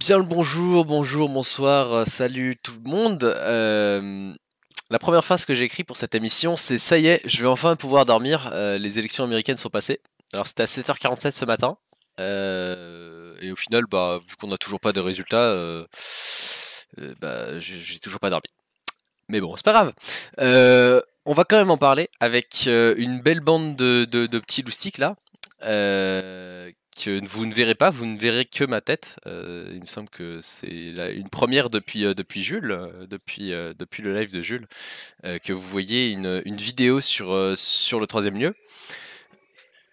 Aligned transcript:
Bien 0.00 0.16
le 0.16 0.24
bonjour, 0.24 0.86
bonjour, 0.86 1.28
bonsoir, 1.28 1.92
euh, 1.92 2.04
salut 2.06 2.56
tout 2.62 2.72
le 2.82 2.90
monde. 2.90 3.22
Euh, 3.22 4.32
la 4.88 4.98
première 4.98 5.22
phrase 5.22 5.44
que 5.44 5.54
j'ai 5.54 5.64
écrite 5.64 5.86
pour 5.86 5.98
cette 5.98 6.14
émission, 6.14 6.56
c'est 6.56 6.78
ça 6.78 6.96
y 6.96 7.06
est, 7.06 7.20
je 7.26 7.42
vais 7.42 7.48
enfin 7.48 7.76
pouvoir 7.76 8.06
dormir. 8.06 8.48
Euh, 8.54 8.78
les 8.78 8.98
élections 8.98 9.24
américaines 9.24 9.58
sont 9.58 9.68
passées. 9.68 10.00
Alors 10.32 10.46
c'était 10.46 10.62
à 10.62 10.66
7h47 10.66 11.32
ce 11.32 11.44
matin. 11.44 11.76
Et 12.18 13.52
au 13.52 13.56
final, 13.56 13.84
bah, 13.90 14.18
vu 14.26 14.36
qu'on 14.36 14.48
n'a 14.48 14.56
toujours 14.56 14.80
pas 14.80 14.92
de 14.94 15.00
résultats, 15.00 15.54
bah, 17.20 17.60
j'ai 17.60 17.98
toujours 17.98 18.20
pas 18.20 18.30
dormi. 18.30 18.48
Mais 19.28 19.42
bon, 19.42 19.54
c'est 19.54 19.64
pas 19.66 19.72
grave. 19.72 19.92
On 21.26 21.34
va 21.34 21.44
quand 21.44 21.58
même 21.58 21.70
en 21.70 21.78
parler 21.78 22.08
avec 22.20 22.66
une 22.66 23.20
belle 23.20 23.40
bande 23.40 23.76
de, 23.76 24.38
petits 24.38 24.62
loustiques 24.62 24.98
là. 24.98 25.14
Que 27.00 27.26
vous 27.26 27.46
ne 27.46 27.54
verrez 27.54 27.74
pas, 27.74 27.90
vous 27.90 28.06
ne 28.06 28.18
verrez 28.18 28.44
que 28.44 28.64
ma 28.64 28.80
tête. 28.80 29.16
Euh, 29.26 29.70
il 29.72 29.80
me 29.80 29.86
semble 29.86 30.08
que 30.10 30.40
c'est 30.42 30.68
une 30.68 31.30
première 31.30 31.70
depuis, 31.70 32.04
euh, 32.04 32.14
depuis 32.14 32.42
Jules, 32.42 32.70
euh, 32.70 33.06
depuis, 33.06 33.52
euh, 33.52 33.72
depuis 33.78 34.02
le 34.02 34.18
live 34.18 34.32
de 34.32 34.42
Jules, 34.42 34.66
euh, 35.24 35.38
que 35.38 35.52
vous 35.52 35.62
voyez 35.62 36.10
une, 36.10 36.42
une 36.44 36.56
vidéo 36.56 37.00
sur, 37.00 37.32
euh, 37.32 37.54
sur 37.56 38.00
le 38.00 38.06
troisième 38.06 38.38
lieu. 38.38 38.54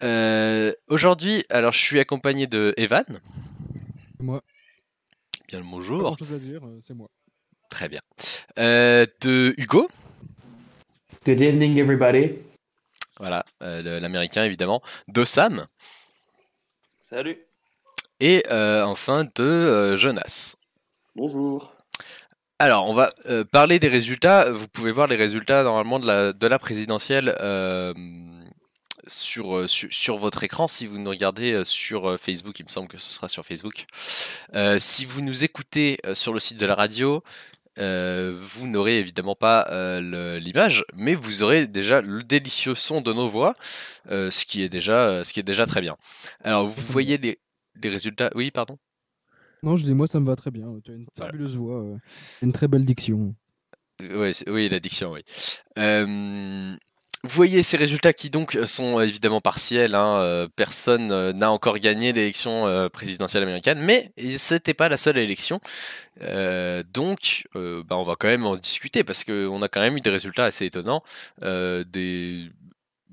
Euh, 0.02 0.72
Aujourd'hui, 0.88 1.44
alors 1.48 1.72
je 1.72 1.78
suis 1.78 1.98
accompagné 1.98 2.46
de 2.46 2.74
Evan. 2.76 3.04
Moi. 4.20 4.42
Bien 5.48 5.60
le 5.60 5.64
bonjour. 5.64 6.00
grand 6.02 6.16
chose 6.16 6.34
à 6.34 6.38
dire, 6.38 6.60
c'est 6.82 6.94
moi. 6.94 7.08
Très 7.70 7.88
bien. 7.88 8.00
Euh, 8.58 9.06
de 9.22 9.54
Hugo. 9.56 9.88
Good 11.24 11.40
evening, 11.40 11.78
everybody. 11.78 12.34
Voilà, 13.18 13.44
euh, 13.62 13.98
l'américain 13.98 14.44
évidemment. 14.44 14.82
De 15.08 15.24
Sam. 15.24 15.66
Salut. 17.08 17.38
Et 18.20 18.44
euh, 18.50 18.84
enfin 18.84 19.24
de 19.24 19.42
euh, 19.42 19.96
Jonas. 19.96 20.56
Bonjour. 21.16 21.72
Alors, 22.58 22.86
on 22.86 22.92
va 22.92 23.14
euh, 23.30 23.44
parler 23.44 23.78
des 23.78 23.88
résultats. 23.88 24.50
Vous 24.50 24.68
pouvez 24.68 24.92
voir 24.92 25.06
les 25.06 25.16
résultats 25.16 25.62
normalement 25.62 26.00
de 26.00 26.06
la, 26.06 26.34
de 26.34 26.46
la 26.46 26.58
présidentielle 26.58 27.34
euh, 27.40 27.94
sur, 29.06 29.66
sur, 29.66 29.88
sur 29.90 30.18
votre 30.18 30.44
écran. 30.44 30.68
Si 30.68 30.86
vous 30.86 30.98
nous 30.98 31.08
regardez 31.08 31.62
sur 31.64 32.20
Facebook, 32.20 32.60
il 32.60 32.64
me 32.64 32.70
semble 32.70 32.88
que 32.88 32.98
ce 32.98 33.08
sera 33.08 33.26
sur 33.26 33.42
Facebook. 33.42 33.86
Euh, 34.54 34.78
si 34.78 35.06
vous 35.06 35.22
nous 35.22 35.44
écoutez 35.44 35.98
sur 36.12 36.34
le 36.34 36.40
site 36.40 36.60
de 36.60 36.66
la 36.66 36.74
radio, 36.74 37.22
euh, 37.78 38.34
vous 38.38 38.66
n'aurez 38.66 38.98
évidemment 38.98 39.34
pas 39.34 39.66
euh, 39.70 40.38
l'image, 40.38 40.84
mais 40.94 41.14
vous 41.14 41.42
aurez 41.42 41.66
déjà 41.66 42.00
le 42.00 42.22
délicieux 42.22 42.74
son 42.74 43.00
de 43.00 43.12
nos 43.12 43.28
voix, 43.28 43.54
euh, 44.10 44.30
ce, 44.30 44.44
qui 44.44 44.62
est 44.62 44.68
déjà, 44.68 45.24
ce 45.24 45.32
qui 45.32 45.40
est 45.40 45.44
déjà 45.44 45.66
très 45.66 45.80
bien. 45.80 45.96
Alors, 46.42 46.68
vous 46.68 46.92
voyez 46.92 47.18
les, 47.18 47.38
les 47.82 47.88
résultats? 47.88 48.30
Oui, 48.34 48.50
pardon? 48.50 48.78
Non, 49.62 49.76
je 49.76 49.84
dis 49.84 49.94
moi 49.94 50.06
ça 50.06 50.20
me 50.20 50.26
va 50.26 50.36
très 50.36 50.50
bien. 50.50 50.68
Tu 50.84 50.92
as 50.92 50.94
une 50.94 51.06
Voilà. 51.16 51.32
fabuleuse 51.32 51.56
voix, 51.56 51.84
une 52.42 52.52
très 52.52 52.68
belle 52.68 52.84
diction. 52.84 53.34
Ouais, 54.00 54.30
oui, 54.46 54.68
l'addiction, 54.68 55.12
oui. 55.12 55.22
Euh, 57.24 57.28
vous 57.28 57.34
voyez 57.34 57.62
ces 57.62 57.76
résultats 57.76 58.12
qui 58.12 58.30
donc 58.30 58.58
sont 58.66 59.00
évidemment 59.00 59.40
partiels. 59.40 59.94
hein, 59.94 60.20
euh, 60.20 60.48
personne 60.54 61.12
euh, 61.12 61.32
n'a 61.32 61.50
encore 61.50 61.78
gagné 61.78 62.12
l'élection 62.12 62.66
euh, 62.66 62.88
présidentielle 62.88 63.42
américaine, 63.42 63.80
mais 63.80 64.12
c'était 64.36 64.74
pas 64.74 64.88
la 64.88 64.96
seule 64.96 65.18
élection. 65.18 65.60
Euh, 66.22 66.82
donc, 66.92 67.46
euh, 67.56 67.82
bah, 67.84 67.96
on 67.96 68.04
va 68.04 68.16
quand 68.16 68.28
même 68.28 68.46
en 68.46 68.56
discuter 68.56 69.04
parce 69.04 69.24
qu'on 69.24 69.62
a 69.62 69.68
quand 69.68 69.80
même 69.80 69.96
eu 69.96 70.00
des 70.00 70.10
résultats 70.10 70.44
assez 70.44 70.66
étonnants, 70.66 71.02
euh, 71.42 71.84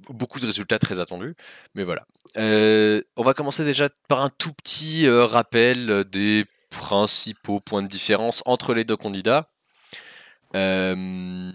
beaucoup 0.09 0.39
de 0.39 0.45
résultats 0.45 0.79
très 0.79 0.99
attendus. 0.99 1.35
Mais 1.73 1.83
voilà. 1.83 2.05
Euh, 2.37 3.01
on 3.15 3.23
va 3.23 3.33
commencer 3.33 3.63
déjà 3.65 3.89
par 4.07 4.21
un 4.21 4.29
tout 4.29 4.53
petit 4.53 5.07
euh, 5.07 5.25
rappel 5.25 5.89
euh, 5.89 6.03
des 6.03 6.45
principaux 6.69 7.59
points 7.59 7.83
de 7.83 7.87
différence 7.87 8.43
entre 8.45 8.73
les 8.73 8.83
deux 8.83 8.97
candidats. 8.97 9.49
Euh, 10.55 11.51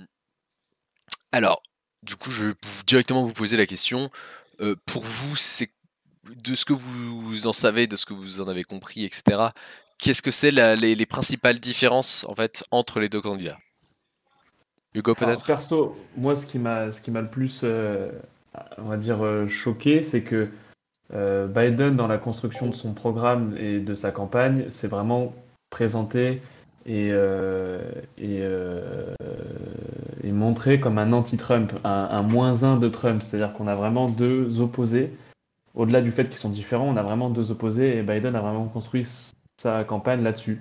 alors, 1.32 1.62
du 2.02 2.16
coup, 2.16 2.30
je 2.30 2.46
vais 2.46 2.54
directement 2.86 3.22
vous 3.22 3.32
poser 3.32 3.56
la 3.56 3.66
question. 3.66 4.10
Euh, 4.60 4.74
pour 4.86 5.02
vous, 5.02 5.36
c'est 5.36 5.70
de 6.24 6.54
ce 6.54 6.64
que 6.64 6.72
vous 6.72 7.46
en 7.46 7.52
savez, 7.52 7.86
de 7.86 7.96
ce 7.96 8.06
que 8.06 8.14
vous 8.14 8.40
en 8.40 8.48
avez 8.48 8.64
compris, 8.64 9.04
etc. 9.04 9.48
Qu'est-ce 9.98 10.22
que 10.22 10.30
c'est 10.30 10.50
les, 10.50 10.94
les 10.94 11.06
principales 11.06 11.58
différences 11.58 12.24
en 12.28 12.34
fait 12.34 12.64
entre 12.70 13.00
les 13.00 13.08
deux 13.08 13.20
candidats? 13.20 13.58
Hugo 14.94 15.14
peut-être? 15.14 15.44
perso, 15.44 15.96
moi, 16.16 16.34
ce 16.36 16.46
qui 16.46 16.58
m'a, 16.58 16.90
ce 16.90 17.00
qui 17.00 17.10
m'a 17.10 17.20
le 17.20 17.28
plus, 17.28 17.60
euh, 17.62 18.10
on 18.78 18.88
va 18.88 18.96
dire, 18.96 19.24
euh, 19.24 19.46
choqué, 19.46 20.02
c'est 20.02 20.22
que 20.22 20.48
euh, 21.14 21.46
Biden, 21.46 21.96
dans 21.96 22.08
la 22.08 22.18
construction 22.18 22.68
de 22.68 22.74
son 22.74 22.92
programme 22.92 23.56
et 23.56 23.80
de 23.80 23.94
sa 23.94 24.10
campagne, 24.10 24.68
s'est 24.70 24.88
vraiment 24.88 25.34
présenté 25.70 26.42
et, 26.86 27.10
euh, 27.12 27.80
et, 28.18 28.40
euh, 28.42 29.14
et 30.22 30.32
montré 30.32 30.80
comme 30.80 30.98
un 30.98 31.12
anti-Trump, 31.12 31.72
un, 31.84 32.22
moins 32.22 32.62
un 32.62 32.76
de 32.76 32.88
Trump. 32.88 33.22
C'est-à-dire 33.22 33.54
qu'on 33.54 33.66
a 33.66 33.74
vraiment 33.74 34.08
deux 34.08 34.60
opposés. 34.60 35.12
Au-delà 35.74 36.02
du 36.02 36.10
fait 36.10 36.24
qu'ils 36.24 36.34
sont 36.38 36.50
différents, 36.50 36.88
on 36.88 36.96
a 36.96 37.02
vraiment 37.02 37.30
deux 37.30 37.50
opposés 37.50 37.96
et 37.96 38.02
Biden 38.02 38.34
a 38.34 38.40
vraiment 38.40 38.66
construit 38.66 39.06
sa 39.60 39.84
campagne 39.84 40.22
là-dessus. 40.22 40.60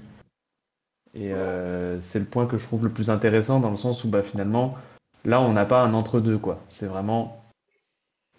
Et 1.15 1.33
euh, 1.33 1.99
c'est 2.01 2.19
le 2.19 2.25
point 2.25 2.45
que 2.45 2.57
je 2.57 2.65
trouve 2.65 2.83
le 2.83 2.91
plus 2.91 3.09
intéressant 3.09 3.59
dans 3.59 3.71
le 3.71 3.77
sens 3.77 4.03
où 4.03 4.09
bah, 4.09 4.21
finalement, 4.21 4.77
là, 5.25 5.41
on 5.41 5.53
n'a 5.53 5.65
pas 5.65 5.83
un 5.83 5.93
entre-deux, 5.93 6.37
quoi. 6.37 6.61
C'est 6.69 6.85
vraiment. 6.85 7.43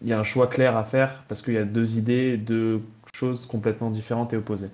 Il 0.00 0.08
y 0.08 0.12
a 0.12 0.20
un 0.20 0.24
choix 0.24 0.46
clair 0.46 0.76
à 0.76 0.84
faire 0.84 1.24
parce 1.28 1.42
qu'il 1.42 1.54
y 1.54 1.58
a 1.58 1.64
deux 1.64 1.98
idées, 1.98 2.36
deux 2.36 2.82
choses 3.12 3.44
complètement 3.46 3.90
différentes 3.90 4.32
et 4.32 4.36
opposées. 4.36 4.70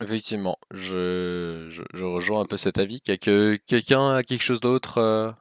Effectivement, 0.00 0.58
je, 0.70 1.82
rejoins 2.00 2.42
un 2.42 2.44
peu 2.44 2.56
cet 2.56 2.78
avis. 2.78 3.00
Quelqu'un 3.00 4.14
a 4.14 4.22
quelque 4.22 4.42
chose 4.42 4.60
d'autre 4.60 4.98
euh, 4.98 5.32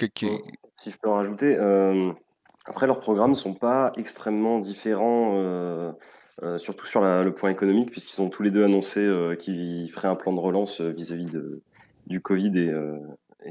Bon, 0.00 0.40
Si 0.80 0.90
je 0.90 0.96
peux 0.96 1.10
en 1.10 1.16
rajouter, 1.16 1.54
euh, 1.58 2.10
après 2.64 2.86
leurs 2.86 3.00
programmes 3.00 3.34
sont 3.34 3.52
pas 3.52 3.92
extrêmement 3.98 4.58
différents, 4.58 5.34
euh, 5.36 5.92
surtout 6.56 6.86
sur 6.86 7.02
le 7.02 7.30
point 7.34 7.50
économique, 7.50 7.90
puisqu'ils 7.90 8.22
ont 8.22 8.30
tous 8.30 8.42
les 8.42 8.50
deux 8.50 8.64
annoncé 8.64 9.10
qu'ils 9.38 9.90
feraient 9.90 10.08
un 10.08 10.16
plan 10.16 10.32
de 10.32 10.40
relance 10.40 10.80
vis-à-vis 10.80 11.26
de, 11.26 11.62
du 12.06 12.22
Covid 12.22 12.58
et, 12.58 12.72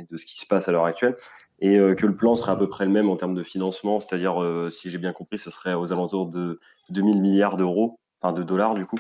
de 0.10 0.18
ce 0.18 0.26
qui 0.26 0.40
se 0.40 0.48
passe 0.48 0.70
à 0.70 0.72
l'heure 0.72 0.86
actuelle, 0.86 1.16
et 1.60 1.78
que 1.78 2.08
le 2.08 2.16
plan 2.16 2.36
serait 2.36 2.54
à 2.54 2.56
peu 2.56 2.68
près 2.68 2.86
le 2.86 2.92
même 2.92 3.12
en 3.12 3.16
termes 3.16 3.36
de 3.36 3.44
financement, 3.44 4.00
c'est-à-dire, 4.00 4.44
si 4.72 4.90
j'ai 4.90 4.98
bien 4.98 5.14
compris, 5.14 5.38
ce 5.38 5.52
serait 5.52 5.76
aux 5.76 5.94
alentours 5.94 6.26
de 6.26 6.60
2000 6.90 7.22
milliards 7.22 7.58
d'euros, 7.58 8.00
enfin 8.20 8.34
de 8.34 8.42
dollars 8.42 8.74
du 8.74 8.88
coup. 8.88 8.98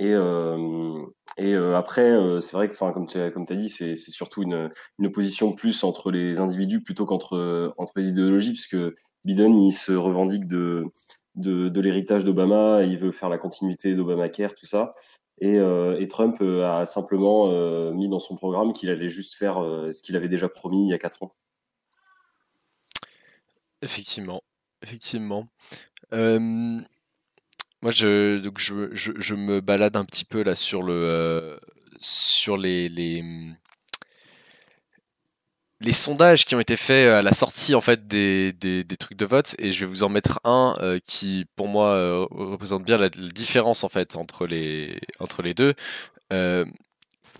Et, 0.00 1.54
après, 1.74 2.40
c'est 2.40 2.56
vrai 2.56 2.68
que, 2.68 2.76
comme 2.92 3.06
tu 3.06 3.18
as, 3.18 3.56
dit, 3.56 3.68
c'est 3.68 3.96
surtout 3.96 4.42
une, 4.42 4.70
opposition 5.04 5.52
plus 5.52 5.84
entre 5.84 6.10
les 6.10 6.40
individus 6.40 6.82
plutôt 6.82 7.04
qu'entre 7.04 7.74
entre 7.76 7.92
les 7.96 8.08
idéologies, 8.08 8.52
puisque 8.52 8.76
Biden, 9.24 9.54
il 9.56 9.72
se 9.72 9.92
revendique 9.92 10.46
de, 10.46 10.86
de, 11.36 11.80
l'héritage 11.80 12.24
d'Obama, 12.24 12.82
il 12.82 12.96
veut 12.96 13.12
faire 13.12 13.28
la 13.28 13.38
continuité 13.38 13.94
d'Obamacare, 13.94 14.54
tout 14.54 14.66
ça. 14.66 14.90
Et, 15.40 15.58
Trump 16.08 16.40
a 16.40 16.86
simplement 16.86 17.92
mis 17.92 18.08
dans 18.08 18.20
son 18.20 18.36
programme 18.36 18.72
qu'il 18.72 18.88
allait 18.88 19.08
juste 19.10 19.34
faire 19.34 19.56
ce 19.92 20.00
qu'il 20.02 20.16
avait 20.16 20.28
déjà 20.28 20.48
promis 20.48 20.86
il 20.86 20.90
y 20.90 20.94
a 20.94 20.98
quatre 20.98 21.22
ans. 21.22 21.34
Effectivement, 23.82 24.42
effectivement. 24.82 25.46
Moi, 27.82 27.90
je, 27.90 28.38
donc 28.38 28.58
je, 28.58 28.94
je, 28.94 29.34
me 29.34 29.60
balade 29.60 29.96
un 29.96 30.04
petit 30.04 30.24
peu 30.24 30.42
là 30.42 30.54
sur 30.56 30.82
le, 30.82 30.92
euh, 30.92 31.56
sur 32.00 32.56
les, 32.56 32.88
les, 32.88 33.24
les 35.80 35.92
sondages 35.92 36.44
qui 36.44 36.54
ont 36.54 36.60
été 36.60 36.76
faits 36.76 37.10
à 37.10 37.22
la 37.22 37.32
sortie 37.32 37.74
en 37.74 37.80
fait 37.80 38.06
des, 38.06 38.52
des, 38.52 38.84
des 38.84 38.96
trucs 38.96 39.16
de 39.18 39.24
vote 39.24 39.56
et 39.58 39.72
je 39.72 39.80
vais 39.80 39.86
vous 39.86 40.02
en 40.02 40.10
mettre 40.10 40.40
un 40.44 40.76
euh, 40.80 40.98
qui 41.02 41.46
pour 41.56 41.68
moi 41.68 41.94
euh, 41.94 42.26
représente 42.30 42.84
bien 42.84 42.98
la, 42.98 43.08
différence 43.08 43.82
en 43.82 43.88
fait 43.88 44.16
entre 44.16 44.46
les, 44.46 45.00
entre 45.18 45.42
les 45.42 45.54
deux. 45.54 45.74
Euh, 46.32 46.64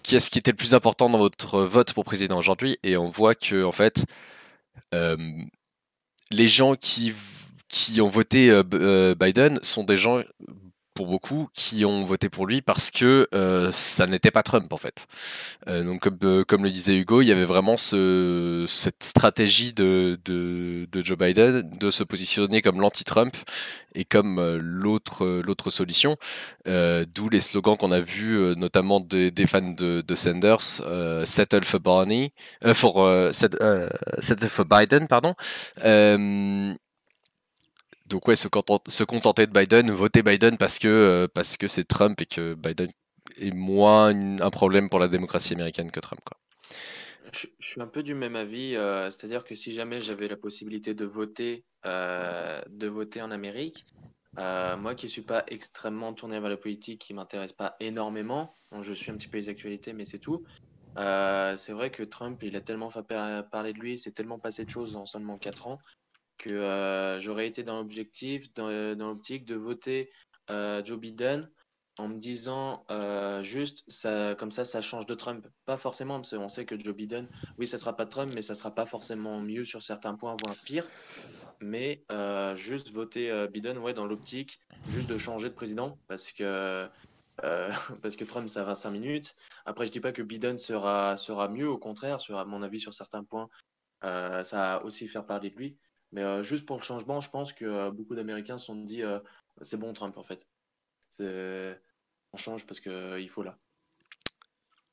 Qu'est-ce 0.02 0.30
qui 0.30 0.38
était 0.38 0.50
le 0.50 0.56
plus 0.56 0.74
important 0.74 1.10
dans 1.10 1.18
votre 1.18 1.60
vote 1.60 1.92
pour 1.92 2.04
président 2.04 2.38
aujourd'hui 2.38 2.78
et 2.82 2.96
on 2.96 3.10
voit 3.10 3.34
que 3.34 3.62
en 3.64 3.72
fait 3.72 4.06
euh, 4.94 5.16
les 6.30 6.48
gens 6.48 6.74
qui, 6.74 7.12
qui 7.70 8.00
ont 8.00 8.10
voté 8.10 8.50
euh, 8.50 8.62
euh, 8.74 9.14
Biden 9.14 9.60
sont 9.62 9.84
des 9.84 9.96
gens, 9.96 10.22
pour 10.94 11.06
beaucoup, 11.06 11.48
qui 11.54 11.84
ont 11.84 12.04
voté 12.04 12.28
pour 12.28 12.46
lui 12.46 12.62
parce 12.62 12.90
que 12.90 13.28
euh, 13.32 13.70
ça 13.70 14.06
n'était 14.08 14.32
pas 14.32 14.42
Trump 14.42 14.70
en 14.72 14.76
fait. 14.76 15.06
Donc 15.66 16.00
comme, 16.46 16.64
le 16.64 16.70
disait 16.70 16.96
Hugo, 16.96 17.22
il 17.22 17.28
y 17.28 17.32
avait 17.32 17.44
vraiment 17.44 17.76
ce, 17.76 18.66
cette 18.68 19.04
stratégie 19.04 19.72
de, 19.72 20.18
de, 20.24 21.02
Joe 21.02 21.16
Biden 21.16 21.62
de 21.78 21.90
se 21.90 22.02
positionner 22.02 22.60
comme 22.60 22.80
l'anti-Trump 22.80 23.34
et 23.94 24.04
comme 24.04 24.58
l'autre 24.58 25.40
l'autre 25.40 25.70
solution. 25.70 26.16
D'où 26.66 27.28
les 27.30 27.40
slogans 27.40 27.76
qu'on 27.76 27.92
a 27.92 28.00
vus, 28.00 28.54
notamment 28.56 28.98
des, 28.98 29.32
fans 29.46 29.70
de, 29.70 30.02
de 30.02 30.14
Sanders, 30.16 30.82
Settle 31.24 31.64
for 31.64 31.80
Settle 33.32 34.48
for 34.48 34.64
Biden, 34.66 35.06
pardon. 35.06 35.34
Donc 38.10 38.26
ouais, 38.26 38.36
se, 38.36 38.48
content- 38.48 38.82
se 38.88 39.04
contenter 39.04 39.46
de 39.46 39.52
Biden, 39.52 39.90
voter 39.92 40.22
Biden 40.22 40.58
parce 40.58 40.78
que 40.80 40.88
euh, 40.88 41.28
parce 41.32 41.56
que 41.56 41.68
c'est 41.68 41.84
Trump 41.84 42.20
et 42.20 42.26
que 42.26 42.54
Biden 42.54 42.88
est 43.36 43.54
moins 43.54 44.08
un 44.40 44.50
problème 44.50 44.90
pour 44.90 44.98
la 44.98 45.06
démocratie 45.06 45.54
américaine 45.54 45.92
que 45.92 46.00
Trump. 46.00 46.20
Je, 47.32 47.46
suis 47.60 47.80
un 47.80 47.86
peu 47.86 48.02
du 48.02 48.14
même 48.14 48.34
avis, 48.34 48.74
euh, 48.74 49.08
c'est-à-dire 49.12 49.44
que 49.44 49.54
si 49.54 49.72
jamais 49.72 50.02
j'avais 50.02 50.26
la 50.26 50.36
possibilité 50.36 50.94
de 50.94 51.04
voter, 51.04 51.64
euh, 51.86 52.60
de 52.68 52.88
voter 52.88 53.22
en 53.22 53.30
Amérique, 53.30 53.86
moi 54.36 54.94
qui 54.96 55.08
suis 55.08 55.22
pas 55.22 55.44
extrêmement 55.46 56.12
tourné 56.12 56.40
vers 56.40 56.50
la 56.50 56.56
politique, 56.56 57.02
qui 57.02 57.14
m'intéresse 57.14 57.52
pas 57.52 57.76
énormément, 57.78 58.52
je 58.80 58.92
suis 58.92 59.12
un 59.12 59.16
petit 59.16 59.28
peu 59.28 59.38
les 59.38 59.48
actualités, 59.48 59.92
mais 59.92 60.06
c'est 60.06 60.18
tout. 60.18 60.44
c'est 60.96 61.72
vrai 61.72 61.90
que 61.92 62.02
Trump, 62.02 62.42
il 62.42 62.56
a 62.56 62.60
tellement 62.60 62.90
fait 62.90 63.04
par- 63.04 63.48
parler 63.50 63.72
de 63.72 63.78
lui, 63.78 63.96
c'est 63.96 64.12
tellement 64.12 64.40
passé 64.40 64.64
de 64.64 64.70
choses 64.70 64.96
en 64.96 65.06
seulement 65.06 65.38
4 65.38 65.68
ans, 65.68 65.78
que 66.40 66.50
euh, 66.50 67.20
j'aurais 67.20 67.46
été 67.46 67.62
dans 67.62 67.76
l'objectif, 67.76 68.52
dans, 68.54 68.96
dans 68.96 69.08
l'optique 69.08 69.44
de 69.44 69.54
voter 69.54 70.10
euh, 70.50 70.82
Joe 70.84 70.98
Biden 70.98 71.48
en 72.00 72.08
me 72.08 72.18
disant 72.18 72.84
euh, 72.90 73.42
juste 73.42 73.84
ça 73.86 74.34
comme 74.38 74.50
ça 74.50 74.64
ça 74.64 74.80
change 74.80 75.06
de 75.06 75.14
Trump. 75.14 75.46
Pas 75.66 75.76
forcément 75.76 76.16
parce 76.16 76.30
qu'on 76.30 76.48
sait 76.48 76.64
que 76.64 76.78
Joe 76.78 76.94
Biden 76.94 77.28
oui 77.58 77.66
ça 77.66 77.78
sera 77.78 77.94
pas 77.94 78.06
Trump 78.06 78.32
mais 78.34 78.42
ça 78.42 78.54
sera 78.54 78.74
pas 78.74 78.86
forcément 78.86 79.40
mieux 79.40 79.64
sur 79.64 79.82
certains 79.82 80.14
points 80.14 80.34
voire 80.42 80.56
pire. 80.64 80.86
Mais 81.60 82.02
euh, 82.10 82.56
juste 82.56 82.90
voter 82.90 83.30
euh, 83.30 83.46
Biden 83.46 83.78
ouais 83.78 83.92
dans 83.92 84.06
l'optique 84.06 84.60
juste 84.88 85.08
de 85.08 85.16
changer 85.18 85.50
de 85.50 85.54
président 85.54 85.98
parce 86.08 86.32
que 86.32 86.88
euh, 87.44 87.70
parce 88.02 88.16
que 88.16 88.24
Trump 88.24 88.48
ça 88.48 88.64
va 88.64 88.74
5 88.74 88.90
minutes. 88.90 89.36
Après 89.66 89.84
je 89.84 89.92
dis 89.92 90.00
pas 90.00 90.12
que 90.12 90.22
Biden 90.22 90.56
sera 90.56 91.16
sera 91.16 91.48
mieux 91.48 91.68
au 91.68 91.78
contraire 91.78 92.18
sur 92.18 92.38
à 92.38 92.44
mon 92.46 92.62
avis 92.62 92.80
sur 92.80 92.94
certains 92.94 93.24
points 93.24 93.48
euh, 94.04 94.42
ça 94.42 94.56
va 94.56 94.84
aussi 94.84 95.06
faire 95.08 95.26
parler 95.26 95.50
de 95.50 95.56
lui 95.56 95.76
mais 96.12 96.22
euh, 96.22 96.42
juste 96.42 96.66
pour 96.66 96.76
le 96.76 96.82
changement 96.82 97.20
je 97.20 97.30
pense 97.30 97.52
que 97.52 97.64
euh, 97.64 97.90
beaucoup 97.90 98.14
d'Américains 98.14 98.58
se 98.58 98.66
sont 98.66 98.76
dit 98.76 99.02
euh, 99.02 99.18
c'est 99.62 99.78
bon 99.78 99.92
Trump 99.92 100.16
en 100.16 100.24
fait 100.24 100.46
on 102.32 102.36
change 102.36 102.66
parce 102.66 102.80
que 102.80 103.20
il 103.20 103.28
faut 103.28 103.42
là. 103.42 103.58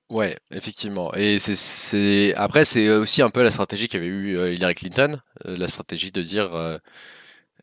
Ouais, 0.09 0.37
effectivement. 0.51 1.13
Et 1.13 1.37
c'est, 1.37 2.33
après, 2.35 2.63
c'est 2.63 2.89
aussi 2.89 3.21
un 3.21 3.29
peu 3.29 3.43
la 3.43 3.51
stratégie 3.51 3.87
qu'avait 3.87 4.07
eu 4.07 4.53
Hillary 4.53 4.73
Clinton, 4.73 5.21
la 5.43 5.67
stratégie 5.67 6.11
de 6.11 6.21
dire, 6.21 6.55
euh, 6.55 6.77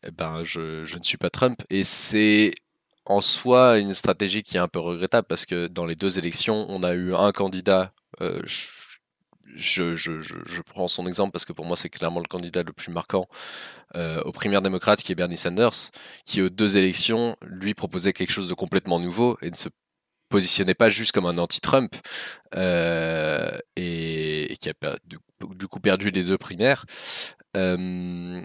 eh 0.03 0.11
ben, 0.11 0.43
je, 0.43 0.85
je 0.85 0.97
ne 0.97 1.03
suis 1.03 1.17
pas 1.17 1.29
Trump. 1.29 1.61
Et 1.69 1.83
c'est 1.83 2.53
en 3.05 3.19
soi 3.19 3.79
une 3.79 3.93
stratégie 3.93 4.43
qui 4.43 4.57
est 4.57 4.59
un 4.59 4.67
peu 4.67 4.79
regrettable 4.79 5.27
parce 5.27 5.45
que 5.45 5.67
dans 5.67 5.85
les 5.85 5.95
deux 5.95 6.19
élections, 6.19 6.65
on 6.69 6.83
a 6.83 6.93
eu 6.93 7.15
un 7.15 7.31
candidat. 7.31 7.91
Je, 9.55 10.61
prends 10.61 10.87
son 10.87 11.07
exemple 11.07 11.31
parce 11.31 11.45
que 11.45 11.53
pour 11.53 11.65
moi, 11.65 11.75
c'est 11.75 11.89
clairement 11.89 12.19
le 12.19 12.27
candidat 12.27 12.63
le 12.63 12.73
plus 12.73 12.91
marquant 12.91 13.27
euh, 13.95 14.21
aux 14.23 14.31
primaires 14.31 14.61
démocrates, 14.61 15.01
qui 15.01 15.11
est 15.11 15.15
Bernie 15.15 15.37
Sanders, 15.37 15.91
qui 16.25 16.41
aux 16.41 16.49
deux 16.49 16.77
élections, 16.77 17.35
lui 17.41 17.73
proposait 17.73 18.13
quelque 18.13 18.31
chose 18.31 18.49
de 18.49 18.53
complètement 18.53 18.99
nouveau 18.99 19.37
et 19.41 19.49
ne 19.49 19.55
se 19.55 19.69
positionnait 20.29 20.73
pas 20.73 20.89
juste 20.89 21.11
comme 21.11 21.25
un 21.25 21.37
anti-Trump 21.37 21.95
euh, 22.55 23.57
et, 23.75 24.55
qui 24.59 24.69
a 24.69 24.73
du 25.05 25.67
coup 25.67 25.79
perdu 25.79 26.09
les 26.09 26.23
deux 26.23 26.37
primaires, 26.37 26.85
euh, 27.55 28.41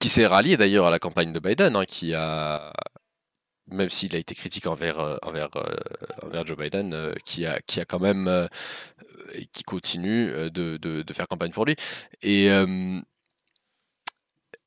qui 0.00 0.08
s'est 0.08 0.26
rallié 0.26 0.56
d'ailleurs 0.56 0.86
à 0.86 0.90
la 0.90 0.98
campagne 0.98 1.32
de 1.32 1.40
Biden, 1.40 1.76
hein, 1.76 1.84
qui 1.84 2.14
a 2.14 2.72
même 3.70 3.90
s'il 3.90 4.14
a 4.16 4.18
été 4.18 4.34
critique 4.34 4.66
envers, 4.66 4.98
euh, 5.00 5.16
envers, 5.22 5.48
euh, 5.56 5.76
envers 6.22 6.46
Joe 6.46 6.56
Biden, 6.58 6.92
euh, 6.94 7.12
qui, 7.24 7.46
a, 7.46 7.60
qui 7.66 7.80
a 7.80 7.84
quand 7.84 8.00
même 8.00 8.48
qui 9.52 9.62
continue 9.64 10.28
de, 10.50 10.78
de, 10.78 11.12
faire 11.12 11.28
campagne 11.28 11.50
pour 11.52 11.64
lui. 11.66 11.76
Et, 12.22 12.48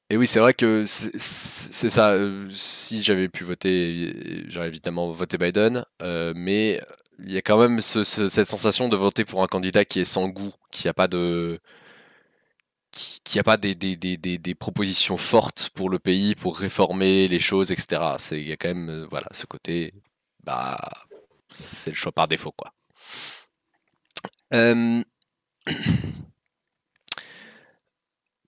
et 0.09 0.18
oui, 0.18 0.27
c'est 0.27 0.39
vrai 0.39 0.53
que 0.53 0.83
c'est 0.86 1.89
ça. 1.89 2.15
Si 2.50 3.01
j'avais 3.01 3.30
pu 3.30 3.44
voter, 3.44 4.44
j'aurais 4.50 4.68
évidemment 4.68 5.12
voté 5.12 5.38
Biden, 5.38 5.86
mais 6.36 6.81
il 7.19 7.31
y 7.31 7.38
a 7.38 7.42
quand 7.42 7.57
même 7.59 7.80
ce- 7.81 8.04
ce- 8.04 8.27
cette 8.27 8.47
sensation 8.47 8.89
de 8.89 8.95
voter 8.97 9.25
pour 9.25 9.44
un 9.44 9.47
candidat 9.47 9.86
qui 9.86 10.00
est 10.00 10.04
sans 10.06 10.27
goût, 10.30 10.51
qui 10.71 10.88
n'a 10.88 10.94
pas 10.94 11.07
de 11.07 11.59
qui, 12.92 13.20
qui 13.24 13.40
a 13.40 13.44
pas 13.44 13.58
des, 13.58 13.76
des, 13.76 13.96
des, 13.96 14.18
des, 14.18 14.56
propositions 14.56 15.18
fortes 15.18 15.70
pour 15.74 15.90
le 15.90 16.00
pays, 16.00 16.36
pour 16.36 16.58
réformer 16.58 17.28
les 17.28 17.40
choses, 17.40 17.72
etc. 17.72 18.02
Il 18.32 18.48
y 18.48 18.52
a 18.52 18.58
quand 18.58 18.68
même 18.70 18.90
euh, 18.90 19.08
voilà 19.10 19.28
ce 19.32 19.46
côté, 19.46 19.94
bah 20.44 20.80
c'est 21.54 21.92
le 21.92 21.96
choix 21.96 22.12
par 22.12 22.28
défaut 22.28 22.52
quoi. 22.52 22.74
Euh, 24.54 25.02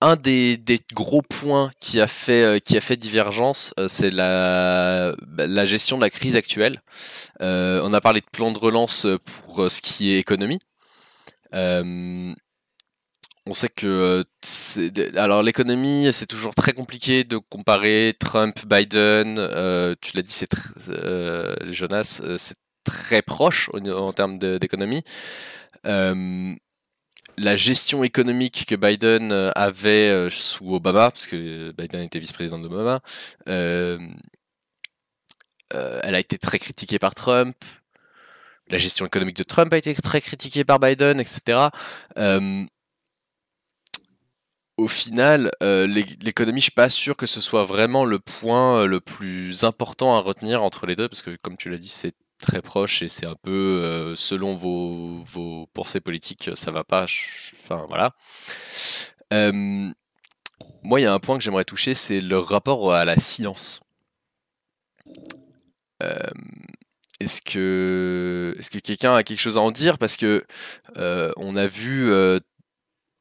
un 0.00 0.16
des, 0.16 0.58
gros 0.92 1.22
points 1.22 1.70
qui 1.80 2.00
a 2.00 2.06
fait, 2.06 2.42
euh, 2.44 2.58
qui 2.58 2.76
a 2.76 2.80
fait 2.80 2.96
divergence, 2.96 3.74
c'est 3.88 4.10
la, 4.10 5.14
la 5.36 5.64
gestion 5.64 5.96
de 5.96 6.02
la 6.02 6.10
crise 6.10 6.36
actuelle. 6.36 6.82
On 7.40 7.92
a 7.94 8.00
parlé 8.00 8.20
de 8.20 8.26
plan 8.30 8.52
de 8.52 8.58
relance 8.58 9.06
pour 9.24 9.70
ce 9.70 9.80
qui 9.80 10.12
est 10.12 10.18
économie. 10.18 10.60
On 13.46 13.52
sait 13.54 13.68
que 13.68 14.24
euh, 14.76 15.10
alors 15.16 15.42
l'économie, 15.42 16.08
c'est 16.12 16.26
toujours 16.26 16.54
très 16.54 16.72
compliqué 16.72 17.24
de 17.24 17.36
comparer 17.36 18.14
Trump, 18.18 18.64
Biden. 18.66 19.38
euh, 19.38 19.94
tu 20.00 20.16
l'as 20.16 20.22
dit, 20.22 20.32
c'est 20.32 20.48
euh, 20.88 21.54
Jonas, 21.70 22.22
c'est 22.38 22.56
très 22.84 23.22
proche 23.22 23.70
en 23.74 24.12
termes 24.12 24.38
d'économie. 24.38 25.02
La 27.36 27.56
gestion 27.56 28.04
économique 28.04 28.64
que 28.68 28.76
Biden 28.76 29.32
avait 29.56 30.28
sous 30.30 30.74
Obama, 30.74 31.10
parce 31.10 31.26
que 31.26 31.72
Biden 31.72 32.02
était 32.02 32.20
vice-président 32.20 32.58
d'Obama, 32.58 33.00
elle 33.46 34.14
a 35.70 36.18
été 36.20 36.38
très 36.38 36.58
critiquée 36.58 36.98
par 36.98 37.14
Trump. 37.14 37.56
La 38.70 38.78
gestion 38.78 39.04
économique 39.04 39.36
de 39.36 39.42
Trump 39.42 39.70
a 39.72 39.76
été 39.76 39.94
très 39.94 40.20
critiquée 40.22 40.64
par 40.64 40.78
Biden, 40.78 41.20
etc. 41.20 41.68
au 44.76 44.88
final, 44.88 45.52
euh, 45.62 45.86
l'é- 45.86 46.04
l'économie, 46.22 46.60
je 46.60 46.64
suis 46.64 46.72
pas 46.72 46.88
sûr 46.88 47.16
que 47.16 47.26
ce 47.26 47.40
soit 47.40 47.64
vraiment 47.64 48.04
le 48.04 48.18
point 48.18 48.80
euh, 48.82 48.86
le 48.86 49.00
plus 49.00 49.64
important 49.64 50.14
à 50.16 50.20
retenir 50.20 50.62
entre 50.62 50.86
les 50.86 50.96
deux, 50.96 51.08
parce 51.08 51.22
que 51.22 51.36
comme 51.42 51.56
tu 51.56 51.70
l'as 51.70 51.78
dit, 51.78 51.88
c'est 51.88 52.14
très 52.40 52.60
proche 52.60 53.02
et 53.02 53.08
c'est 53.08 53.26
un 53.26 53.36
peu 53.40 53.50
euh, 53.84 54.16
selon 54.16 54.54
vos, 54.56 55.22
vos 55.24 55.66
pensées 55.74 56.00
politiques, 56.00 56.50
ça 56.54 56.70
va 56.72 56.84
pas. 56.84 57.04
Enfin 57.04 57.86
voilà. 57.88 58.14
Moi, 60.84 61.00
il 61.00 61.02
y 61.02 61.06
a 61.06 61.12
un 61.12 61.18
point 61.18 61.36
que 61.36 61.42
j'aimerais 61.42 61.64
toucher, 61.64 61.94
c'est 61.94 62.20
le 62.20 62.38
rapport 62.38 62.94
à 62.94 63.04
la 63.04 63.18
science. 63.18 63.80
Est-ce 67.20 67.40
que, 67.42 68.54
est-ce 68.58 68.70
que 68.70 68.78
quelqu'un 68.78 69.14
a 69.14 69.22
quelque 69.22 69.38
chose 69.40 69.56
à 69.56 69.60
en 69.60 69.70
dire? 69.70 69.98
Parce 69.98 70.16
que 70.16 70.44
on 70.96 71.56
a 71.56 71.66
vu 71.66 72.12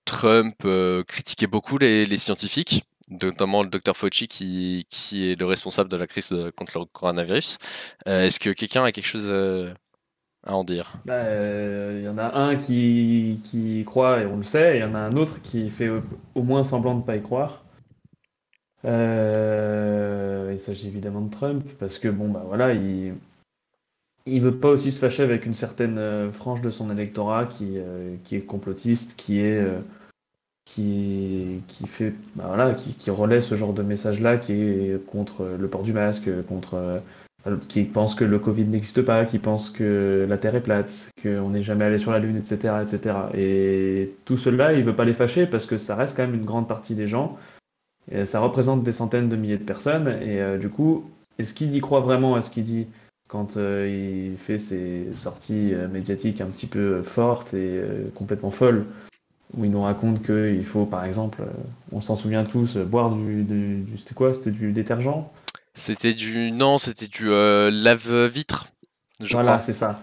Trump 0.05 0.55
euh, 0.65 1.03
critiquait 1.03 1.47
beaucoup 1.47 1.77
les, 1.77 2.17
scientifiques, 2.17 2.85
notamment 3.09 3.63
le 3.63 3.69
docteur 3.69 3.95
Fauci 3.95 4.27
qui, 4.27 4.85
est 5.13 5.39
le 5.39 5.45
responsable 5.45 5.89
de 5.89 5.97
la 5.97 6.07
crise 6.07 6.33
euh, 6.33 6.51
contre 6.51 6.79
le 6.79 6.85
coronavirus. 6.85 7.57
Euh, 8.07 8.25
Est-ce 8.25 8.39
que 8.39 8.49
quelqu'un 8.49 8.83
a 8.83 8.91
quelque 8.91 9.05
chose 9.05 9.31
à 10.45 10.55
en 10.55 10.63
dire? 10.63 10.93
Bah, 11.05 11.23
Il 11.93 12.03
y 12.03 12.09
en 12.09 12.17
a 12.17 12.37
un 12.37 12.55
qui, 12.55 13.83
croit 13.85 14.21
et 14.21 14.25
on 14.25 14.37
le 14.37 14.43
sait, 14.43 14.77
il 14.77 14.81
y 14.81 14.85
en 14.85 14.95
a 14.95 14.99
un 14.99 15.13
autre 15.13 15.41
qui 15.41 15.69
fait 15.69 15.89
au, 15.89 16.41
moins 16.41 16.63
semblant 16.63 16.95
de 16.95 16.99
ne 16.99 17.05
pas 17.05 17.15
y 17.15 17.21
croire. 17.21 17.63
Il 18.85 20.59
s'agit 20.59 20.87
évidemment 20.87 21.21
de 21.21 21.31
Trump, 21.31 21.65
parce 21.79 21.97
que 21.97 22.09
bon, 22.09 22.29
bah 22.29 22.43
voilà, 22.45 22.73
il, 22.73 23.15
il 24.25 24.41
veut 24.41 24.55
pas 24.55 24.69
aussi 24.69 24.91
se 24.91 24.99
fâcher 24.99 25.23
avec 25.23 25.45
une 25.45 25.53
certaine 25.53 25.97
euh, 25.97 26.31
frange 26.31 26.61
de 26.61 26.69
son 26.69 26.89
électorat 26.91 27.45
qui, 27.45 27.73
euh, 27.77 28.15
qui 28.23 28.35
est 28.35 28.41
complotiste, 28.41 29.15
qui 29.17 29.39
est, 29.41 29.59
euh, 29.59 29.79
qui, 30.65 31.61
fait, 31.87 32.13
bah 32.35 32.45
voilà, 32.47 32.73
qui, 32.73 33.11
relaie 33.11 33.41
ce 33.41 33.55
genre 33.55 33.73
de 33.73 33.83
message-là, 33.83 34.37
qui 34.37 34.53
est 34.53 35.05
contre 35.05 35.45
le 35.59 35.67
port 35.67 35.83
du 35.83 35.93
masque, 35.93 36.29
contre, 36.47 37.01
qui 37.67 37.83
pense 37.83 38.15
que 38.15 38.23
le 38.23 38.39
Covid 38.39 38.65
n'existe 38.65 39.03
pas, 39.03 39.25
qui 39.25 39.37
pense 39.37 39.69
que 39.69 40.25
la 40.27 40.37
Terre 40.39 40.55
est 40.55 40.63
plate, 40.63 41.11
qu'on 41.21 41.51
n'est 41.51 41.61
jamais 41.61 41.85
allé 41.85 41.99
sur 41.99 42.11
la 42.11 42.17
Lune, 42.17 42.37
etc., 42.37 42.75
etc. 42.81 43.15
Et 43.35 44.15
tout 44.25 44.37
cela, 44.37 44.73
il 44.73 44.83
veut 44.83 44.95
pas 44.95 45.05
les 45.05 45.13
fâcher 45.13 45.45
parce 45.45 45.67
que 45.67 45.77
ça 45.77 45.95
reste 45.95 46.17
quand 46.17 46.23
même 46.23 46.33
une 46.33 46.45
grande 46.45 46.67
partie 46.67 46.95
des 46.95 47.07
gens. 47.07 47.37
Ça 48.25 48.39
représente 48.39 48.83
des 48.83 48.93
centaines 48.93 49.29
de 49.29 49.35
milliers 49.35 49.59
de 49.59 49.63
personnes. 49.63 50.07
Et 50.23 50.57
du 50.57 50.69
coup, 50.69 51.07
est-ce 51.37 51.53
qu'il 51.53 51.75
y 51.75 51.81
croit 51.81 51.99
vraiment 51.99 52.33
à 52.33 52.41
ce 52.41 52.49
qu'il 52.49 52.63
dit? 52.63 52.87
Quand 53.33 53.57
euh, 53.57 54.29
il 54.31 54.37
fait 54.37 54.59
ses 54.59 55.07
sorties 55.15 55.73
euh, 55.73 55.87
médiatiques 55.89 56.39
un 56.39 56.45
petit 56.45 56.67
peu 56.67 57.01
fortes 57.01 57.55
et 57.55 57.79
euh, 57.79 58.11
complètement 58.13 58.51
folles, 58.51 58.85
où 59.57 59.65
il 59.65 59.71
nous 59.71 59.81
raconte 59.81 60.23
qu'il 60.23 60.65
faut, 60.65 60.85
par 60.85 61.03
exemple, 61.03 61.43
on 61.91 61.99
s'en 61.99 62.15
souvient 62.15 62.43
tous, 62.43 62.77
boire 62.77 63.11
du, 63.11 63.43
du, 63.43 63.77
du- 63.79 63.97
c'était 63.97 64.13
quoi? 64.13 64.35
C'était 64.35 64.51
du 64.51 64.71
détergent? 64.71 65.31
C'était 65.73 66.13
du 66.13 66.51
non, 66.51 66.77
c'était 66.77 67.07
du 67.07 67.29
euh, 67.31 67.71
lave-vitre, 67.71 68.67
Voilà, 69.31 69.61
c'est 69.61 69.73
ça. 69.73 69.97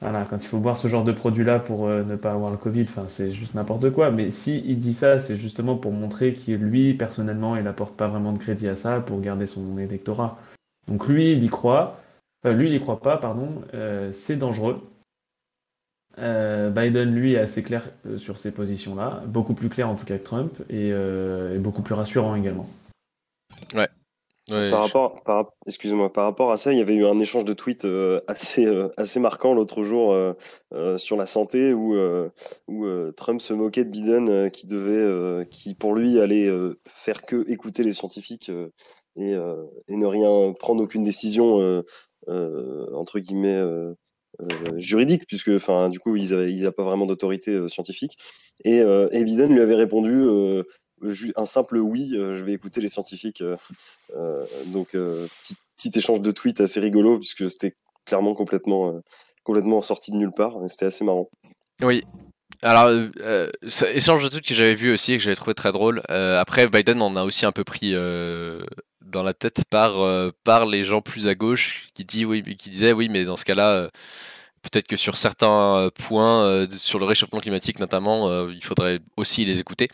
Voilà, 0.00 0.26
quand 0.28 0.38
il 0.38 0.46
faut 0.46 0.58
boire 0.58 0.76
ce 0.76 0.88
genre 0.88 1.04
de 1.04 1.12
produit-là 1.12 1.58
pour 1.60 1.86
euh, 1.86 2.04
ne 2.04 2.16
pas 2.16 2.32
avoir 2.32 2.50
le 2.50 2.56
Covid, 2.56 2.82
enfin, 2.84 3.06
c'est 3.08 3.32
juste 3.32 3.54
n'importe 3.54 3.90
quoi. 3.90 4.10
Mais 4.10 4.30
si 4.30 4.62
il 4.66 4.78
dit 4.78 4.94
ça, 4.94 5.18
c'est 5.18 5.36
justement 5.38 5.76
pour 5.76 5.92
montrer 5.92 6.34
que 6.34 6.52
lui, 6.52 6.94
personnellement, 6.94 7.56
il 7.56 7.66
apporte 7.66 7.96
pas 7.96 8.08
vraiment 8.08 8.32
de 8.32 8.38
crédit 8.38 8.68
à 8.68 8.76
ça 8.76 9.00
pour 9.00 9.20
garder 9.20 9.46
son 9.46 9.78
électorat. 9.78 10.38
Donc 10.88 11.08
lui, 11.08 11.32
il 11.32 11.44
y 11.44 11.48
croit. 11.48 12.00
Euh, 12.46 12.52
lui, 12.52 12.68
il 12.68 12.72
n'y 12.72 12.80
croit 12.80 13.00
pas, 13.00 13.16
pardon. 13.16 13.62
Euh, 13.74 14.12
c'est 14.12 14.36
dangereux. 14.36 14.76
Euh, 16.18 16.70
Biden, 16.70 17.14
lui, 17.14 17.34
est 17.34 17.38
assez 17.38 17.62
clair 17.62 17.90
sur 18.18 18.38
ces 18.38 18.52
positions-là, 18.52 19.22
beaucoup 19.26 19.54
plus 19.54 19.68
clair 19.68 19.88
en 19.88 19.96
tout 19.96 20.04
cas 20.04 20.16
que 20.18 20.22
Trump, 20.24 20.52
et, 20.70 20.92
euh, 20.92 21.50
et 21.50 21.58
beaucoup 21.58 21.82
plus 21.82 21.94
rassurant 21.94 22.36
également. 22.36 22.68
Ouais, 23.74 23.88
Par 24.70 24.82
je- 24.82 24.86
rapport, 24.86 25.22
par, 25.24 25.52
excuse-moi, 25.66 26.12
par 26.12 26.24
rapport 26.24 26.52
à 26.52 26.58
ça, 26.58 26.70
il 26.70 26.78
y 26.78 26.82
avait 26.82 26.94
eu 26.94 27.06
un 27.06 27.18
échange 27.18 27.46
de 27.46 27.54
tweets 27.54 27.86
euh, 27.86 28.20
assez, 28.28 28.66
euh, 28.66 28.88
assez 28.98 29.18
marquant 29.18 29.54
l'autre 29.54 29.82
jour 29.82 30.12
euh, 30.12 30.34
euh, 30.74 30.98
sur 30.98 31.16
la 31.16 31.24
santé 31.24 31.72
où, 31.72 31.96
euh, 31.96 32.28
où 32.68 32.84
euh, 32.84 33.10
Trump 33.12 33.40
se 33.40 33.54
moquait 33.54 33.86
de 33.86 33.90
Biden 33.90 34.28
euh, 34.28 34.48
qui 34.50 34.66
devait, 34.66 34.92
euh, 34.92 35.44
qui 35.44 35.74
pour 35.74 35.94
lui 35.94 36.20
allait 36.20 36.46
euh, 36.46 36.78
faire 36.86 37.22
que 37.24 37.50
écouter 37.50 37.82
les 37.84 37.92
scientifiques 37.92 38.50
euh, 38.50 38.68
et, 39.16 39.34
euh, 39.34 39.64
et 39.88 39.96
ne 39.96 40.04
rien 40.06 40.52
prendre 40.52 40.82
aucune 40.82 41.04
décision 41.04 41.82
entre 42.28 43.18
guillemets 43.18 43.56
euh, 43.56 43.94
euh, 44.40 44.78
juridique 44.78 45.26
puisque 45.26 45.50
enfin 45.50 45.88
du 45.88 46.00
coup 46.00 46.16
ils 46.16 46.30
n'avaient 46.30 46.70
pas 46.72 46.82
vraiment 46.84 47.06
d'autorité 47.06 47.52
euh, 47.52 47.68
scientifique 47.68 48.16
et, 48.64 48.80
euh, 48.80 49.08
Biden 49.12 49.54
lui 49.54 49.60
avait 49.60 49.74
répondu 49.74 50.12
euh, 50.12 50.64
un 51.36 51.44
simple 51.44 51.78
oui, 51.78 52.12
euh, 52.14 52.34
je 52.34 52.44
vais 52.44 52.52
écouter 52.52 52.80
les 52.80 52.88
scientifiques. 52.88 53.40
euh, 53.40 53.56
euh, 54.16 54.44
donc, 54.66 54.94
euh, 54.94 55.26
petit, 55.76 55.90
échange 55.98 56.20
de 56.20 56.30
tweets 56.30 56.60
assez 56.60 56.80
rigolo, 56.80 57.18
puisque 57.18 57.48
c'était 57.48 57.72
clairement 58.04 58.34
complètement, 58.34 58.90
euh, 58.90 59.00
complètement 59.42 59.82
sorti 59.82 60.10
de 60.12 60.16
nulle 60.16 60.32
part. 60.32 60.56
C'était 60.68 60.86
assez 60.86 61.04
marrant. 61.04 61.28
Oui. 61.82 62.04
Alors, 62.62 62.86
euh, 62.86 63.08
euh, 63.20 63.50
échange 63.92 64.22
de 64.22 64.28
trucs 64.28 64.46
que 64.46 64.54
j'avais 64.54 64.74
vu 64.74 64.92
aussi 64.92 65.12
et 65.12 65.16
que 65.16 65.22
j'avais 65.22 65.36
trouvé 65.36 65.54
très 65.54 65.72
drôle. 65.72 66.02
Euh, 66.10 66.38
après, 66.38 66.68
Biden 66.68 67.02
en 67.02 67.16
a 67.16 67.24
aussi 67.24 67.44
un 67.44 67.52
peu 67.52 67.64
pris 67.64 67.94
euh, 67.94 68.62
dans 69.04 69.22
la 69.22 69.34
tête 69.34 69.64
par, 69.70 70.00
euh, 70.00 70.30
par 70.44 70.66
les 70.66 70.84
gens 70.84 71.00
plus 71.00 71.28
à 71.28 71.34
gauche 71.34 71.88
qui, 71.94 72.04
dit, 72.04 72.24
oui, 72.24 72.42
qui 72.56 72.70
disaient 72.70 72.92
oui, 72.92 73.08
mais 73.08 73.24
dans 73.24 73.36
ce 73.36 73.44
cas-là, 73.44 73.70
euh, 73.70 73.90
peut-être 74.62 74.88
que 74.88 74.96
sur 74.96 75.16
certains 75.16 75.76
euh, 75.76 75.90
points, 75.90 76.66
sur 76.70 76.98
le 76.98 77.04
réchauffement 77.04 77.40
climatique 77.40 77.78
notamment, 77.78 78.48
il 78.48 78.64
faudrait 78.64 79.00
aussi 79.16 79.44
les 79.44 79.60
écouter. 79.60 79.88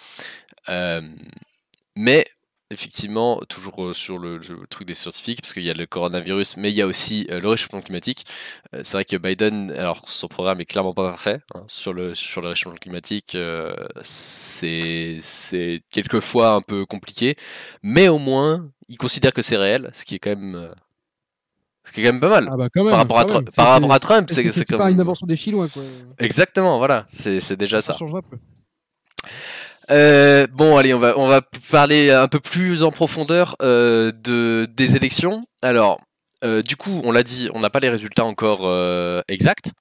Mais 1.96 2.26
effectivement, 2.72 3.40
toujours 3.48 3.94
sur 3.94 4.18
le, 4.18 4.40
truc 4.70 4.86
des 4.86 4.94
scientifiques, 4.94 5.40
parce 5.42 5.52
qu'il 5.54 5.64
y 5.64 5.70
a 5.70 5.74
le 5.74 5.86
coronavirus, 5.86 6.56
mais 6.56 6.70
il 6.70 6.76
y 6.76 6.82
a 6.82 6.86
aussi 6.86 7.26
le 7.28 7.48
réchauffement 7.48 7.80
climatique. 7.82 8.24
C'est 8.72 8.92
vrai 8.92 9.04
que 9.04 9.16
Biden, 9.16 9.72
alors 9.72 10.08
son 10.08 10.28
programme 10.28 10.60
est 10.60 10.66
clairement 10.66 10.94
pas 10.94 11.10
parfait 11.10 11.40
hein, 11.54 11.64
sur 11.66 11.92
le 11.92 12.14
sur 12.14 12.40
le 12.40 12.48
réchauffement 12.50 12.78
climatique. 12.78 13.34
euh, 13.34 13.74
c'est 14.02 15.18
quelquefois 15.90 16.52
un 16.52 16.62
peu 16.62 16.86
compliqué, 16.86 17.36
mais 17.82 18.08
au 18.08 18.18
moins 18.18 18.70
il 18.90 18.98
considère 18.98 19.32
que 19.32 19.40
c'est 19.40 19.56
réel, 19.56 19.88
ce 19.94 20.04
qui 20.04 20.16
est 20.16 20.18
quand 20.18 20.30
même 20.30 20.54
euh, 20.56 20.68
ce 21.84 21.92
qui 21.92 22.00
est 22.00 22.04
quand 22.04 22.12
même 22.12 22.20
pas 22.20 22.28
mal. 22.28 22.48
Ah 22.52 22.56
bah 22.56 22.68
quand 22.72 22.82
même. 22.82 22.90
par 22.90 22.98
rapport 22.98 23.18
à 23.18 23.24
quand 23.24 23.34
même. 23.34 23.44
par 23.44 23.68
rapport 23.68 23.92
à 23.92 23.98
Trump, 23.98 24.28
c'est 24.30 24.44
comme 24.66 24.78
pas 24.78 24.90
une 24.90 25.00
invention 25.00 25.26
des 25.26 25.36
Chinois 25.36 25.68
quoi. 25.72 25.82
exactement, 26.18 26.76
voilà, 26.78 27.06
c'est 27.08 27.56
déjà 27.56 27.80
Ça. 27.80 27.96
Euh, 29.90 30.46
bon, 30.46 30.76
allez, 30.76 30.94
on 30.94 31.00
va, 31.00 31.18
on 31.18 31.26
va 31.26 31.40
parler 31.70 32.12
un 32.12 32.28
peu 32.28 32.38
plus 32.38 32.84
en 32.84 32.92
profondeur 32.92 33.56
euh, 33.60 34.12
de, 34.12 34.68
des 34.72 34.94
élections. 34.94 35.44
Alors, 35.62 36.00
euh, 36.44 36.62
du 36.62 36.76
coup, 36.76 37.00
on 37.02 37.10
l'a 37.10 37.24
dit, 37.24 37.48
on 37.54 37.60
n'a 37.60 37.70
pas 37.70 37.80
les 37.80 37.88
résultats 37.88 38.24
encore 38.24 38.70
exacts. 39.26 39.72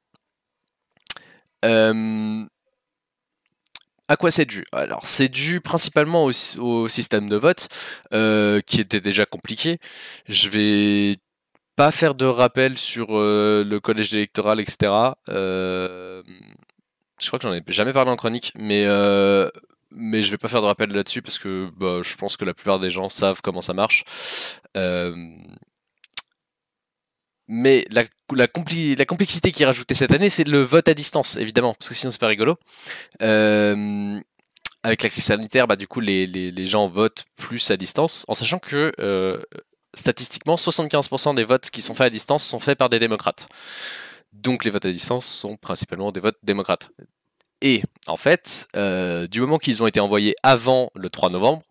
À 4.09 4.17
quoi 4.17 4.31
c'est 4.31 4.45
dû? 4.45 4.65
Alors, 4.71 5.05
c'est 5.05 5.29
dû 5.29 5.61
principalement 5.61 6.25
au, 6.25 6.31
sy- 6.31 6.59
au 6.59 6.87
système 6.87 7.29
de 7.29 7.35
vote, 7.37 7.69
euh, 8.13 8.59
qui 8.61 8.81
était 8.81 9.01
déjà 9.01 9.25
compliqué. 9.25 9.77
Je 10.27 10.49
vais 10.49 11.17
pas 11.75 11.91
faire 11.91 12.15
de 12.15 12.25
rappel 12.25 12.77
sur 12.77 13.07
euh, 13.11 13.63
le 13.65 13.79
collège 13.81 14.13
électoral, 14.15 14.61
etc. 14.61 15.17
Euh, 15.29 16.23
je 17.21 17.27
crois 17.27 17.39
que 17.39 17.47
j'en 17.47 17.53
ai 17.53 17.63
jamais 17.69 17.93
parlé 17.93 18.11
en 18.11 18.15
chronique, 18.15 18.53
mais 18.57 18.85
mais 19.91 20.21
je 20.21 20.31
vais 20.31 20.37
pas 20.37 20.47
faire 20.47 20.61
de 20.61 20.67
rappel 20.67 20.91
là-dessus 20.91 21.21
parce 21.21 21.39
que 21.39 21.69
bah, 21.77 22.01
je 22.03 22.15
pense 22.15 22.37
que 22.37 22.45
la 22.45 22.53
plupart 22.53 22.79
des 22.79 22.91
gens 22.91 23.09
savent 23.09 23.41
comment 23.41 23.61
ça 23.61 23.73
marche. 23.73 24.03
Mais 27.51 27.83
la, 27.89 28.03
la, 28.33 28.45
compli- 28.45 28.95
la 28.95 29.05
complexité 29.05 29.51
qui 29.51 29.63
est 29.63 29.65
rajoutée 29.65 29.95
cette 29.95 30.11
année, 30.13 30.29
c'est 30.29 30.47
le 30.47 30.61
vote 30.61 30.87
à 30.87 30.93
distance, 30.93 31.35
évidemment, 31.35 31.73
parce 31.73 31.89
que 31.89 31.95
sinon 31.95 32.11
c'est 32.11 32.19
pas 32.19 32.27
rigolo. 32.27 32.57
Euh, 33.23 34.19
avec 34.83 35.01
la 35.01 35.09
crise 35.09 35.23
sanitaire, 35.25 35.67
bah, 35.67 35.75
du 35.75 35.87
coup, 35.87 35.99
les, 35.99 36.27
les, 36.27 36.51
les 36.51 36.67
gens 36.67 36.87
votent 36.87 37.25
plus 37.35 37.71
à 37.71 37.75
distance, 37.75 38.23
en 38.27 38.35
sachant 38.35 38.59
que 38.59 38.93
euh, 38.99 39.41
statistiquement, 39.95 40.55
75% 40.55 41.33
des 41.35 41.43
votes 41.43 41.71
qui 41.71 41.81
sont 41.81 41.95
faits 41.95 42.07
à 42.07 42.09
distance 42.11 42.45
sont 42.45 42.59
faits 42.59 42.77
par 42.77 42.87
des 42.89 42.99
démocrates. 42.99 43.47
Donc 44.31 44.63
les 44.63 44.69
votes 44.69 44.85
à 44.85 44.91
distance 44.91 45.25
sont 45.25 45.57
principalement 45.57 46.11
des 46.11 46.19
votes 46.19 46.37
démocrates. 46.43 46.91
Et 47.61 47.81
en 48.05 48.15
fait, 48.15 48.67
euh, 48.75 49.27
du 49.27 49.41
moment 49.41 49.57
qu'ils 49.57 49.81
ont 49.81 49.87
été 49.87 49.99
envoyés 49.99 50.35
avant 50.43 50.91
le 50.93 51.09
3 51.09 51.31
novembre, 51.31 51.63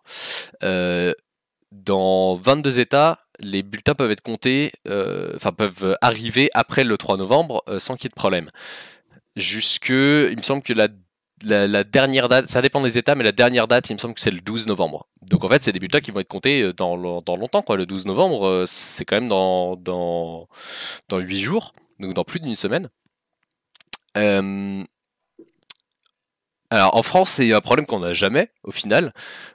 dans 1.71 2.35
22 2.37 2.81
États, 2.81 3.21
les 3.41 3.63
bulletins 3.63 3.95
peuvent 3.95 4.11
être 4.11 4.23
comptés, 4.23 4.73
euh, 4.89 5.33
enfin 5.37 5.53
peuvent 5.53 5.97
arriver 6.01 6.51
après 6.55 6.85
le 6.85 6.97
3 6.97 7.17
novembre 7.17 7.63
euh, 7.69 7.79
sans 7.79 7.97
qu'il 7.97 8.05
y 8.05 8.07
ait 8.07 8.11
de 8.11 8.15
problème. 8.15 8.51
Jusque, 9.37 9.91
il 9.91 10.37
me 10.37 10.43
semble 10.43 10.63
que 10.63 10.73
la, 10.73 10.89
la, 11.45 11.85
dernière 11.85 12.29
date, 12.29 12.49
ça 12.49 12.63
dépend 12.63 12.81
des 12.81 12.99
États, 12.99 13.15
mais 13.15 13.25
la 13.25 13.33
dernière 13.33 13.69
date, 13.69 13.91
il 13.91 13.95
me 13.95 13.99
semble 13.99 14.15
que 14.15 14.21
c'est 14.21 14.31
le 14.31 14.41
12 14.41 14.67
novembre. 14.67 15.09
Donc 15.31 15.45
en 15.45 15.49
fait, 15.49 15.63
c'est 15.63 15.73
des 15.73 15.79
bulletins 15.79 16.01
qui 16.01 16.11
vont 16.11 16.21
être 16.21 16.29
comptés 16.29 16.63
euh, 16.63 16.73
dans, 16.73 17.23
dans 17.23 17.37
longtemps, 17.37 17.63
quoi. 17.63 17.77
Le 17.77 17.87
12 17.87 18.07
novembre, 18.07 18.47
euh, 18.47 18.65
c'est 18.67 19.05
quand 19.05 19.17
même 19.17 19.29
dans, 19.29 19.77
dans, 19.77 20.49
dans 21.09 21.19
8 21.19 21.41
jours, 21.41 21.75
donc 22.01 22.15
dans 22.15 22.25
plus 22.25 22.41
d'une 22.41 22.55
semaine. 22.55 22.89
Euh, 24.17 24.83
alors 26.71 26.95
en 26.97 27.03
France, 27.03 27.31
c'est 27.31 27.53
un 27.53 27.61
problème 27.61 27.87
qu'on 27.87 28.01
n'a 28.01 28.13
jamais 28.13 28.51
au 28.63 28.71
final, 28.71 29.15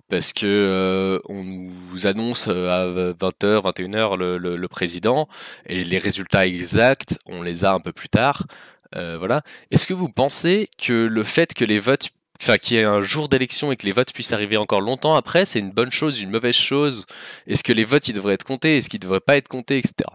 parce 0.10 0.34
que 0.34 0.46
euh, 0.46 1.20
on 1.30 1.44
nous 1.44 2.08
annonce 2.08 2.48
euh, 2.48 2.70
à 2.70 3.14
20h, 3.14 3.62
21h 3.62 4.18
le, 4.18 4.38
le, 4.38 4.68
président, 4.68 5.28
et 5.68 5.84
les 5.84 6.00
résultats 6.00 6.48
exacts, 6.48 7.20
on 7.28 7.44
les 7.44 7.66
a 7.66 7.74
un 7.74 7.80
peu 7.80 7.92
plus 7.92 8.10
tard. 8.10 8.48
Euh, 8.96 9.18
voilà. 9.18 9.44
Est-ce 9.72 9.88
que 9.88 9.94
vous 9.94 10.10
pensez 10.10 10.70
que 10.84 10.94
le 10.94 11.24
fait 11.24 11.54
que 11.54 11.66
les 11.66 11.80
votes, 11.80 12.10
enfin 12.42 12.58
qu'il 12.58 12.78
y 12.78 12.80
ait 12.80 12.84
un 12.84 13.02
jour 13.02 13.30
d'élection 13.30 13.72
et 13.72 13.76
que 13.76 13.86
les 13.86 13.92
votes 13.92 14.14
puissent 14.14 14.34
arriver 14.34 14.58
encore 14.58 14.82
longtemps 14.82 15.16
après, 15.16 15.46
c'est 15.46 15.60
une 15.60 15.72
bonne 15.72 15.92
chose, 15.92 16.20
une 16.20 16.32
mauvaise 16.32 16.56
chose? 16.56 17.06
Est-ce 17.48 17.64
que 17.64 17.74
les 17.74 17.86
votes 17.86 18.08
ils 18.08 18.14
devraient 18.14 18.36
être 18.36 18.44
comptés, 18.44 18.78
est-ce 18.78 18.90
qu'ils 18.90 19.00
devraient 19.00 19.20
pas 19.20 19.38
être 19.38 19.48
comptés, 19.48 19.78
etc. 19.78 20.10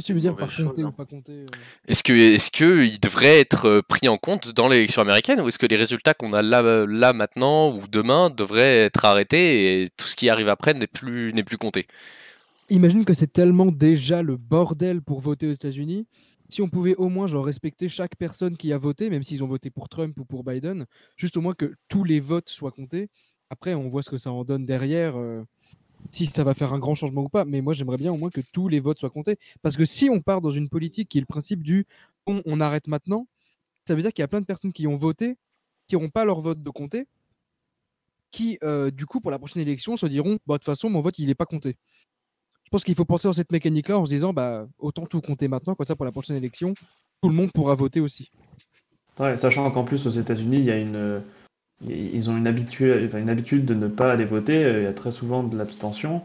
Qu'est-ce 0.00 0.06
que 0.06 0.12
tu 0.12 0.14
veux 0.14 0.20
dire 0.22 0.32
Mauvaise 0.32 0.46
par 0.46 0.50
chose, 0.50 0.66
compter 0.68 0.84
ou 0.84 0.92
pas 0.92 1.04
compter 1.04 1.46
Est-ce 1.86 2.02
que, 2.02 2.14
est-ce 2.14 2.50
que 2.50 2.86
ils 2.86 2.98
devraient 2.98 3.38
être 3.38 3.66
euh, 3.66 3.82
pris 3.82 4.08
en 4.08 4.16
compte 4.16 4.50
dans 4.50 4.66
l'élection 4.66 5.02
américaine 5.02 5.42
ou 5.42 5.48
est-ce 5.48 5.58
que 5.58 5.66
les 5.66 5.76
résultats 5.76 6.14
qu'on 6.14 6.32
a 6.32 6.40
là, 6.40 6.86
là 6.86 7.12
maintenant 7.12 7.70
ou 7.70 7.82
demain 7.86 8.30
devraient 8.30 8.84
être 8.84 9.04
arrêtés 9.04 9.82
et 9.82 9.88
tout 9.98 10.06
ce 10.06 10.16
qui 10.16 10.30
arrive 10.30 10.48
après 10.48 10.72
n'est 10.72 10.86
plus, 10.86 11.34
n'est 11.34 11.42
plus 11.42 11.58
compté? 11.58 11.86
Imagine 12.70 13.04
que 13.04 13.12
c'est 13.12 13.30
tellement 13.30 13.66
déjà 13.66 14.22
le 14.22 14.38
bordel 14.38 15.02
pour 15.02 15.20
voter 15.20 15.48
aux 15.48 15.52
États-Unis. 15.52 16.06
Si 16.48 16.62
on 16.62 16.70
pouvait 16.70 16.94
au 16.94 17.10
moins 17.10 17.26
genre 17.26 17.44
respecter 17.44 17.90
chaque 17.90 18.16
personne 18.16 18.56
qui 18.56 18.72
a 18.72 18.78
voté, 18.78 19.10
même 19.10 19.22
s'ils 19.22 19.44
ont 19.44 19.48
voté 19.48 19.68
pour 19.68 19.90
Trump 19.90 20.18
ou 20.18 20.24
pour 20.24 20.44
Biden, 20.44 20.86
juste 21.16 21.36
au 21.36 21.42
moins 21.42 21.52
que 21.52 21.74
tous 21.90 22.04
les 22.04 22.20
votes 22.20 22.48
soient 22.48 22.72
comptés. 22.72 23.10
Après, 23.50 23.74
on 23.74 23.88
voit 23.90 24.02
ce 24.02 24.08
que 24.08 24.16
ça 24.16 24.32
en 24.32 24.44
donne 24.44 24.64
derrière, 24.64 25.18
euh, 25.18 25.42
si 26.10 26.26
ça 26.26 26.44
va 26.44 26.54
faire 26.54 26.72
un 26.72 26.78
grand 26.78 26.94
changement 26.94 27.22
ou 27.22 27.28
pas. 27.28 27.44
Mais 27.44 27.60
moi, 27.60 27.72
j'aimerais 27.72 27.96
bien 27.96 28.12
au 28.12 28.16
moins 28.16 28.30
que 28.30 28.40
tous 28.52 28.68
les 28.68 28.80
votes 28.80 28.98
soient 28.98 29.10
comptés. 29.10 29.36
Parce 29.62 29.76
que 29.76 29.84
si 29.84 30.10
on 30.10 30.20
part 30.20 30.40
dans 30.40 30.52
une 30.52 30.68
politique 30.68 31.08
qui 31.08 31.18
est 31.18 31.20
le 31.20 31.26
principe 31.26 31.62
du 31.62 31.86
on, 32.26 32.60
arrête 32.60 32.86
maintenant, 32.86 33.26
ça 33.86 33.94
veut 33.94 34.02
dire 34.02 34.12
qu'il 34.12 34.22
y 34.22 34.24
a 34.24 34.28
plein 34.28 34.40
de 34.40 34.46
personnes 34.46 34.72
qui 34.72 34.86
ont 34.86 34.96
voté, 34.96 35.36
qui 35.88 35.96
n'auront 35.96 36.10
pas 36.10 36.24
leur 36.24 36.40
vote 36.40 36.62
de 36.62 36.70
compter, 36.70 37.08
qui, 38.30 38.56
euh, 38.62 38.92
du 38.92 39.04
coup, 39.06 39.20
pour 39.20 39.32
la 39.32 39.38
prochaine 39.38 39.62
élection, 39.62 39.96
se 39.96 40.06
diront 40.06 40.38
bah, 40.46 40.54
de 40.54 40.58
toute 40.58 40.66
façon, 40.66 40.88
mon 40.90 41.00
vote, 41.00 41.18
il 41.18 41.26
n'est 41.26 41.34
pas 41.34 41.46
compté. 41.46 41.76
Je 42.64 42.70
pense 42.70 42.84
qu'il 42.84 42.94
faut 42.94 43.04
penser 43.04 43.26
dans 43.26 43.32
cette 43.32 43.50
mécanique-là 43.50 43.98
en 43.98 44.04
se 44.04 44.10
disant 44.10 44.32
bah, 44.32 44.68
autant 44.78 45.06
tout 45.06 45.20
compter 45.20 45.48
maintenant, 45.48 45.74
comme 45.74 45.86
ça, 45.86 45.96
pour 45.96 46.04
la 46.04 46.12
prochaine 46.12 46.36
élection, 46.36 46.74
tout 47.20 47.28
le 47.28 47.34
monde 47.34 47.50
pourra 47.52 47.74
voter 47.74 47.98
aussi. 47.98 48.30
Sachant 49.16 49.70
qu'en 49.72 49.84
plus 49.84 50.06
aux 50.06 50.10
États-Unis, 50.10 50.58
il 50.58 50.64
y 50.64 50.70
a 50.70 50.78
une, 50.78 51.22
ils 51.86 52.30
ont 52.30 52.36
une 52.36 52.46
habitude, 52.46 53.04
enfin, 53.06 53.18
une 53.18 53.30
habitude 53.30 53.64
de 53.64 53.74
ne 53.74 53.88
pas 53.88 54.12
aller 54.12 54.24
voter. 54.24 54.60
Il 54.60 54.82
y 54.82 54.86
a 54.86 54.92
très 54.92 55.12
souvent 55.12 55.42
de 55.42 55.56
l'abstention, 55.56 56.20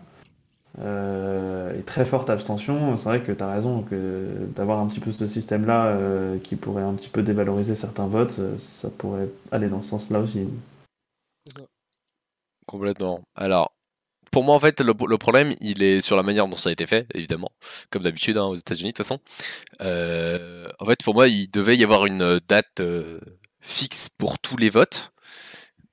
euh, 0.81 1.77
et 1.77 1.83
très 1.83 2.05
forte 2.05 2.29
abstention. 2.29 2.97
C'est 2.97 3.09
vrai 3.09 3.23
que 3.23 3.31
tu 3.31 3.43
as 3.43 3.51
raison 3.51 3.81
que 3.83 4.47
d'avoir 4.55 4.79
un 4.79 4.87
petit 4.87 4.99
peu 4.99 5.11
ce 5.11 5.27
système-là 5.27 5.87
euh, 5.87 6.37
qui 6.39 6.55
pourrait 6.55 6.83
un 6.83 6.93
petit 6.93 7.09
peu 7.09 7.23
dévaloriser 7.23 7.75
certains 7.75 8.07
votes, 8.07 8.41
ça, 8.57 8.89
pourrait 8.89 9.29
aller 9.51 9.69
dans 9.69 9.81
ce 9.81 9.89
sens-là 9.91 10.19
aussi. 10.19 10.47
Complètement. 12.65 13.21
Alors, 13.35 13.71
pour 14.31 14.43
moi, 14.43 14.55
en 14.55 14.59
fait, 14.59 14.81
le, 14.81 14.93
le 15.07 15.17
problème, 15.17 15.53
il 15.61 15.81
est 15.81 16.01
sur 16.01 16.17
la 16.17 16.23
manière 16.23 16.47
dont 16.47 16.57
ça 16.57 16.69
a 16.69 16.73
été 16.73 16.85
fait, 16.85 17.07
évidemment, 17.13 17.51
comme 17.89 18.03
d'habitude 18.03 18.37
hein, 18.37 18.45
aux 18.45 18.55
États-Unis, 18.55 18.89
de 18.89 18.97
toute 18.97 19.05
façon. 19.05 19.19
Euh, 19.81 20.67
en 20.79 20.85
fait, 20.85 21.01
pour 21.03 21.13
moi, 21.13 21.29
il 21.29 21.49
devait 21.49 21.77
y 21.77 21.85
avoir 21.85 22.05
une 22.05 22.39
date 22.47 22.81
euh, 22.81 23.19
fixe 23.61 24.09
pour 24.09 24.39
tous 24.39 24.57
les 24.57 24.69
votes, 24.69 25.13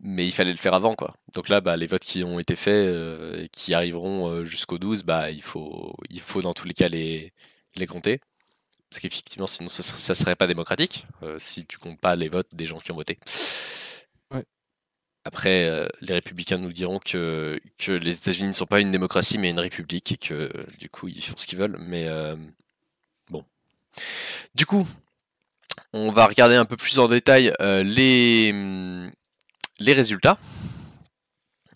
mais 0.02 0.26
il 0.26 0.32
fallait 0.32 0.50
le 0.50 0.58
faire 0.58 0.74
avant, 0.74 0.94
quoi. 0.96 1.14
Donc 1.32 1.48
là, 1.48 1.60
bah, 1.60 1.76
les 1.76 1.86
votes 1.86 2.02
qui 2.02 2.24
ont 2.24 2.40
été 2.40 2.56
faits 2.56 2.74
euh, 2.88 3.44
et 3.44 3.48
qui 3.48 3.72
arriveront 3.72 4.28
euh, 4.28 4.44
jusqu'au 4.44 4.78
12, 4.78 5.04
bah, 5.04 5.30
il 5.30 5.42
faut, 5.42 5.94
il 6.10 6.20
faut 6.20 6.42
dans 6.42 6.54
tous 6.54 6.66
les 6.66 6.74
cas 6.74 6.88
les, 6.88 7.32
les 7.76 7.86
compter. 7.86 8.20
Parce 8.90 9.00
qu'effectivement, 9.00 9.46
sinon, 9.46 9.68
ça, 9.68 10.12
ne 10.12 10.14
serait 10.14 10.34
pas 10.34 10.46
démocratique 10.46 11.06
si 11.38 11.64
tu 11.64 11.78
comptes 11.78 12.00
pas 12.00 12.14
les 12.14 12.28
votes 12.28 12.48
des 12.52 12.66
gens 12.66 12.78
qui 12.78 12.92
ont 12.92 12.96
voté. 12.96 13.18
Après, 15.24 15.88
les 16.00 16.14
républicains 16.14 16.58
nous 16.58 16.72
diront 16.72 16.98
que, 16.98 17.58
que 17.78 17.92
les 17.92 18.16
États-Unis 18.18 18.48
ne 18.48 18.52
sont 18.52 18.66
pas 18.66 18.80
une 18.80 18.90
démocratie 18.90 19.38
mais 19.38 19.50
une 19.50 19.60
république 19.60 20.12
et 20.12 20.16
que 20.18 20.50
du 20.78 20.90
coup 20.90 21.08
ils 21.08 21.24
font 21.24 21.36
ce 21.36 21.46
qu'ils 21.46 21.58
veulent. 21.58 21.78
Mais 21.78 22.06
bon. 23.30 23.44
Du 24.54 24.66
coup, 24.66 24.86
on 25.94 26.12
va 26.12 26.26
regarder 26.26 26.56
un 26.56 26.66
peu 26.66 26.76
plus 26.76 26.98
en 26.98 27.08
détail 27.08 27.54
les, 27.60 28.52
les 29.82 29.92
résultats. 29.92 30.38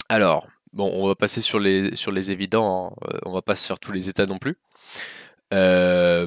Alors, 0.09 0.47
bon, 0.73 0.91
on 0.95 1.07
va 1.09 1.15
passer 1.15 1.41
sur 1.41 1.59
les, 1.59 1.97
sur 1.97 2.13
les 2.13 2.31
évidents, 2.31 2.93
hein. 2.93 3.09
euh, 3.13 3.19
on 3.27 3.33
va 3.33 3.43
pas 3.43 3.57
se 3.57 3.67
faire 3.67 3.79
tous 3.79 3.93
les 3.93 4.09
États 4.09 4.27
non 4.27 4.39
plus. 4.39 4.55
Euh, 5.53 6.27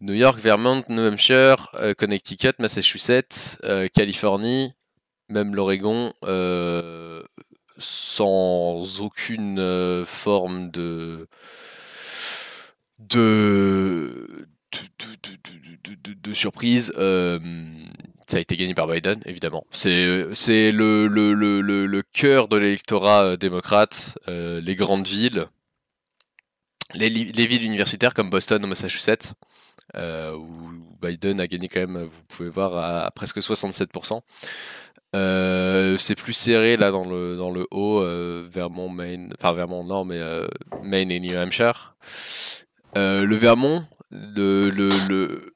New 0.00 0.14
York, 0.14 0.38
Vermont, 0.38 0.84
New 0.88 1.02
Hampshire, 1.02 1.70
euh, 1.74 1.94
Connecticut, 1.94 2.54
Massachusetts, 2.58 3.58
Californie, 3.94 4.72
même 5.28 5.54
l'Oregon, 5.54 6.12
sans 7.78 9.00
aucune 9.00 10.04
forme 10.04 10.70
de, 10.70 11.28
de, 12.98 14.46
de, 16.22 16.32
surprise 16.32 16.92
ça 18.32 18.38
a 18.38 18.40
été 18.40 18.56
gagné 18.56 18.72
par 18.74 18.86
Biden, 18.86 19.20
évidemment. 19.26 19.66
C'est, 19.70 20.24
c'est 20.32 20.72
le, 20.72 21.06
le, 21.06 21.34
le, 21.34 21.60
le, 21.60 22.02
cœur 22.14 22.48
de 22.48 22.56
l'électorat 22.56 23.24
euh, 23.24 23.36
démocrate, 23.36 24.18
euh, 24.26 24.58
les 24.62 24.74
grandes 24.74 25.06
villes, 25.06 25.48
les, 26.94 27.10
les, 27.10 27.46
villes 27.46 27.66
universitaires 27.66 28.14
comme 28.14 28.30
Boston 28.30 28.64
ou 28.64 28.68
Massachusetts, 28.68 29.34
euh, 29.96 30.34
où 30.34 30.70
Biden 31.02 31.40
a 31.40 31.46
gagné 31.46 31.68
quand 31.68 31.80
même, 31.80 32.04
vous 32.04 32.22
pouvez 32.28 32.48
voir, 32.48 32.76
à, 32.76 33.10
presque 33.10 33.36
67%. 33.38 34.22
c'est 35.98 36.14
plus 36.14 36.32
serré 36.32 36.78
là 36.78 36.90
dans 36.90 37.04
le, 37.04 37.36
dans 37.36 37.50
le 37.50 37.66
haut, 37.70 38.02
Vermont, 38.48 38.88
Maine, 38.88 39.34
enfin 39.38 39.52
Vermont 39.52 39.84
non, 39.84 40.06
mais 40.06 40.20
Maine 40.82 41.10
et 41.10 41.20
New 41.20 41.36
Hampshire. 41.36 41.96
le 42.94 43.34
Vermont, 43.34 43.84
le, 44.12 44.68
le, 44.68 44.90
le 45.08 45.54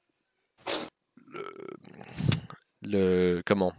le 2.83 3.43
comment? 3.45 3.73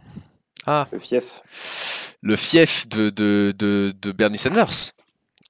Ah, 0.66 0.86
le 0.92 0.98
fief. 0.98 2.16
Le 2.20 2.36
fief 2.36 2.88
de, 2.88 3.10
de, 3.10 3.54
de, 3.56 4.12
Bernie 4.12 4.38
Sanders. 4.38 4.92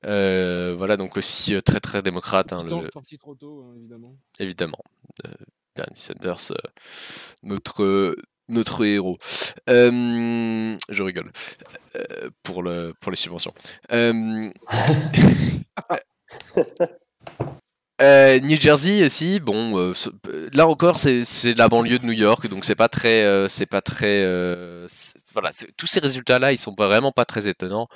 Euh, 0.04 0.74
voilà, 0.78 0.96
donc 0.96 1.16
aussi 1.16 1.54
euh, 1.54 1.60
très 1.60 1.80
très 1.80 2.02
démocrate. 2.02 2.52
Hein, 2.52 2.62
le... 2.62 2.88
sorti 2.92 3.18
trop 3.18 3.34
tôt, 3.34 3.64
hein, 3.64 3.74
évidemment. 3.76 4.16
Évidemment. 4.38 4.78
Euh, 5.26 5.32
Bernie 5.74 5.96
Sanders, 5.96 6.52
notre, 7.42 8.14
notre 8.48 8.84
héros. 8.84 9.18
je 9.66 11.02
rigole. 11.02 11.32
pour, 12.42 12.62
le, 12.62 12.94
pour 13.00 13.10
les 13.10 13.16
subventions. 13.16 13.54
Euh, 18.00 18.38
New 18.38 18.60
Jersey 18.60 19.04
aussi, 19.04 19.40
bon, 19.40 19.76
euh, 19.76 19.92
là 20.54 20.68
encore 20.68 21.00
c'est 21.00 21.24
la 21.56 21.68
banlieue 21.68 21.98
de 21.98 22.06
New 22.06 22.12
York, 22.12 22.46
donc 22.46 22.64
c'est 22.64 22.76
pas 22.76 22.88
très, 22.88 23.24
euh, 23.24 23.48
c'est 23.48 23.66
pas 23.66 23.80
très, 23.80 24.24
voilà, 25.32 25.50
tous 25.76 25.88
ces 25.88 25.98
résultats-là, 25.98 26.52
ils 26.52 26.58
sont 26.58 26.74
vraiment 26.78 27.10
pas 27.10 27.24
très 27.24 27.48
étonnants. 27.48 27.88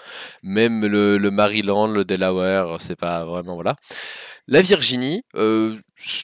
Même 0.42 0.84
le, 0.86 1.18
le 1.18 1.30
Maryland, 1.30 1.86
le 1.86 2.04
Delaware, 2.04 2.80
c'est 2.80 2.96
pas 2.96 3.24
vraiment 3.24 3.54
voilà. 3.54 3.76
La 4.48 4.60
Virginie, 4.60 5.22
euh, 5.36 5.76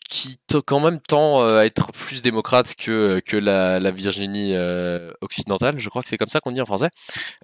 qui 0.08 0.38
quand 0.66 0.80
même 0.80 0.98
tend 0.98 1.40
euh, 1.40 1.60
à 1.60 1.66
être 1.66 1.92
plus 1.92 2.20
démocrate 2.20 2.74
que, 2.74 3.20
que 3.24 3.36
la, 3.36 3.90
Virginie 3.92 4.54
euh, 4.54 5.12
occidentale, 5.20 5.78
je 5.78 5.88
crois 5.88 6.02
que 6.02 6.08
c'est 6.08 6.16
comme 6.16 6.28
ça 6.28 6.40
qu'on 6.40 6.50
dit 6.50 6.60
en 6.60 6.66
français. 6.66 6.90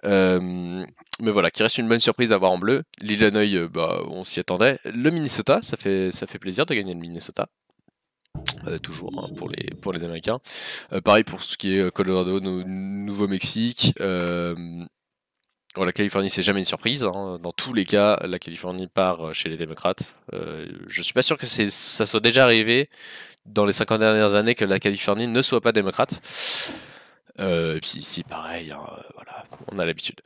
mais 0.03 1.31
voilà, 1.31 1.51
qui 1.51 1.63
reste 1.63 1.79
une 1.79 1.89
bonne 1.89 2.01
surprise 2.01 2.31
d'avoir 2.31 2.51
en 2.51 2.59
bleu. 2.59 2.83
L'Illinois, 3.01 3.69
bah, 3.69 4.01
on 4.09 4.25
s'y 4.25 4.41
attendait. 4.41 4.79
Le 4.85 5.11
Minnesota, 5.11 5.61
ça 5.63 5.77
fait, 5.77 6.11
ça 6.11 6.27
fait 6.27 6.41
plaisir 6.41 6.67
de 6.67 6.75
gagner 6.75 6.95
le 6.95 7.01
Minnesota. 7.01 7.47
toujours 8.83 9.13
hein, 9.17 9.33
pour, 9.37 9.49
les, 9.49 9.71
pour 9.81 9.93
les 9.93 10.03
Américains. 10.03 10.41
pareil 11.05 11.23
pour 11.23 11.45
ce 11.45 11.57
qui 11.57 11.79
est 11.79 11.91
Colorado, 11.93 12.41
Nouveau-Mexique, 12.41 13.95
la 15.83 15.93
Californie, 15.93 16.31
c'est 16.31 16.43
jamais 16.43 16.61
une 16.61 16.65
surprise. 16.65 17.03
Hein. 17.03 17.39
Dans 17.43 17.53
tous 17.53 17.73
les 17.73 17.85
cas, 17.85 18.21
la 18.25 18.39
Californie 18.39 18.87
part 18.87 19.27
euh, 19.27 19.33
chez 19.33 19.49
les 19.49 19.57
démocrates. 19.57 20.15
Euh, 20.33 20.67
je 20.87 21.03
suis 21.03 21.13
pas 21.13 21.23
sûr 21.23 21.37
que 21.37 21.47
ça 21.47 22.07
soit 22.07 22.21
déjà 22.21 22.45
arrivé 22.45 22.89
dans 23.47 23.67
les 23.67 23.73
50 23.73 23.99
dernières 23.99 24.35
années 24.35 24.55
que 24.55 24.65
la 24.65 24.79
Californie 24.79 25.27
ne 25.27 25.43
soit 25.43 25.61
pas 25.61 25.73
démocrate. 25.73 26.21
Euh, 27.41 27.81
puis 27.81 27.99
ici, 27.99 28.23
pareil, 28.23 28.71
hein, 28.71 28.85
voilà, 29.15 29.45
on 29.73 29.79
a 29.81 29.85
l'habitude. 29.85 30.21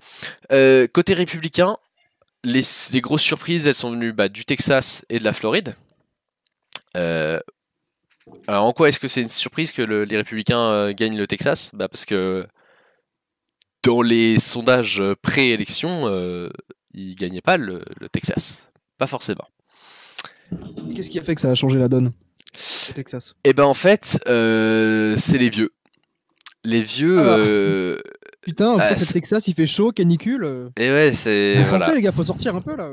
Euh, 0.52 0.86
côté 0.86 1.14
républicain, 1.14 1.78
les, 2.44 2.62
grosses 3.00 3.22
surprises, 3.22 3.66
elles 3.66 3.74
sont 3.74 3.92
venues 3.92 4.12
bah, 4.12 4.28
du 4.28 4.44
Texas 4.44 5.06
et 5.08 5.18
de 5.18 5.24
la 5.24 5.32
Floride. 5.32 5.74
alors 6.94 8.64
en 8.66 8.72
quoi 8.74 8.90
est-ce 8.90 9.00
que 9.00 9.08
c'est 9.08 9.22
une 9.22 9.30
surprise 9.30 9.72
que 9.72 9.80
les 9.80 10.16
républicains 10.16 10.92
gagnent 10.92 11.16
le 11.16 11.26
Texas? 11.26 11.70
Bah, 11.72 11.88
Parce 11.88 12.04
que 12.04 12.46
dans 13.82 14.02
les 14.02 14.38
sondages 14.38 15.00
euh, 15.00 15.14
pré-élection, 15.20 16.02
euh, 16.06 16.48
il 16.92 17.14
gagnait 17.14 17.40
pas 17.40 17.56
le, 17.56 17.82
Texas. 18.12 18.70
Pas 18.98 19.06
forcément. 19.06 19.46
Qu'est-ce 20.94 21.10
qui 21.10 21.18
a 21.18 21.22
fait 21.22 21.34
que 21.34 21.40
ça 21.40 21.50
a 21.50 21.54
changé 21.54 21.78
la 21.78 21.88
donne 21.88 22.08
au 22.08 22.92
Texas? 22.92 23.34
Eh 23.44 23.52
ben 23.52 23.64
en 23.64 23.74
fait, 23.74 24.20
euh, 24.28 25.14
c'est 25.16 25.38
les 25.38 25.50
vieux. 25.50 25.70
Les 26.64 26.82
vieux. 26.82 27.18
Ah. 27.18 27.38
Euh, 27.38 27.98
Putain, 28.40 28.76
ah, 28.80 28.94
Texas, 28.94 29.46
il 29.46 29.54
fait 29.54 29.66
chaud, 29.66 29.92
canicule. 29.92 30.70
Et 30.76 30.90
ouais, 30.90 31.12
c'est. 31.12 31.62
Voilà. 31.64 31.94
les 31.94 32.00
gars, 32.00 32.12
faut 32.12 32.24
sortir 32.24 32.56
un 32.56 32.62
peu 32.62 32.74
là. 32.76 32.90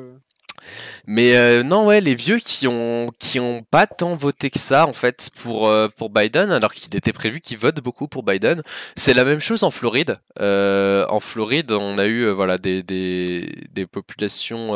Mais 1.07 1.35
euh, 1.37 1.63
non, 1.63 1.85
ouais, 1.85 2.01
les 2.01 2.15
vieux 2.15 2.39
qui 2.39 2.67
ont 2.67 3.11
qui 3.19 3.39
ont 3.39 3.63
pas 3.63 3.87
tant 3.87 4.15
voté 4.15 4.49
que 4.49 4.59
ça 4.59 4.87
en 4.87 4.93
fait 4.93 5.29
pour 5.35 5.67
euh, 5.67 5.87
pour 5.89 6.09
Biden, 6.09 6.51
alors 6.51 6.73
qu'il 6.73 6.95
était 6.95 7.13
prévu 7.13 7.41
qu'ils 7.41 7.57
votent 7.57 7.81
beaucoup 7.81 8.07
pour 8.07 8.23
Biden. 8.23 8.61
C'est 8.95 9.13
la 9.13 9.23
même 9.23 9.39
chose 9.39 9.63
en 9.63 9.71
Floride. 9.71 10.19
Euh, 10.39 11.05
en 11.09 11.19
Floride, 11.19 11.71
on 11.71 11.97
a 11.97 12.07
eu 12.07 12.29
voilà 12.29 12.57
des, 12.57 12.83
des, 12.83 13.85
populations 13.85 14.71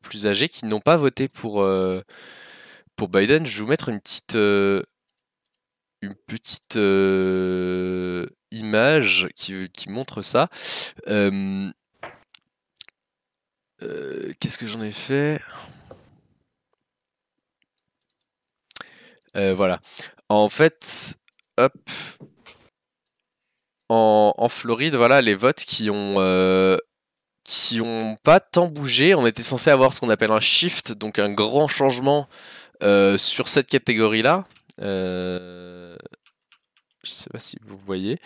plus 0.00 0.26
âgées 0.26 0.48
qui 0.48 0.66
n'ont 0.66 0.80
pas 0.80 0.96
voté 0.96 1.28
pour 1.28 1.66
pour 2.96 3.08
Biden. 3.08 3.46
Je 3.46 3.58
vais 3.58 3.64
vous 3.64 3.70
mettre 3.70 3.88
une 3.88 4.00
petite 4.00 4.34
une 4.34 6.14
petite 6.26 6.78
image 8.50 9.28
qui, 9.34 9.68
qui 9.70 9.88
montre 9.90 10.22
ça. 10.22 10.48
Qu'est-ce 14.40 14.58
que 14.58 14.66
j'en 14.66 14.82
ai 14.82 14.92
fait? 14.92 15.40
Euh, 19.36 19.54
voilà. 19.54 19.80
En 20.28 20.48
fait, 20.48 21.16
hop. 21.58 21.72
En, 23.88 24.48
Floride, 24.48 24.94
voilà, 24.94 25.20
les 25.20 25.34
votes 25.34 25.64
qui 25.66 25.90
ont 25.90 26.14
euh, 26.16 26.78
qui 27.44 27.82
ont 27.82 28.16
pas 28.22 28.40
tant 28.40 28.66
bougé. 28.66 29.14
On 29.14 29.26
était 29.26 29.42
censé 29.42 29.68
avoir 29.68 29.92
ce 29.92 30.00
qu'on 30.00 30.08
appelle 30.08 30.30
un 30.30 30.40
shift, 30.40 30.92
donc 30.92 31.18
un 31.18 31.30
grand 31.30 31.68
changement 31.68 32.26
euh, 32.82 33.18
sur 33.18 33.48
cette 33.48 33.68
catégorie-là. 33.68 34.44
Euh, 34.80 35.94
je 37.02 37.10
sais 37.10 37.30
pas 37.30 37.38
si 37.38 37.56
vous 37.66 37.76
voyez. 37.76 38.18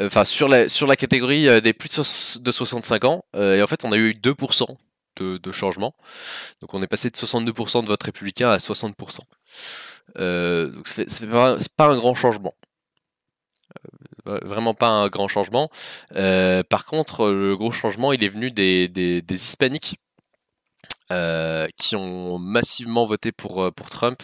Enfin, 0.00 0.24
sur 0.24 0.48
la, 0.48 0.96
catégorie 0.96 1.60
des 1.60 1.72
plus 1.72 2.38
de, 2.40 2.52
65 2.52 3.04
ans. 3.04 3.24
et 3.34 3.62
en 3.62 3.66
fait, 3.66 3.84
on 3.84 3.92
a 3.92 3.96
eu 3.96 4.12
2% 4.12 4.76
de, 5.16 5.38
de 5.38 5.52
changement. 5.52 5.94
Donc, 6.60 6.74
on 6.74 6.82
est 6.82 6.86
passé 6.86 7.10
de 7.10 7.16
62% 7.16 7.82
de 7.82 7.88
vote 7.88 8.02
républicain 8.02 8.50
à 8.50 8.58
60%. 8.58 9.20
Euh, 10.18 10.68
donc 10.70 10.88
c'est 10.88 11.28
pas, 11.28 11.56
pas, 11.76 11.88
un 11.88 11.96
grand 11.96 12.14
changement. 12.14 12.54
Euh, 14.28 14.38
vraiment 14.42 14.74
pas 14.74 14.88
un 14.88 15.08
grand 15.08 15.28
changement. 15.28 15.70
Euh, 16.14 16.62
par 16.62 16.86
contre, 16.86 17.30
le 17.30 17.56
gros 17.56 17.72
changement, 17.72 18.12
il 18.12 18.24
est 18.24 18.28
venu 18.28 18.50
des 18.50 19.22
hispaniques. 19.30 19.98
Qui 21.08 21.96
ont 21.96 22.38
massivement 22.38 23.04
voté 23.04 23.32
pour, 23.32 23.72
pour 23.74 23.90
Trump. 23.90 24.22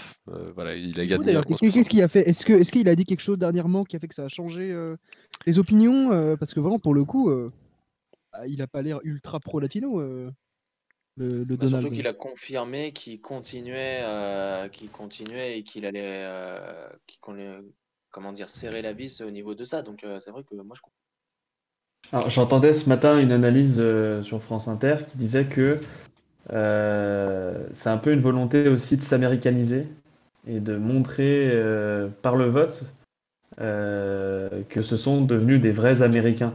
voilà, 0.55 0.75
il 0.75 0.99
a 1.01 1.07
gagné. 1.07 1.39
Qu'est-ce 1.61 1.89
qu'il 1.89 2.03
a 2.03 2.09
fait? 2.09 2.29
Est-ce 2.29 2.45
qu'il 2.45 2.57
est 2.57 2.71
qu'il 2.71 2.89
a 2.89 2.97
dit 2.97 3.05
quelque 3.05 3.21
chose 3.21 3.39
dernièrement 3.39 3.85
qui 3.85 3.97
a 3.97 3.99
fait 3.99 4.09
que 4.09 4.15
ça 4.15 4.25
a 4.25 4.29
changé 4.29 4.75
les 5.47 5.59
opinions 5.59 6.37
Parce 6.37 6.55
que 6.55 6.61
vraiment, 6.61 6.79
pour 6.79 6.95
le 6.95 7.05
coup, 7.05 7.31
bah, 8.33 8.47
il 8.47 8.63
a 8.63 8.67
pas 8.67 8.83
l'air 8.83 9.01
ultra 9.05 9.41
pro-latino 9.41 10.01
le, 11.17 11.45
bah, 11.45 11.69
Surtout 11.69 11.91
qu'il 11.91 12.07
a 12.07 12.15
confirmé 12.15 12.93
qu'il 12.93 13.21
continuait, 13.21 14.01
euh, 14.03 14.69
qu'il 14.69 14.91
continuait 14.91 15.59
et 15.59 15.63
qu'il 15.63 15.85
allait, 15.85 16.25
euh, 16.25 16.89
comment 18.11 18.33
dire, 18.33 18.49
serrer 18.49 18.83
la 18.83 18.93
vis 18.93 19.21
au 19.21 19.31
niveau 19.31 19.55
de 19.55 19.65
ça. 19.65 19.83
Donc 19.83 20.05
euh, 20.05 20.19
c'est 20.21 20.31
vrai 20.31 20.43
que 20.45 20.55
moi 20.55 20.75
je. 20.75 20.81
Alors 22.17 22.31
j'entendais 22.31 22.75
ce 22.75 22.89
matin 22.89 23.19
une 23.19 23.33
analyse 23.33 23.77
euh, 23.79 24.23
sur 24.23 24.43
France 24.43 24.69
Inter 24.69 24.97
qui 25.07 25.19
disait 25.19 25.47
que 25.47 25.81
c'est 26.51 27.89
un 27.89 27.99
peu 27.99 28.13
une 28.13 28.21
volonté 28.21 28.69
aussi 28.69 28.97
de 28.97 29.03
s'américaniser 29.03 29.87
et 30.47 30.61
de 30.61 30.77
montrer 30.77 31.49
euh, 31.53 32.09
par 32.23 32.37
le 32.37 32.47
vote 32.47 32.85
euh, 33.61 34.63
que 34.69 34.83
ce 34.83 34.97
sont 34.97 35.21
devenus 35.21 35.61
des 35.61 35.71
vrais 35.73 36.03
Américains. 36.03 36.53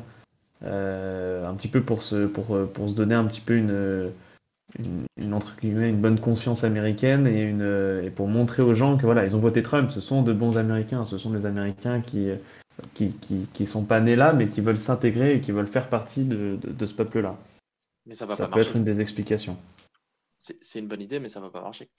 Euh, 0.64 1.48
un 1.48 1.54
petit 1.54 1.68
peu 1.68 1.82
pour 1.82 2.04
se, 2.04 2.26
pour, 2.26 2.58
pour 2.74 2.90
se 2.90 2.96
donner 2.96 3.16
un 3.16 3.26
petit 3.26 3.42
peu 3.42 3.56
une, 3.56 4.10
une, 4.80 5.06
une, 5.16 5.34
entre 5.34 5.56
guillemets, 5.56 5.90
une 5.90 6.02
bonne 6.02 6.20
conscience 6.20 6.64
américaine 6.64 7.28
et, 7.28 7.44
une, 7.44 8.02
et 8.04 8.10
pour 8.10 8.28
montrer 8.28 8.64
aux 8.64 8.74
gens 8.74 8.98
que 8.98 9.06
voilà, 9.06 9.24
ils 9.26 9.36
ont 9.36 9.40
voté 9.40 9.62
Trump, 9.62 9.90
ce 9.92 10.02
sont 10.02 10.24
de 10.24 10.34
bons 10.34 10.58
Américains, 10.58 11.06
ce 11.06 11.18
sont 11.18 11.30
des 11.30 11.46
Américains 11.46 12.02
qui, 12.02 12.30
qui, 12.96 13.12
qui, 13.22 13.48
qui 13.54 13.68
sont 13.68 13.84
pas 13.86 14.02
nés 14.02 14.16
là, 14.16 14.34
mais 14.34 14.48
qui 14.48 14.62
veulent 14.62 14.80
s'intégrer 14.80 15.36
et 15.36 15.42
qui 15.42 15.52
veulent 15.52 15.68
faire 15.68 15.90
partie 15.90 16.26
de, 16.26 16.58
de, 16.62 16.72
de 16.72 16.86
ce 16.86 16.94
peuple-là. 16.96 17.38
Mais 18.08 18.16
ça 18.16 18.26
va 18.26 18.36
Ça 18.36 18.46
pas 18.46 18.50
peut 18.54 18.56
marcher. 18.60 18.70
être 18.72 18.78
une 18.78 18.84
des 18.84 19.00
explications. 19.00 19.58
C'est 20.62 20.80
une 20.80 20.88
bonne 20.88 21.02
idée, 21.02 21.20
mais 21.20 21.30
ça 21.30 21.40
va 21.40 21.50
pas 21.50 21.62
marcher. 21.62 21.90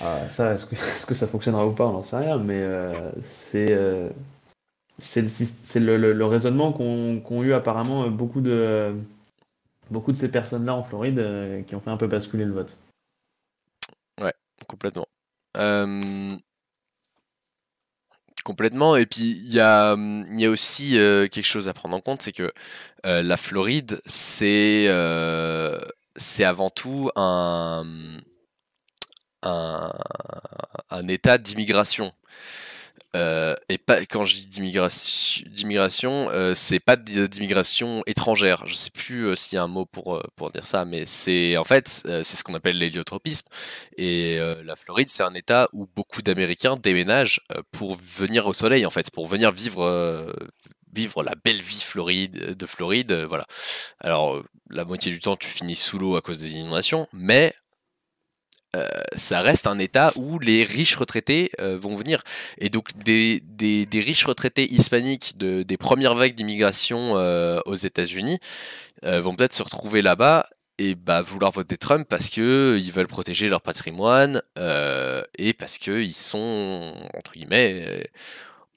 Ah, 0.00 0.30
ça, 0.30 0.54
est-ce 0.54 0.66
que, 1.06 1.14
ça 1.14 1.26
fonctionnera 1.26 1.66
ou 1.66 1.72
pas, 1.72 1.86
on 1.86 1.92
n'en 1.92 2.02
sait 2.04 2.16
rien, 2.18 2.38
mais 2.38 2.60
euh, 2.60 3.10
c'est 3.22 3.72
euh, 3.72 4.10
c'est 4.98 5.22
le, 5.22 5.28
syst- 5.28 5.60
c'est 5.64 5.80
le, 5.80 5.96
le- 5.96 6.12
le 6.12 6.26
raisonnement 6.26 6.72
qu'ont 6.72 7.42
eu 7.42 7.52
apparemment 7.52 8.08
beaucoup 8.08 8.40
de, 8.40 8.94
beaucoup 9.90 10.12
de 10.12 10.16
ces 10.16 10.30
personnes-là 10.30 10.74
en 10.74 10.84
Floride 10.84 11.18
euh, 11.18 11.62
qui 11.62 11.74
ont 11.74 11.80
fait 11.80 11.90
un 11.90 11.96
peu 11.96 12.06
basculer 12.06 12.44
le 12.44 12.52
vote. 12.52 12.76
Complètement. 14.68 15.08
Euh, 15.56 16.36
Complètement. 18.44 18.96
Et 18.96 19.06
puis, 19.06 19.32
il 19.32 19.52
y 19.52 19.60
a, 19.60 19.94
il 19.96 20.40
y 20.40 20.46
a 20.46 20.50
aussi 20.50 20.98
euh, 20.98 21.28
quelque 21.28 21.44
chose 21.44 21.68
à 21.68 21.74
prendre 21.74 21.96
en 21.96 22.00
compte, 22.00 22.22
c'est 22.22 22.32
que 22.32 22.52
euh, 23.04 23.22
la 23.22 23.36
Floride, 23.36 24.00
c'est 24.06 24.84
euh, 24.86 25.78
c'est 26.18 26.44
avant 26.44 26.70
tout 26.70 27.10
un, 27.16 27.86
un, 29.42 31.08
état 31.08 31.38
d'immigration. 31.38 32.12
Euh, 33.16 33.54
et 33.70 33.78
pas, 33.78 34.00
quand 34.02 34.24
je 34.24 34.34
dis 34.34 34.48
d'immigration, 34.48 36.30
euh, 36.30 36.52
c'est 36.54 36.80
pas 36.80 36.96
d'immigration 36.96 38.02
étrangère. 38.06 38.66
Je 38.66 38.74
sais 38.74 38.90
plus 38.90 39.24
euh, 39.24 39.36
s'il 39.36 39.56
y 39.56 39.58
a 39.58 39.62
un 39.62 39.68
mot 39.68 39.86
pour, 39.86 40.16
euh, 40.16 40.22
pour 40.36 40.50
dire 40.50 40.66
ça, 40.66 40.84
mais 40.84 41.06
c'est 41.06 41.56
en 41.56 41.64
fait 41.64 41.88
c'est 41.88 42.24
ce 42.24 42.44
qu'on 42.44 42.54
appelle 42.54 42.76
l'héliotropisme. 42.76 43.48
Et 43.96 44.38
la 44.64 44.76
Floride, 44.76 45.08
c'est 45.08 45.22
un 45.22 45.34
État 45.34 45.68
où 45.72 45.86
beaucoup 45.96 46.22
d'Américains 46.22 46.76
déménagent 46.76 47.40
pour 47.72 47.96
venir 47.96 48.46
au 48.46 48.52
soleil, 48.52 48.84
en 48.86 48.90
fait, 48.90 49.10
pour 49.10 49.26
venir 49.26 49.52
vivre 49.52 50.34
vivre 50.98 51.22
la 51.22 51.34
belle 51.44 51.60
vie 51.60 51.80
Floride 51.80 52.56
de 52.56 52.66
Floride. 52.66 53.12
euh, 53.12 53.26
voilà. 53.26 53.46
Alors 54.00 54.36
euh, 54.36 54.44
la 54.70 54.84
moitié 54.84 55.12
du 55.12 55.20
temps, 55.20 55.36
tu 55.36 55.48
finis 55.48 55.76
sous 55.76 55.98
l'eau 55.98 56.16
à 56.16 56.20
cause 56.20 56.40
des 56.40 56.54
inondations, 56.54 57.06
mais 57.12 57.54
euh, 58.76 58.86
ça 59.14 59.40
reste 59.40 59.66
un 59.66 59.78
État 59.78 60.12
où 60.16 60.38
les 60.38 60.64
riches 60.64 60.96
retraités 60.96 61.50
euh, 61.60 61.78
vont 61.78 61.96
venir. 61.96 62.22
Et 62.58 62.68
donc 62.68 62.96
des, 62.98 63.40
des, 63.40 64.00
riches 64.00 64.24
retraités 64.24 64.70
hispaniques 64.70 65.38
de, 65.38 65.62
des 65.62 65.76
premières 65.76 66.14
vagues 66.14 66.34
d'immigration 66.34 67.16
euh, 67.16 67.60
aux 67.64 67.76
États-Unis 67.76 68.38
euh, 69.04 69.20
vont 69.20 69.34
peut-être 69.36 69.54
se 69.54 69.62
retrouver 69.62 70.02
là-bas 70.02 70.48
et 70.78 70.94
bah, 70.94 71.22
vouloir 71.22 71.50
voter 71.52 71.76
Trump 71.76 72.06
parce 72.08 72.30
que 72.30 72.78
ils 72.80 72.92
veulent 72.92 73.08
protéger 73.08 73.48
leur 73.48 73.62
patrimoine 73.62 74.42
euh, 74.58 75.22
et 75.36 75.52
parce 75.52 75.78
que 75.78 76.00
ils 76.00 76.14
sont 76.14 76.94
entre 77.14 77.32
guillemets 77.32 77.84
euh, 77.86 78.04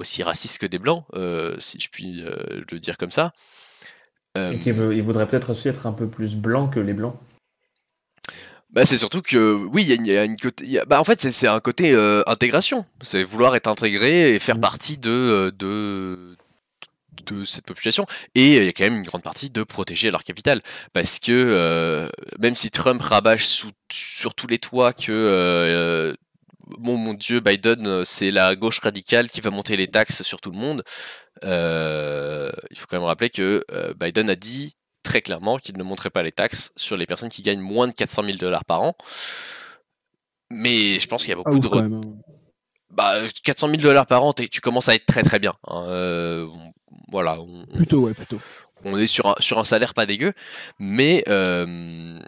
aussi 0.02 0.22
racistes 0.24 0.58
que 0.60 0.66
des 0.66 0.80
blancs, 0.80 1.06
euh, 1.16 1.56
si 1.60 1.80
je 1.80 1.90
puis 1.90 2.22
euh, 2.24 2.62
le 2.72 2.80
dire 2.80 2.98
comme 2.98 3.12
ça. 3.12 3.32
Euh, 4.38 4.52
Et 4.54 4.60
il 4.70 5.02
voudrait 5.04 5.28
peut-être 5.28 5.52
aussi 5.52 5.68
être 5.70 5.86
un 5.88 5.94
peu 5.94 6.08
plus 6.08 6.36
blanc 6.36 6.68
que 6.68 6.80
les 6.80 6.94
blancs. 6.94 7.16
Bah, 8.70 8.86
c'est 8.86 8.98
surtout 8.98 9.22
que 9.22 9.54
oui, 9.54 9.84
il 9.84 9.90
y 9.90 9.92
a 9.92 9.96
une, 9.96 10.06
il 10.06 10.14
y 10.14 10.18
a 10.18 10.24
une 10.24 10.38
côté, 10.38 10.66
y 10.66 10.80
a- 10.80 10.86
bah, 10.86 11.00
en 11.02 11.04
fait, 11.04 11.30
c'est 11.30 11.48
un 11.48 11.60
côté 11.60 11.94
intégration. 12.28 12.86
C'est 13.02 13.24
vouloir 13.24 13.56
être 13.56 13.68
intégré 13.68 14.34
et 14.34 14.40
faire 14.40 14.58
Mm. 14.58 14.62
partie 14.62 14.98
de, 14.98 15.54
de 15.58 16.38
de 17.26 17.46
cette 17.46 17.66
population. 17.66 18.06
Et 18.34 18.56
il 18.58 18.64
y 18.66 18.68
a 18.68 18.74
quand 18.74 18.86
même 18.86 18.96
une 18.98 19.04
grande 19.04 19.22
partie 19.22 19.50
de 19.50 19.64
protéger 19.64 20.10
leur 20.10 20.24
capital, 20.24 20.62
parce 20.94 21.20
que 21.20 21.32
euh, 21.32 22.08
même 22.40 22.56
si 22.56 22.72
Trump 22.72 23.02
rabâche 23.02 23.46
sous, 23.46 23.72
sur 23.92 24.34
tous 24.34 24.48
les 24.48 24.58
toits 24.58 24.94
que 24.94 25.12
euh, 25.12 26.16
mon 26.79 26.97
mon 26.97 27.13
Dieu, 27.13 27.39
Biden, 27.39 27.86
euh, 27.88 28.03
c'est 28.03 28.31
la 28.31 28.55
gauche 28.55 28.79
radicale 28.79 29.29
qui 29.29 29.41
va 29.41 29.49
monter 29.49 29.77
les 29.77 29.88
taxes 29.88 30.23
sur 30.23 30.39
tout 30.41 30.51
le 30.51 30.57
monde. 30.57 30.84
euh, 31.43 32.51
il 32.69 32.77
faut 32.77 32.86
quand 32.89 32.97
même 32.97 33.05
rappeler 33.07 33.29
que 33.29 33.63
euh, 33.71 33.93
Biden 33.93 34.29
a 34.29 34.36
dit 34.36 34.75
très 35.03 35.21
clairement 35.21 35.57
qu'il 35.57 35.77
ne 35.77 35.84
monterait 35.84 36.10
pas 36.12 36.23
les 36.23 36.31
taxes 36.31 36.71
sur 36.75 36.95
les 36.97 37.05
personnes 37.07 37.29
qui 37.29 37.41
gagnent 37.41 37.60
moins 37.62 37.88
de 37.88 37.93
400 37.93 38.23
000 38.23 38.38
dollars 38.38 38.65
par 38.65 38.81
an. 38.81 38.95
Mais 40.51 40.99
je 40.99 41.07
pense 41.07 41.23
qu'il 41.23 41.29
y 41.31 41.34
a 41.34 41.38
Ah, 41.45 41.49
beaucoup 41.49 41.57
ouf, 41.57 41.63
de... 41.63 41.67
re- 41.69 41.81
même, 41.81 41.93
hein. 41.95 42.01
Bah, 42.89 43.15
400 43.43 43.69
000 43.69 43.81
dollars 43.81 44.05
par 44.05 44.23
an, 44.23 44.34
tu 44.34 44.62
commences 44.62 44.89
à 44.89 44.95
être 44.95 45.05
très 45.05 45.23
très 45.23 45.39
bien. 45.39 45.53
hein. 45.67 45.86
Euh, 45.88 46.47
voilà, 47.12 47.39
on, 47.39 47.65
on- 47.71 47.77
Plutôt, 47.77 48.01
ouais, 48.01 48.13
plutôt. 48.13 48.39
on 48.84 48.97
est 48.97 49.07
sur 49.07 49.27
un, 49.27 49.36
sur 49.39 49.60
un 49.60 49.63
salaire 49.63 49.93
pas 49.93 50.05
dégueu, 50.05 50.34
mais 50.77 51.23
euh, 51.29 52.19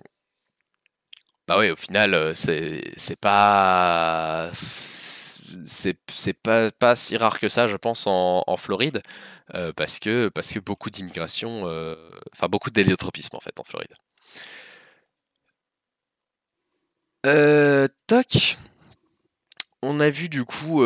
bah 1.47 1.58
ouais, 1.58 1.71
au 1.71 1.75
final, 1.75 2.13
euh, 2.13 2.34
c'est 2.34 3.15
pas 3.19 4.49
c'est 4.53 6.34
pas 6.41 6.71
pas 6.71 6.95
si 6.95 7.17
rare 7.17 7.39
que 7.39 7.49
ça, 7.49 7.67
je 7.67 7.75
pense, 7.75 8.06
en, 8.08 8.58
Floride, 8.58 9.01
euh, 9.53 9.73
parce 9.75 9.99
que 9.99 10.29
parce 10.29 10.53
que 10.53 10.60
beaucoup 10.60 10.89
d'immigration, 10.89 11.63
euh, 11.67 11.95
enfin 12.34 12.47
beaucoup 12.47 12.69
d'héliotropisme 12.71 13.36
en 13.36 13.41
fait 13.41 13.60
en 13.60 13.63
Floride. 13.63 13.93
Toc. 18.08 18.58
On 19.82 19.99
a 19.99 20.10
vu 20.10 20.29
du 20.29 20.45
coup, 20.45 20.82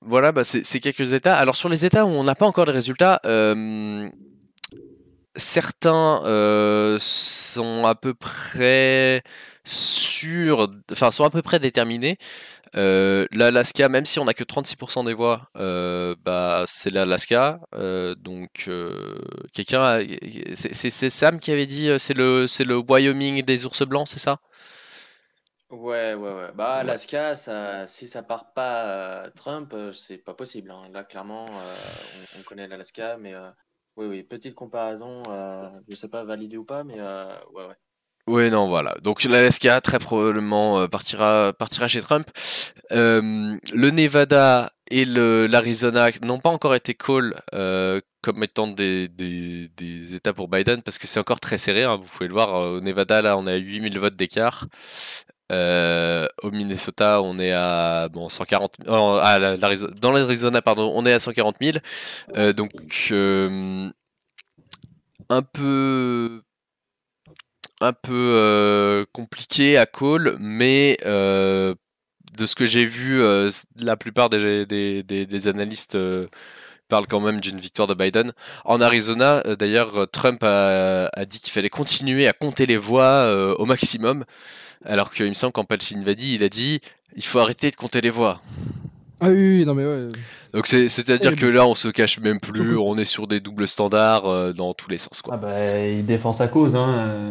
voilà, 0.00 0.32
bah, 0.32 0.44
c'est 0.44 0.80
quelques 0.80 1.12
États. 1.12 1.36
Alors 1.36 1.56
sur 1.56 1.68
les 1.68 1.84
États 1.84 2.06
où 2.06 2.08
on 2.08 2.24
n'a 2.24 2.34
pas 2.34 2.46
encore 2.46 2.64
les 2.64 2.72
résultats, 2.72 3.20
certains 5.36 6.22
sont 6.98 7.86
à 7.86 7.94
peu 7.94 8.14
près 8.14 9.22
sûrs, 9.68 10.68
enfin 10.92 11.10
sont 11.10 11.24
à 11.24 11.30
peu 11.30 11.42
près 11.42 11.58
déterminés. 11.60 12.18
Euh, 12.76 13.26
L'Alaska, 13.32 13.88
même 13.88 14.06
si 14.06 14.18
on 14.18 14.24
n'a 14.26 14.34
que 14.34 14.44
36% 14.44 15.04
des 15.04 15.14
voix, 15.14 15.48
euh, 15.56 16.14
bah 16.24 16.64
c'est 16.66 16.90
l'Alaska. 16.90 17.60
Euh, 17.74 18.14
donc 18.16 18.70
quelqu'un, 19.54 19.98
c'est 20.54 21.10
Sam 21.10 21.38
qui 21.40 21.50
avait 21.52 21.66
dit, 21.66 21.90
c'est 21.98 22.14
le 22.16 22.46
c'est 22.46 22.64
le 22.64 22.76
Wyoming 22.78 23.42
des 23.44 23.66
ours 23.66 23.82
blancs, 23.84 24.08
c'est 24.08 24.20
ça? 24.20 24.38
Ouais, 25.70 26.14
ouais, 26.14 26.32
ouais. 26.32 26.52
Bah. 26.54 26.76
Alaska, 26.76 27.36
ça, 27.36 27.86
si 27.88 28.08
ça 28.08 28.22
part 28.22 28.52
pas 28.54 29.30
Trump, 29.36 29.74
c'est 29.92 30.18
pas 30.18 30.34
possible. 30.34 30.70
hein. 30.70 30.88
Là, 30.92 31.04
clairement, 31.04 31.46
on, 32.34 32.40
on 32.40 32.42
connaît 32.42 32.68
l'Alaska, 32.68 33.18
mais 33.18 33.34
oui, 33.96 34.06
oui, 34.06 34.22
petite 34.22 34.54
comparaison, 34.54 35.22
je 35.88 35.96
sais 35.96 36.08
pas 36.08 36.24
validé 36.24 36.56
ou 36.56 36.64
pas, 36.64 36.84
mais 36.84 37.00
ouais, 37.00 37.66
ouais. 37.66 37.74
Ouais, 38.28 38.50
non, 38.50 38.68
voilà. 38.68 38.94
Donc 39.02 39.24
l'Alaska 39.24 39.80
très 39.80 39.98
probablement 39.98 40.80
euh, 40.80 40.86
partira 40.86 41.52
partira 41.58 41.88
chez 41.88 42.02
Trump. 42.02 42.28
Euh, 42.92 43.56
le 43.72 43.90
Nevada 43.90 44.70
et 44.90 45.04
l'Arizona 45.06 46.10
n'ont 46.22 46.38
pas 46.38 46.50
encore 46.50 46.74
été 46.74 46.94
call 46.94 47.34
euh, 47.54 48.00
comme 48.22 48.42
étant 48.42 48.66
des, 48.68 49.08
États 50.14 50.34
pour 50.34 50.48
Biden 50.48 50.82
parce 50.82 50.98
que 50.98 51.06
c'est 51.06 51.20
encore 51.20 51.40
très 51.40 51.56
serré. 51.58 51.84
hein. 51.84 51.96
Vous 51.96 52.04
pouvez 52.06 52.28
le 52.28 52.34
voir 52.34 52.52
au 52.72 52.80
Nevada 52.80 53.22
là, 53.22 53.36
on 53.38 53.46
a 53.46 53.54
8000 53.56 53.98
votes 53.98 54.16
d'écart. 54.16 54.66
Au 55.50 56.50
Minnesota, 56.50 57.22
on 57.22 57.38
est 57.38 57.52
à 57.52 58.08
bon 58.10 58.28
140 58.28 58.74
oh, 58.88 59.18
à 59.22 59.38
la- 59.38 59.56
l'Arizo- 59.56 59.90
dans 60.00 60.12
l'Arizona 60.12 60.60
pardon, 60.60 60.92
on 60.94 61.06
est 61.06 61.12
à 61.14 61.18
140 61.20 61.56
000. 61.62 61.78
Euh, 62.36 62.52
donc 62.52 62.72
un 65.30 65.42
peu 65.42 66.42
un 67.80 67.92
peu 67.92 68.32
euh, 68.36 69.04
compliqué 69.12 69.78
à 69.78 69.86
call, 69.86 70.36
mais 70.40 70.98
euh, 71.06 71.74
de 72.36 72.46
ce 72.46 72.54
que 72.54 72.66
j'ai 72.66 72.84
vu, 72.84 73.22
euh, 73.22 73.50
la 73.76 73.96
plupart 73.96 74.30
des, 74.30 75.48
analystes 75.48 75.98
parlent 76.88 77.06
quand 77.06 77.20
même 77.20 77.40
d'une 77.40 77.60
victoire 77.60 77.86
de 77.86 77.94
Biden. 77.94 78.32
En 78.64 78.80
Arizona, 78.80 79.42
d'ailleurs, 79.58 80.08
Trump 80.10 80.42
a, 80.42 81.24
dit 81.26 81.40
qu'il 81.40 81.52
fallait 81.52 81.70
continuer 81.70 82.26
à 82.28 82.32
compter 82.32 82.66
les 82.66 82.76
voix 82.76 83.54
au 83.58 83.66
maximum, 83.66 84.24
alors 84.84 85.12
qu'il 85.12 85.28
me 85.28 85.34
semble 85.34 85.52
qu'en 85.52 85.64
Pennsylvanie, 85.64 86.34
il 86.34 86.42
a 86.42 86.48
dit 86.48 86.80
il 87.16 87.24
faut 87.24 87.38
arrêter 87.38 87.70
de 87.70 87.76
compter 87.76 88.00
les 88.00 88.10
voix. 88.10 88.40
Ah 89.20 89.28
oui, 89.28 89.58
oui, 89.58 89.64
non 89.66 89.74
mais 89.74 89.84
ouais. 89.84 90.08
Donc 90.52 90.66
c'est- 90.66 90.88
c'est-à-dire 90.88 91.34
que 91.36 91.46
là, 91.46 91.66
on 91.66 91.74
se 91.74 91.88
cache 91.88 92.18
même 92.20 92.38
plus, 92.40 92.76
on 92.78 92.96
est 92.98 93.04
sur 93.04 93.26
des 93.26 93.40
doubles 93.40 93.66
standards 93.68 94.26
euh, 94.26 94.52
dans 94.52 94.74
tous 94.74 94.88
les 94.90 94.98
sens, 94.98 95.22
quoi. 95.22 95.34
Ah 95.34 95.38
bah, 95.38 95.78
il 95.86 96.06
défend 96.06 96.32
sa 96.32 96.46
cause, 96.48 96.76
hein. 96.76 96.88
euh, 96.98 97.30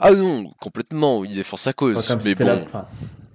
Ah 0.00 0.12
non, 0.12 0.52
complètement, 0.60 1.24
il 1.24 1.34
défend 1.34 1.56
sa 1.56 1.70
C'est 1.70 1.74
cause, 1.76 1.94
pas 2.06 2.14
comme 2.14 2.22
si 2.22 2.28
mais 2.28 2.34
bon. 2.34 2.44
la- 2.46 2.62
enfin, 2.62 2.86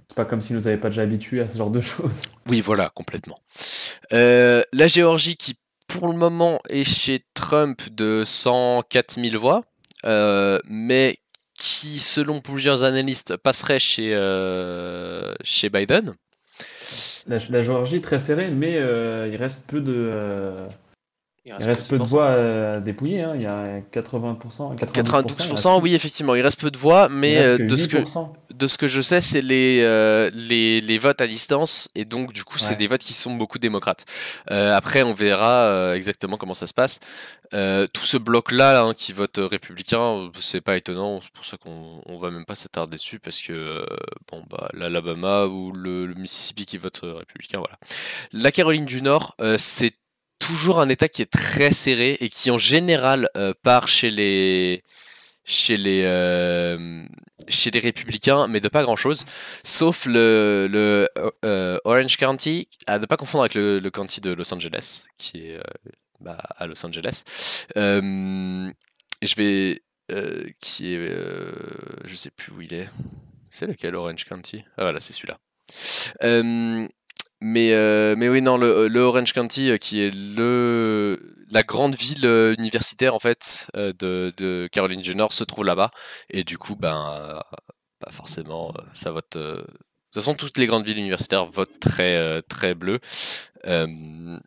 c'est 0.08 0.16
pas 0.16 0.24
comme 0.24 0.40
s'il 0.40 0.56
nous 0.56 0.66
avait 0.66 0.76
pas 0.76 0.88
déjà 0.90 1.02
habitués 1.02 1.40
à 1.40 1.48
ce 1.48 1.58
genre 1.58 1.70
de 1.70 1.80
choses. 1.80 2.22
Oui, 2.48 2.60
voilà, 2.60 2.88
complètement. 2.94 3.36
Euh, 4.12 4.62
la 4.72 4.86
Géorgie 4.86 5.36
qui, 5.36 5.56
pour 5.86 6.08
le 6.08 6.14
moment, 6.16 6.58
est 6.70 6.84
chez 6.84 7.24
Trump 7.34 7.82
de 7.90 8.22
104 8.24 9.20
000 9.20 9.38
voix, 9.40 9.64
euh, 10.06 10.58
mais 10.68 11.18
qui, 11.58 11.98
selon 11.98 12.40
plusieurs 12.40 12.84
analystes, 12.84 13.36
passerait 13.36 13.80
chez, 13.80 14.14
euh, 14.14 15.34
chez 15.42 15.68
Biden. 15.68 16.14
La, 17.28 17.38
la 17.50 17.62
Géorgie 17.62 18.00
très 18.00 18.18
serrée, 18.18 18.50
mais 18.50 18.78
euh, 18.78 19.28
il 19.30 19.36
reste 19.36 19.66
peu 19.68 19.80
de, 19.80 20.10
euh, 21.50 21.56
Il 21.58 21.62
il 21.62 21.66
reste 21.66 21.88
peu 21.88 21.98
de 21.98 22.04
voix 22.04 22.28
à 22.30 22.80
dépouiller. 22.80 23.22
hein. 23.22 23.32
Il 23.36 23.42
y 23.42 23.46
a 23.46 23.80
80%, 23.92 24.76
92%, 24.76 24.76
92%, 24.76 25.80
oui, 25.82 25.94
effectivement, 25.94 26.34
il 26.34 26.42
reste 26.42 26.60
peu 26.60 26.70
de 26.70 26.78
voix, 26.78 27.08
mais 27.08 27.38
euh, 27.38 27.58
de, 27.58 27.76
ce 27.76 27.88
que, 27.88 27.98
8%. 27.98 28.28
de 28.54 28.66
ce 28.66 28.78
que 28.78 28.88
je 28.88 29.00
sais, 29.00 29.20
c'est 29.20 29.42
les, 29.42 29.80
euh, 29.82 30.30
les, 30.34 30.80
les 30.80 30.98
votes 30.98 31.20
à 31.20 31.26
distance, 31.26 31.90
et 31.94 32.04
donc 32.04 32.32
du 32.32 32.44
coup, 32.44 32.58
c'est 32.58 32.70
Ouais. 32.70 32.76
des 32.76 32.86
votes 32.86 33.02
qui 33.02 33.12
sont 33.14 33.34
beaucoup 33.34 33.58
démocrates. 33.58 34.04
Euh, 34.50 34.74
après, 34.74 35.02
on 35.02 35.14
verra 35.14 35.62
euh, 35.66 35.94
exactement 35.94 36.36
comment 36.36 36.54
ça 36.54 36.66
se 36.66 36.74
passe. 36.74 37.00
Euh, 37.54 37.86
tout 37.90 38.04
ce 38.04 38.18
bloc-là 38.18 38.82
hein, 38.82 38.92
qui 38.94 39.14
vote 39.14 39.38
républicain, 39.40 39.98
euh, 40.00 40.28
c'est 40.38 40.60
pas 40.60 40.76
étonnant, 40.76 41.20
c'est 41.22 41.32
pour 41.32 41.46
ça 41.46 41.56
qu'on 41.56 42.02
on 42.04 42.18
va 42.18 42.30
même 42.30 42.44
pas 42.44 42.54
s'attarder 42.54 42.96
dessus, 42.96 43.18
parce 43.20 43.40
que 43.40 43.52
euh, 43.54 43.86
bon, 44.30 44.42
bah, 44.50 44.68
l'Alabama 44.74 45.46
ou 45.46 45.72
le, 45.72 46.04
le 46.04 46.14
Mississippi 46.14 46.66
qui 46.66 46.76
vote 46.76 47.00
euh, 47.04 47.14
républicain, 47.14 47.58
voilà. 47.58 47.78
La 48.32 48.52
Caroline 48.52 48.84
du 48.84 49.00
Nord, 49.00 49.34
euh, 49.40 49.56
c'est 49.58 49.92
toujours 50.48 50.80
un 50.80 50.88
État 50.88 51.08
qui 51.08 51.20
est 51.20 51.30
très 51.30 51.72
serré 51.72 52.16
et 52.20 52.30
qui 52.30 52.50
en 52.50 52.56
général 52.56 53.28
euh, 53.36 53.52
part 53.62 53.86
chez 53.86 54.10
les 54.10 54.82
chez 55.44 55.76
les 55.76 56.04
euh, 56.04 57.04
chez 57.48 57.70
les 57.70 57.80
républicains, 57.80 58.48
mais 58.48 58.60
de 58.60 58.68
pas 58.68 58.82
grand 58.82 58.96
chose, 58.96 59.26
sauf 59.62 60.06
le, 60.06 60.66
le 60.70 61.08
euh, 61.44 61.78
Orange 61.84 62.16
County, 62.16 62.68
à 62.86 62.98
ne 62.98 63.06
pas 63.06 63.16
confondre 63.16 63.42
avec 63.42 63.54
le, 63.54 63.88
county 63.90 64.20
de 64.20 64.32
Los 64.32 64.52
Angeles, 64.52 65.06
qui 65.18 65.48
est 65.48 65.60
bah, 66.20 66.38
à 66.56 66.66
Los 66.66 66.84
Angeles. 66.84 67.24
Je 67.76 69.34
vais 69.34 69.82
qui 70.60 70.94
est 70.94 71.14
je 72.04 72.14
sais 72.14 72.30
plus 72.30 72.52
où 72.52 72.62
il 72.62 72.72
est. 72.72 72.88
C'est 73.50 73.66
lequel 73.66 73.94
Orange 73.94 74.24
County? 74.24 74.64
Ah 74.76 74.84
voilà, 74.84 75.00
c'est 75.00 75.12
celui-là. 75.12 75.38
Euh, 77.42 77.46
mais, 77.46 77.72
euh, 77.74 78.14
mais 78.16 78.28
oui, 78.28 78.42
non, 78.42 78.56
le, 78.56 78.88
le 78.88 79.00
Orange 79.00 79.32
County, 79.32 79.70
euh, 79.70 79.76
qui 79.78 80.00
est 80.00 80.10
le, 80.14 81.36
la 81.50 81.62
grande 81.62 81.94
ville 81.94 82.24
euh, 82.26 82.54
universitaire 82.58 83.14
en 83.14 83.18
fait 83.18 83.70
euh, 83.76 83.92
de, 83.98 84.68
Caroline 84.72 85.00
du 85.02 85.14
Nord, 85.14 85.32
se 85.32 85.44
trouve 85.44 85.64
là-bas. 85.64 85.90
Et 86.30 86.44
du 86.44 86.58
coup, 86.58 86.76
ben, 86.76 87.14
euh, 87.16 87.40
bah 88.00 88.10
forcément, 88.12 88.72
euh, 88.78 88.82
ça 88.94 89.10
vote. 89.12 89.36
euh, 89.36 89.56
De 89.56 89.62
toute 90.12 90.22
façon, 90.22 90.34
toutes 90.34 90.58
les 90.58 90.66
grandes 90.66 90.84
villes 90.86 90.98
universitaires 90.98 91.46
votent 91.46 91.80
très, 91.80 92.16
euh, 92.16 92.40
très 92.48 92.74
bleu. 92.74 92.98
Euh, 93.66 94.38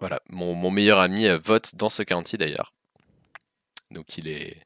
voilà, 0.00 0.20
mon, 0.30 0.54
mon 0.54 0.70
meilleur 0.70 0.98
ami 1.00 1.26
euh, 1.26 1.38
vote 1.38 1.74
dans 1.76 1.88
ce 1.90 2.02
county 2.02 2.36
d'ailleurs. 2.38 2.72
Donc 3.90 4.18
il 4.18 4.28
est, 4.28 4.58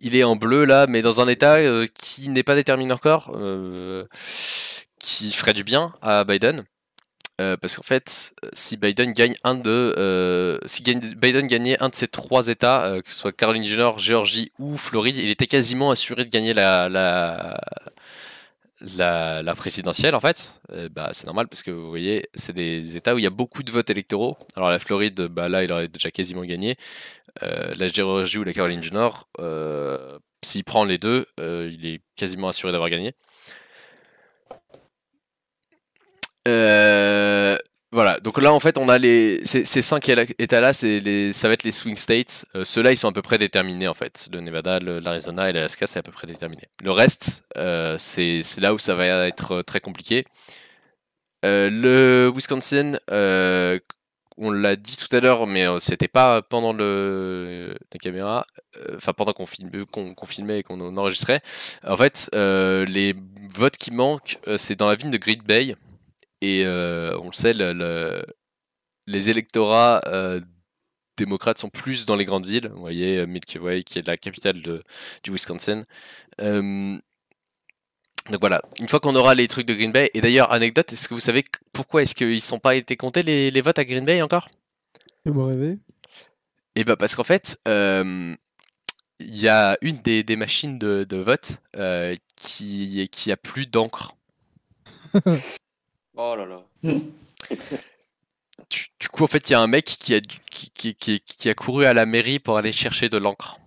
il- 0.00 0.16
est 0.16 0.24
en 0.24 0.36
bleu 0.36 0.64
là, 0.64 0.86
mais 0.88 1.02
dans 1.02 1.20
un 1.20 1.28
état 1.28 1.56
euh, 1.56 1.86
qui 1.94 2.28
n'est 2.28 2.42
pas 2.42 2.54
déterminé 2.54 2.92
encore, 2.92 3.32
euh, 3.34 4.06
qui 5.06 5.30
ferait 5.30 5.54
du 5.54 5.62
bien 5.62 5.94
à 6.02 6.24
Biden. 6.24 6.64
Euh, 7.40 7.56
parce 7.56 7.76
qu'en 7.76 7.82
fait, 7.82 8.34
si 8.54 8.76
Biden 8.76 9.12
gagne 9.12 9.34
un 9.44 9.54
de, 9.54 9.94
euh, 9.98 10.58
si 10.64 10.82
Biden 10.82 11.46
gagnait 11.46 11.80
un 11.82 11.90
de 11.90 11.94
ces 11.94 12.08
trois 12.08 12.48
États, 12.48 12.86
euh, 12.86 13.02
que 13.02 13.12
ce 13.12 13.20
soit 13.20 13.32
Caroline 13.32 13.62
du 13.62 13.76
Nord, 13.76 14.00
Géorgie 14.00 14.50
ou 14.58 14.76
Floride, 14.76 15.16
il 15.18 15.30
était 15.30 15.46
quasiment 15.46 15.90
assuré 15.90 16.24
de 16.24 16.30
gagner 16.30 16.54
la, 16.54 16.88
la, 16.88 17.60
présidentielle 19.54 20.14
en 20.14 20.20
fait. 20.20 20.60
Bah, 20.90 21.10
c'est 21.12 21.26
normal 21.26 21.46
parce 21.46 21.62
que 21.62 21.70
vous 21.70 21.88
voyez, 21.88 22.28
c'est 22.34 22.54
des 22.54 22.96
États 22.96 23.14
où 23.14 23.18
il 23.18 23.24
y 23.24 23.28
a 23.28 23.30
beaucoup 23.30 23.62
de 23.62 23.70
votes 23.70 23.90
électoraux. 23.90 24.36
Alors 24.56 24.70
la 24.70 24.80
Floride, 24.80 25.28
bah, 25.28 25.48
là, 25.48 25.62
il 25.62 25.70
aurait 25.70 25.88
déjà 25.88 26.10
quasiment 26.10 26.42
gagné. 26.42 26.76
La 27.42 27.88
Géorgie 27.88 28.38
ou 28.38 28.44
la 28.44 28.54
Caroline 28.54 28.80
du 28.80 28.92
Nord, 28.92 29.28
s'il 30.42 30.64
prend 30.64 30.84
les 30.84 30.98
deux, 30.98 31.26
il 31.38 31.86
est 31.86 32.00
quasiment 32.16 32.48
assuré 32.48 32.72
d'avoir 32.72 32.90
gagné. 32.90 33.14
Euh, 36.46 37.56
voilà, 37.92 38.20
donc 38.20 38.40
là 38.40 38.52
en 38.52 38.60
fait 38.60 38.78
on 38.78 38.88
a 38.88 38.98
les 38.98 39.44
ces, 39.44 39.64
cinq 39.64 40.08
états-là, 40.08 40.72
c'est 40.72 41.00
les, 41.00 41.32
ça 41.32 41.48
va 41.48 41.54
être 41.54 41.64
les 41.64 41.70
swing 41.70 41.96
states. 41.96 42.44
Euh, 42.54 42.64
Ceux-là 42.64 42.92
ils 42.92 42.96
sont 42.96 43.08
à 43.08 43.12
peu 43.12 43.22
près 43.22 43.38
déterminés 43.38 43.88
en 43.88 43.94
fait. 43.94 44.28
Le 44.32 44.40
Nevada, 44.40 44.78
l'Arizona 44.80 45.50
et 45.50 45.52
l'Alaska 45.52 45.86
c'est 45.86 45.98
à 45.98 46.02
peu 46.02 46.12
près 46.12 46.26
déterminé. 46.26 46.62
Le 46.82 46.90
reste 46.90 47.44
euh, 47.56 47.96
c'est 47.98 48.42
là 48.58 48.74
où 48.74 48.78
ça 48.78 48.94
va 48.94 49.26
être 49.26 49.62
très 49.62 49.80
compliqué. 49.80 50.24
Le 51.42 52.32
Wisconsin, 52.34 52.98
on 54.38 54.50
l'a 54.50 54.76
dit 54.76 54.96
tout 54.96 55.14
à 55.14 55.20
l'heure, 55.20 55.46
mais 55.46 55.64
c'était 55.78 56.08
pas 56.08 56.42
pendant 56.42 56.72
le 56.72 57.76
la 57.92 57.98
caméra, 57.98 58.46
enfin 58.96 59.12
pendant 59.12 59.32
qu'on 59.32 59.44
qu'on 59.86 60.26
filmait 60.26 60.58
et 60.58 60.62
qu'on 60.64 60.96
enregistrait. 60.96 61.40
En 61.86 61.96
fait, 61.96 62.28
les 62.34 63.14
votes 63.56 63.76
qui 63.76 63.92
manquent, 63.92 64.38
c'est 64.56 64.74
dans 64.74 64.88
la 64.88 64.96
ville 64.96 65.10
de 65.10 65.18
Green 65.18 65.40
Bay. 65.42 65.76
Et 66.46 66.64
euh, 66.64 67.18
on 67.18 67.26
le 67.26 67.32
sait, 67.32 67.52
le- 67.52 67.72
le- 67.72 68.24
les 69.08 69.30
électorats 69.30 70.00
euh, 70.06 70.40
démocrates 71.16 71.58
sont 71.58 71.70
plus 71.70 72.06
dans 72.06 72.14
les 72.14 72.24
grandes 72.24 72.46
villes. 72.46 72.68
Vous 72.72 72.80
voyez, 72.80 73.18
euh, 73.18 73.26
Milky 73.26 73.58
Way, 73.58 73.82
qui 73.82 73.98
est 73.98 74.06
la 74.06 74.16
capitale 74.16 74.62
de, 74.62 74.84
du 75.24 75.32
Wisconsin. 75.32 75.84
Euh, 76.40 76.96
donc 78.30 78.40
voilà, 78.40 78.60
une 78.78 78.88
fois 78.88 79.00
qu'on 79.00 79.16
aura 79.16 79.34
les 79.34 79.48
trucs 79.48 79.66
de 79.66 79.74
Green 79.74 79.90
Bay, 79.92 80.10
et 80.14 80.20
d'ailleurs, 80.20 80.52
anecdote, 80.52 80.92
est-ce 80.92 81.08
que 81.08 81.14
vous 81.14 81.20
savez 81.20 81.44
pourquoi 81.72 82.02
est-ce 82.02 82.14
qu'ils 82.14 82.28
ne 82.34 82.38
sont 82.38 82.58
pas 82.60 82.74
été 82.76 82.96
comptés 82.96 83.22
les, 83.22 83.50
les 83.50 83.60
votes 83.60 83.78
à 83.78 83.84
Green 83.84 84.04
Bay 84.04 84.22
encore? 84.22 84.48
Fais-moi 85.24 85.48
rêver. 85.48 85.78
Eh 86.76 86.84
ben 86.84 86.94
parce 86.96 87.16
qu'en 87.16 87.24
fait, 87.24 87.58
il 87.66 88.36
y 89.36 89.48
a 89.48 89.78
une 89.80 89.98
des, 90.02 90.22
des 90.22 90.36
machines 90.36 90.78
de, 90.78 91.04
de 91.08 91.16
vote 91.16 91.58
euh, 91.76 92.14
qui, 92.36 93.08
qui 93.10 93.32
a 93.32 93.36
plus 93.36 93.66
d'encre. 93.66 94.14
Oh 96.16 96.34
là 96.36 96.46
là. 96.46 96.62
Du, 98.70 98.86
du 98.98 99.08
coup, 99.08 99.22
en 99.22 99.26
fait, 99.26 99.48
il 99.50 99.52
y 99.52 99.54
a 99.54 99.60
un 99.60 99.66
mec 99.66 99.84
qui 99.84 100.14
a, 100.14 100.20
dû- 100.20 100.38
qui, 100.50 100.70
qui, 100.70 100.94
qui- 100.94 101.20
qui 101.20 101.48
a 101.50 101.54
couru 101.54 101.84
à 101.84 101.92
la 101.92 102.06
mairie 102.06 102.38
pour 102.38 102.56
aller 102.56 102.72
chercher 102.72 103.08
de 103.10 103.18
l'encre. 103.18 103.58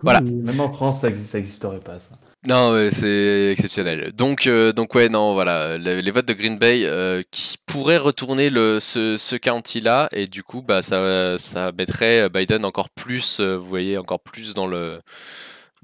Voilà. 0.00 0.22
Même 0.22 0.60
en 0.60 0.72
France, 0.72 1.02
ça 1.02 1.10
exi- 1.10 1.24
ça 1.26 1.38
existerait 1.38 1.78
pas, 1.80 1.98
ça. 1.98 2.18
Non, 2.46 2.88
c'est 2.90 3.50
exceptionnel. 3.52 4.12
Donc, 4.12 4.46
euh, 4.46 4.72
donc 4.72 4.94
ouais, 4.94 5.08
non, 5.08 5.34
voilà, 5.34 5.76
le- 5.76 6.00
les, 6.00 6.10
votes 6.10 6.26
de 6.26 6.32
Green 6.32 6.56
Bay 6.58 6.84
euh, 6.86 7.22
qui 7.30 7.58
pourraient 7.66 7.98
retourner 7.98 8.48
le, 8.48 8.80
ce, 8.80 9.16
ce 9.18 9.36
county-là, 9.36 10.08
et 10.12 10.26
du 10.26 10.42
coup, 10.42 10.62
bah, 10.62 10.80
ça, 10.80 11.36
ça 11.38 11.70
mettrait 11.72 12.28
Biden 12.30 12.64
encore 12.64 12.88
plus, 12.90 13.40
euh, 13.40 13.56
vous 13.56 13.68
voyez, 13.68 13.98
encore 13.98 14.20
plus 14.20 14.54
dans 14.54 14.66
le, 14.66 15.00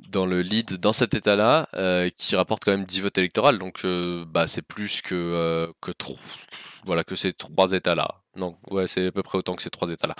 dans 0.09 0.27
le 0.27 0.43
lead 0.43 0.79
dans 0.79 0.93
cet 0.93 1.15
état-là, 1.15 1.69
euh, 1.75 2.11
qui 2.17 2.37
rapporte 2.37 2.65
quand 2.65 2.71
même 2.71 2.85
10 2.85 3.01
votes 3.01 3.19
électoraux, 3.19 3.53
donc 3.53 3.81
euh, 3.85 4.25
bah, 4.27 4.47
c'est 4.47 4.63
plus 4.63 5.03
que, 5.03 5.15
euh, 5.15 5.67
que, 5.81 5.91
trop, 5.91 6.19
voilà, 6.85 7.05
que 7.05 7.17
ces 7.17 7.33
trois 7.33 7.73
états-là. 7.73 8.09
Non, 8.37 8.57
ouais, 8.71 8.87
c'est 8.87 9.07
à 9.07 9.13
peu 9.13 9.23
près 9.23 9.39
autant 9.39 9.55
que 9.55 9.63
ces 9.63 9.71
trois 9.71 9.91
états-là. 9.91 10.15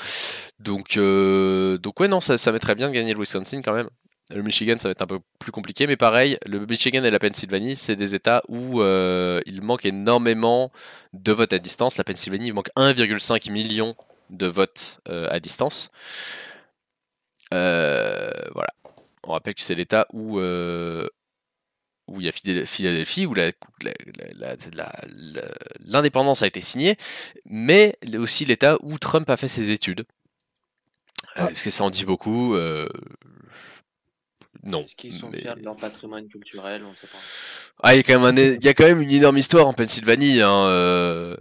Donc, 0.61 0.99
donc 0.99 2.01
ouais, 2.01 2.09
non, 2.09 2.21
ça, 2.21 2.39
ça 2.39 2.53
mettrait 2.53 2.75
bien 2.75 2.89
de 2.89 2.95
gagner 2.95 3.13
le 3.13 3.21
Wisconsin 3.21 3.61
quand 3.63 3.75
même. 3.75 3.89
Le 4.31 4.43
Michigan, 4.43 4.77
ça 4.79 4.89
va 4.89 4.93
être 4.93 5.03
un 5.03 5.07
peu 5.07 5.21
plus 5.39 5.53
compliqué, 5.53 5.87
mais 5.87 5.97
pareil, 5.97 6.39
le 6.47 6.65
Michigan 6.65 7.05
et 7.05 7.11
la 7.11 7.19
Pennsylvanie, 7.19 7.77
c'est 7.77 7.97
des 7.97 8.15
États 8.15 8.43
où 8.49 8.83
il 8.83 9.61
manque 9.63 9.85
énormément 9.85 10.71
de 11.13 11.33
votes 11.33 11.53
à 11.53 11.59
distance. 11.59 11.99
La 11.99 12.05
Pennsylvanie, 12.05 12.47
il 12.47 12.55
manque 12.55 12.71
1,5 12.77 13.51
million 13.51 13.95
de 14.31 14.47
votes 14.47 15.01
à 15.07 15.41
distance. 15.41 15.91
Voilà. 17.51 18.71
On 19.27 19.33
rappelle 19.33 19.55
que 19.55 19.63
c'est 19.63 19.75
l'État 19.75 20.07
où, 20.13 20.39
euh, 20.39 21.09
où 22.07 22.21
il 22.21 22.27
y 22.27 22.29
a 22.29 22.33
Philadelphie, 22.67 23.27
où 23.27 23.35
l'indépendance 25.81 26.43
a 26.43 26.47
été 26.47 26.61
signée, 26.61 26.97
mais 27.45 27.97
aussi 28.19 28.45
l'État 28.45 28.77
où 28.83 28.99
Trump 28.99 29.29
a 29.31 29.37
fait 29.37 29.49
ses 29.49 29.71
études. 29.71 30.01
Euh, 31.37 31.47
Ah. 31.47 31.51
Est-ce 31.51 31.65
que 31.65 31.71
ça 31.71 31.85
en 31.85 31.91
dit 31.91 32.05
beaucoup 32.05 32.55
Euh, 32.55 32.89
Non. 34.63 34.85
Est-ce 34.85 34.95
qu'ils 34.95 35.13
sont 35.13 35.29
mais- 35.31 35.41
fiers 35.41 35.55
de 35.57 35.63
leur 35.65 35.77
patrimoine 35.77 36.27
culturel 36.29 36.83
On 36.87 36.91
ne 36.91 36.95
sait 36.95 37.07
pas. 37.07 37.19
Ah, 37.83 37.95
il 37.95 37.99
y 37.99 38.01
a 38.01 38.03
quand 38.03 38.19
même 38.21 38.25
un 38.25 38.37
é- 38.41 38.55
il 38.55 38.65
y 38.65 38.69
a 38.69 38.73
quand 38.75 38.85
même 38.87 39.01
une 39.03 39.11
énorme 39.11 39.37
histoire 39.37 39.67
en 39.67 39.75
Pennsylvanie. 39.75 40.41
hein, 40.41 40.67
euh, 40.69 41.37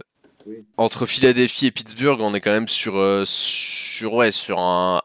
Oui. 0.46 0.66
Entre 0.76 1.06
Philadelphie 1.06 1.66
et 1.66 1.70
Pittsburgh, 1.70 2.20
on 2.20 2.34
est 2.34 2.40
quand 2.40 2.50
même 2.50 2.68
sur, 2.68 2.96
euh, 2.96 3.24
sur, 3.26 4.12
ouais, 4.14 4.30
sur 4.32 4.58
un, 4.58 5.00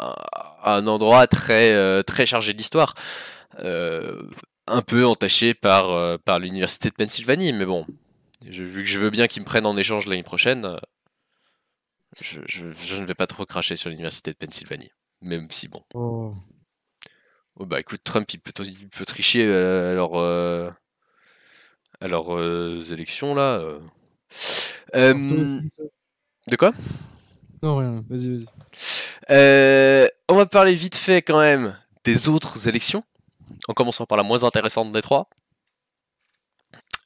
un 0.64 0.88
endroit 0.88 1.28
très, 1.28 1.72
euh, 1.74 2.04
très 2.04 2.26
chargé 2.26 2.54
d'histoire. 2.54 2.94
Euh, 3.60 4.22
un 4.68 4.82
peu 4.82 5.06
entaché 5.06 5.54
par, 5.54 6.20
par 6.20 6.40
l'université 6.40 6.90
de 6.90 6.94
Pennsylvanie, 6.96 7.54
mais 7.54 7.66
bon, 7.66 7.86
je- 8.48 8.64
vu 8.64 8.84
que 8.84 8.90
je 8.90 9.00
veux 9.00 9.10
bien 9.10 9.28
qu'ils 9.28 9.42
me 9.42 9.46
prennent 9.48 9.66
en 9.66 9.76
échange 9.78 10.06
l'année 10.06 10.22
prochaine, 10.24 10.78
je, 12.22 12.40
je- 12.48 12.72
je 12.74 12.96
ne 12.98 13.06
vais 13.06 13.16
pas 13.16 13.26
trop 13.28 13.46
cracher 13.46 13.76
sur 13.76 13.90
l'université 13.90 14.32
de 14.32 14.38
Pennsylvanie. 14.38 14.92
Même 15.22 15.48
si, 15.52 15.68
bon, 15.68 15.82
Oh. 15.96 16.34
Oh, 17.56 17.66
bah 17.66 17.80
écoute, 17.80 18.02
Trump 18.04 18.32
il 18.34 18.40
peut, 18.40 18.52
il 18.64 18.88
peut 18.90 19.06
tricher 19.06 19.44
à 19.44 19.94
leurs, 19.94 20.16
euh, 20.16 20.70
à 22.00 22.08
leurs 22.08 22.34
euh, 22.38 22.80
élections 22.92 23.36
là. 23.36 23.58
euh. 23.60 23.80
Euh, 24.96 25.60
de 26.50 26.56
quoi? 26.56 26.72
Non, 27.62 27.78
rien. 27.78 28.04
Vas-y, 28.10 28.28
vas-y. 28.30 28.46
Euh, 29.30 30.08
On 30.28 30.36
va 30.36 30.46
parler 30.46 30.76
vite 30.76 30.96
fait 30.96 31.22
quand 31.22 31.40
même 31.40 31.78
des 32.04 32.28
autres 32.30 32.68
élections, 32.68 33.04
en 33.68 33.74
commençant 33.74 34.06
par 34.06 34.18
la 34.18 34.24
moins 34.24 34.44
intéressante 34.44 34.92
des 34.92 35.02
trois. 35.02 35.30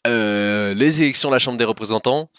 Euh, 0.06 0.74
les 0.74 1.02
élections 1.02 1.30
de 1.30 1.34
la 1.36 1.39
Chambre 1.39 1.58
des 1.58 1.63
représentants. 1.65 2.30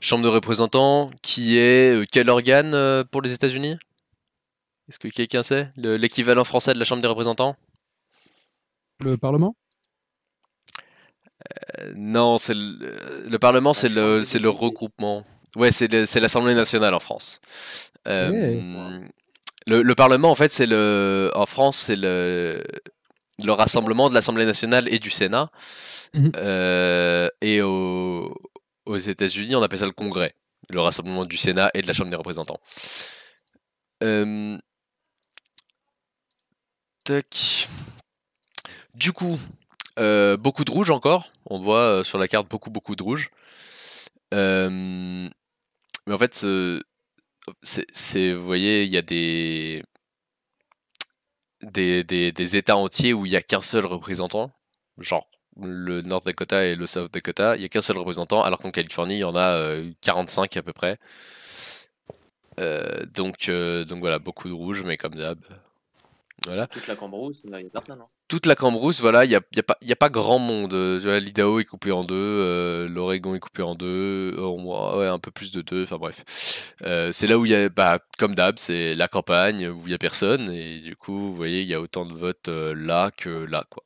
Chambre 0.00 0.22
de 0.24 0.28
représentants 0.28 1.10
qui 1.22 1.56
est 1.58 2.08
quel 2.10 2.28
organe 2.30 3.04
pour 3.10 3.22
les 3.22 3.32
États-Unis? 3.32 3.76
Est-ce 4.88 4.98
que 4.98 5.08
quelqu'un 5.08 5.42
sait? 5.42 5.70
Le- 5.76 5.96
L'équivalent 5.96 6.44
français 6.44 6.74
de 6.74 6.78
la 6.78 6.84
Chambre 6.84 7.00
des 7.02 7.08
représentants? 7.08 7.56
Le 9.00 9.16
Parlement? 9.16 9.56
Euh, 11.80 11.92
Non, 11.96 12.38
c'est 12.38 12.54
le, 12.54 13.26
le 13.28 13.38
Parlement, 13.38 13.72
c'est 13.72 13.88
le, 13.88 14.22
c'est 14.22 14.38
le 14.38 14.50
regroupement. 14.50 15.24
Ouais, 15.56 15.72
c'est 15.72 15.90
le- 15.90 16.06
c'est 16.06 16.20
l'Assemblée 16.20 16.54
nationale 16.54 16.94
en 16.94 17.00
France. 17.00 17.40
Euh, 18.08 18.30
le, 19.66 19.82
le 19.82 19.94
Parlement, 19.94 20.30
en 20.30 20.34
fait, 20.34 20.50
c'est 20.52 20.66
le. 20.66 21.30
En 21.34 21.46
France, 21.46 21.76
c'est 21.76 21.96
le, 21.96 22.62
le 23.44 23.52
rassemblement 23.52 24.08
de 24.08 24.14
l'Assemblée 24.14 24.44
nationale 24.46 24.92
et 24.92 24.98
du 24.98 25.10
Sénat. 25.10 25.50
Mhm. 26.14 26.32
Euh, 26.36 27.28
et 27.40 27.62
au- 27.62 28.34
aux 28.86 28.96
États-Unis, 28.96 29.54
on 29.56 29.62
appelle 29.62 29.78
ça 29.78 29.86
le 29.86 29.92
Congrès, 29.92 30.32
le 30.70 30.80
rassemblement 30.80 31.24
du 31.24 31.36
Sénat 31.36 31.70
et 31.74 31.82
de 31.82 31.86
la 31.86 31.92
Chambre 31.92 32.10
des 32.10 32.16
représentants. 32.16 32.58
Euh, 34.02 34.56
tac. 37.04 37.68
Du 38.94 39.12
coup, 39.12 39.38
beaucoup 40.38 40.64
de 40.64 40.70
rouge 40.70 40.90
encore. 40.90 41.30
On 41.50 41.58
voit 41.58 41.80
euh, 41.80 42.04
sur 42.04 42.18
la 42.18 42.28
carte 42.28 42.48
beaucoup, 42.48 42.70
beaucoup 42.70 42.96
de 42.96 43.02
rouge. 43.02 43.30
Euh, 44.32 45.28
mais 46.06 46.14
en 46.14 46.18
fait, 46.18 46.44
vous 46.44 48.44
voyez, 48.44 48.84
il 48.84 48.90
y 48.90 48.96
a 48.96 49.02
des, 49.02 49.82
États 52.56 52.76
entiers 52.76 53.12
où 53.12 53.26
il 53.26 53.30
n'y 53.30 53.36
a 53.36 53.42
qu'un 53.42 53.60
seul 53.60 53.84
représentant, 53.84 54.50
genre 54.98 55.28
le 55.60 56.02
North 56.02 56.26
Dakota 56.26 56.64
et 56.64 56.74
le 56.74 56.86
South 56.86 57.12
Dakota, 57.12 57.56
il 57.56 57.60
n'y 57.60 57.64
a 57.64 57.68
qu'un 57.68 57.82
seul 57.82 57.98
représentant, 57.98 58.42
alors 58.42 58.60
qu'en 58.60 58.70
Californie, 58.70 59.16
il 59.16 59.20
y 59.20 59.24
en 59.24 59.34
a 59.34 59.56
euh, 59.56 59.90
45 60.00 60.56
à 60.56 60.62
peu 60.62 60.72
près. 60.72 60.98
Euh, 62.58 63.04
donc, 63.14 63.48
euh, 63.48 63.84
donc 63.84 64.00
voilà, 64.00 64.18
beaucoup 64.18 64.48
de 64.48 64.54
rouge, 64.54 64.82
mais 64.84 64.96
comme 64.96 65.14
d'hab. 65.14 65.38
Voilà. 66.46 66.68
La 66.88 66.96
Cambrousse, 66.96 67.40
il 67.44 67.50
y 67.50 67.54
a 67.54 67.58
hein. 67.58 68.08
Toute 68.30 68.46
la 68.46 68.54
Cambrousse, 68.54 69.00
voilà, 69.00 69.24
il 69.24 69.28
n'y 69.28 69.34
a, 69.34 69.40
a, 69.40 69.96
pas- 69.96 70.08
grand 70.08 70.38
monde. 70.38 70.72
Euh, 70.72 71.18
L'Idaho 71.18 71.58
est 71.58 71.64
coupé 71.64 71.90
en 71.90 72.04
deux, 72.04 72.14
euh, 72.14 72.88
l'Oregon 72.88 73.34
est 73.34 73.40
coupé 73.40 73.60
en 73.60 73.74
deux, 73.74 74.36
un 74.38 75.18
peu 75.18 75.32
plus 75.32 75.50
de 75.50 75.62
deux, 75.62 75.82
enfin 75.82 75.96
bref. 75.96 76.72
Euh, 76.86 77.10
c'est 77.12 77.26
là 77.26 77.40
où 77.40 77.44
il 77.44 77.50
y 77.50 77.56
a, 77.56 77.68
bah, 77.68 77.98
comme 78.20 78.36
d'hab, 78.36 78.56
c'est 78.56 78.94
la 78.94 79.08
campagne 79.08 79.66
où 79.66 79.80
il 79.84 79.88
n'y 79.88 79.94
a 79.94 79.98
personne, 79.98 80.48
et 80.48 80.78
du 80.78 80.94
coup, 80.94 81.18
vous 81.18 81.34
voyez, 81.34 81.62
il 81.62 81.66
y 81.66 81.74
a 81.74 81.80
autant 81.80 82.06
de 82.06 82.12
votes 82.14 82.46
là 82.46 83.10
que 83.16 83.30
là, 83.30 83.64
quoi. 83.68 83.82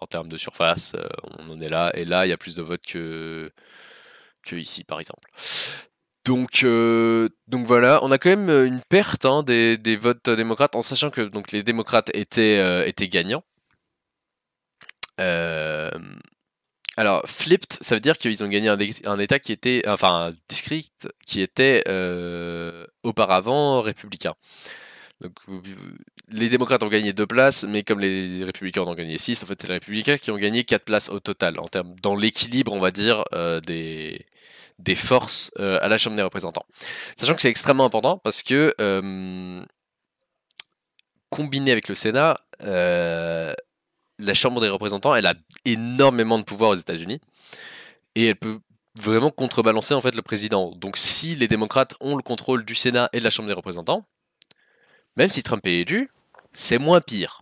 En 0.00 0.06
termes 0.06 0.28
de 0.28 0.36
surface, 0.36 0.94
on 1.38 1.48
en 1.50 1.60
est 1.62 1.70
là, 1.70 1.90
et 1.94 2.04
là, 2.04 2.26
il 2.26 2.28
y 2.28 2.32
a 2.32 2.36
plus 2.36 2.56
de 2.56 2.62
votes 2.62 2.84
que, 2.84 3.50
ici, 4.52 4.84
par 4.84 5.00
exemple. 5.00 5.30
Donc, 6.26 6.66
voilà, 7.66 8.00
on 8.02 8.10
a 8.10 8.18
quand 8.18 8.28
même 8.28 8.50
une 8.50 8.82
perte 8.90 9.24
hein, 9.24 9.42
des, 9.42 9.96
votes 9.96 10.28
démocrates, 10.28 10.76
en 10.76 10.82
sachant 10.82 11.08
que 11.08 11.30
les 11.52 11.62
démocrates 11.62 12.10
étaient 12.12 13.08
gagnants. 13.08 13.42
Euh, 15.20 15.90
alors, 16.96 17.22
flipped, 17.26 17.78
ça 17.80 17.94
veut 17.94 18.00
dire 18.00 18.18
qu'ils 18.18 18.42
ont 18.44 18.48
gagné 18.48 18.68
un, 18.68 19.18
État 19.18 19.38
qui 19.38 19.52
était, 19.52 19.82
enfin, 19.86 20.28
un 20.28 20.32
district 20.48 21.08
qui 21.24 21.40
était 21.40 21.82
euh, 21.88 22.86
auparavant 23.02 23.80
républicain. 23.80 24.34
Donc, 25.20 25.32
les 26.28 26.48
démocrates 26.48 26.82
ont 26.82 26.88
gagné 26.88 27.12
deux 27.12 27.26
places, 27.26 27.64
mais 27.64 27.82
comme 27.82 28.00
les 28.00 28.44
républicains 28.44 28.82
en 28.82 28.88
ont 28.88 28.94
gagné 28.94 29.18
six, 29.18 29.42
en 29.42 29.46
fait, 29.46 29.60
c'est 29.60 29.68
les 29.68 29.74
républicains 29.74 30.18
qui 30.18 30.30
ont 30.30 30.38
gagné 30.38 30.64
quatre 30.64 30.84
places 30.84 31.10
au 31.10 31.20
total, 31.20 31.58
en 31.58 31.64
termes, 31.64 31.94
dans 32.02 32.16
l'équilibre, 32.16 32.72
on 32.72 32.80
va 32.80 32.90
dire, 32.90 33.24
euh, 33.34 33.60
des, 33.60 34.26
des 34.78 34.94
forces 34.94 35.52
à 35.58 35.88
la 35.88 35.98
Chambre 35.98 36.16
des 36.16 36.22
représentants. 36.22 36.66
Sachant 37.16 37.34
que 37.34 37.42
c'est 37.42 37.50
extrêmement 37.50 37.84
important 37.84 38.18
parce 38.18 38.42
que, 38.42 38.74
combiné 41.30 41.70
avec 41.70 41.88
le 41.88 41.94
Sénat, 41.94 42.36
la 44.20 44.34
Chambre 44.34 44.60
des 44.60 44.68
représentants, 44.68 45.14
elle 45.14 45.26
a 45.26 45.34
énormément 45.64 46.38
de 46.38 46.44
pouvoir 46.44 46.70
aux 46.70 46.74
États-Unis 46.74 47.20
et 48.14 48.26
elle 48.26 48.36
peut 48.36 48.60
vraiment 48.98 49.30
contrebalancer 49.30 49.94
en 49.94 50.00
fait 50.00 50.14
le 50.14 50.22
président. 50.22 50.72
Donc 50.72 50.96
si 50.96 51.36
les 51.36 51.48
démocrates 51.48 51.94
ont 52.00 52.16
le 52.16 52.22
contrôle 52.22 52.64
du 52.64 52.74
Sénat 52.74 53.08
et 53.12 53.18
de 53.18 53.24
la 53.24 53.30
Chambre 53.30 53.48
des 53.48 53.54
représentants, 53.54 54.06
même 55.16 55.30
si 55.30 55.42
Trump 55.42 55.66
est 55.66 55.80
élu, 55.80 56.08
c'est 56.52 56.78
moins 56.78 57.00
pire. 57.00 57.40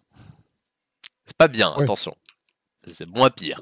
C'est 1.27 1.37
pas 1.37 1.49
bien, 1.49 1.75
attention. 1.77 2.17
C'est 2.87 3.09
moins 3.09 3.31
pire. 3.31 3.61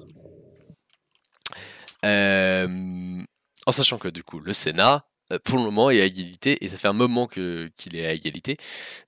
Euh, 2.05 3.23
en 3.67 3.73
sachant 3.73 3.99
que 3.99 4.09
du 4.09 4.23
coup, 4.23 4.39
le 4.39 4.53
Sénat, 4.53 5.05
euh, 5.33 5.39
pour 5.43 5.59
le 5.59 5.65
moment, 5.65 5.91
est 5.91 6.01
à 6.01 6.05
égalité, 6.05 6.65
et 6.65 6.69
ça 6.69 6.77
fait 6.77 6.89
un 6.89 6.93
moment 6.93 7.27
qu'il 7.27 7.97
est 7.97 8.07
à 8.07 8.13
égalité. 8.13 8.57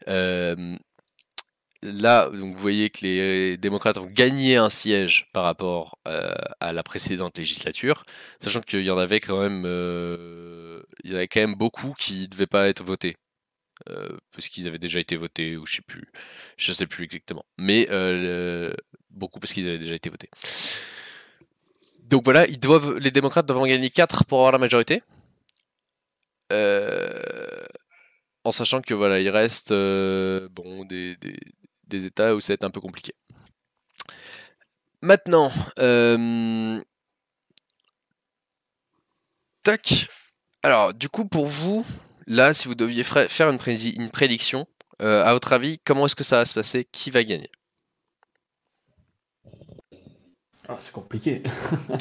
Euh, 0.09 0.77
là, 1.83 2.29
vous 2.33 2.55
voyez 2.55 2.91
que 2.91 3.01
les 3.05 3.57
démocrates 3.57 3.99
ont 3.99 4.07
gagné 4.07 4.57
un 4.57 4.69
siège 4.71 5.29
par 5.33 5.45
rapport 5.45 5.99
euh, 6.09 6.33
à 6.61 6.73
la 6.73 6.83
précédente 6.83 7.39
législature, 7.39 8.05
sachant 8.41 8.61
qu'il 8.61 8.83
y 8.83 8.91
en 8.91 8.99
avait 8.99 9.21
quand 9.21 9.41
même, 9.41 9.65
euh, 9.67 10.83
il 11.05 11.13
y 11.13 11.15
avait 11.15 11.29
quand 11.29 11.41
même 11.41 11.55
beaucoup 11.55 11.95
qui 11.99 12.23
ne 12.23 12.27
devaient 12.27 12.47
pas 12.47 12.69
être 12.69 12.83
votés. 12.85 13.17
euh, 13.91 14.09
parce 14.33 14.49
qu'ils 14.49 14.69
avaient 14.69 14.79
déjà 14.79 15.01
été 15.01 15.17
votés, 15.17 15.57
ou 15.57 15.67
je 15.67 15.77
sais 15.77 15.83
plus, 15.83 16.05
je 16.59 16.73
sais 16.73 16.87
plus 16.87 17.05
exactement. 17.05 17.45
Mais 17.59 17.89
beaucoup 19.11 19.41
parce 19.41 19.53
qu'ils 19.53 19.69
avaient 19.69 19.79
déjà 19.79 19.95
été 19.95 20.11
votés. 20.11 20.31
Donc 22.05 22.25
voilà, 22.25 22.47
ils 22.49 22.59
doivent, 22.59 22.97
les 22.99 23.11
démocrates 23.11 23.47
doivent 23.47 23.61
en 23.63 23.67
gagner 23.67 23.91
4 23.91 24.25
pour 24.25 24.39
avoir 24.39 24.53
la 24.53 24.59
majorité. 24.59 25.03
En 28.45 28.53
sachant 28.53 28.81
que 28.81 28.95
voilà, 28.95 29.21
il 29.21 29.29
reste 29.29 29.73
des- 31.17 31.39
des 31.89 32.07
États 32.07 32.35
où 32.35 32.41
ça 32.41 32.53
va 32.53 32.55
être 32.55 32.65
un 32.65 32.71
peu 32.71 32.81
compliqué. 32.81 33.15
Maintenant, 35.03 35.53
euh, 35.79 36.81
tac. 39.63 40.09
Alors, 40.63 40.93
du 40.93 41.09
coup, 41.09 41.25
pour 41.25 41.47
vous, 41.47 41.87
là, 42.27 42.53
si 42.53 42.67
vous 42.69 42.75
deviez 42.75 43.05
faire 43.05 43.49
une, 43.49 44.11
prédiction, 44.11 44.67
euh, 45.01 45.23
à 45.25 45.33
votre 45.33 45.53
avis, 45.53 45.79
comment 45.85 46.07
est-ce 46.07 46.17
que 46.17 46.25
ça 46.25 46.39
va 46.39 46.45
se 46.45 46.55
passer? 46.55 46.85
Qui 46.91 47.11
va 47.11 47.23
gagner? 47.23 47.51
Ah, 50.69 50.77
c'est 50.81 50.93
compliqué. 50.93 51.43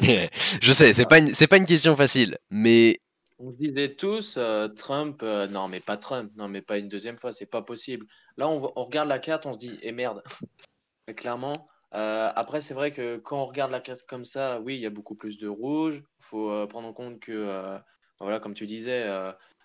Je 0.60 0.72
sais, 0.72 0.92
c'est 0.92 1.06
pas 1.06 1.18
une, 1.18 1.32
pas 1.32 1.56
une 1.56 1.64
question 1.64 1.96
facile, 1.96 2.36
mais 2.50 3.00
On 3.40 3.50
se 3.50 3.56
disait 3.56 3.94
tous, 3.94 4.36
euh, 4.36 4.66
Trump, 4.68 5.20
euh, 5.22 5.46
non 5.46 5.68
mais 5.68 5.78
pas 5.78 5.96
Trump, 5.96 6.32
non 6.36 6.48
mais 6.48 6.60
pas 6.60 6.78
une 6.78 6.88
deuxième 6.88 7.18
fois, 7.18 7.32
c'est 7.32 7.50
pas 7.50 7.62
possible. 7.62 8.06
Là, 8.36 8.48
on, 8.48 8.60
regarde 8.60 9.08
la 9.08 9.20
carte, 9.20 9.46
on 9.46 9.52
se 9.52 9.58
dit, 9.58 9.78
eh 9.82 9.92
merde, 9.92 10.22
clairement. 11.16 11.68
Euh, 11.94 12.32
après, 12.34 12.60
c'est 12.60 12.74
vrai 12.74 12.92
que 12.92 13.16
quand 13.18 13.40
on 13.40 13.46
regarde 13.46 13.70
la 13.70 13.80
carte 13.80 14.02
comme 14.08 14.24
ça, 14.24 14.60
oui, 14.60 14.74
il 14.74 14.80
y 14.80 14.86
a 14.86 14.90
beaucoup 14.90 15.14
plus 15.14 15.38
de 15.38 15.48
rouge. 15.48 16.02
Il 16.20 16.24
faut 16.24 16.66
prendre 16.66 16.88
en 16.88 16.92
compte 16.92 17.20
que, 17.20 17.32
euh, 17.32 17.78
voilà, 18.20 18.40
comme 18.40 18.54
tu 18.54 18.66
disais, 18.66 19.06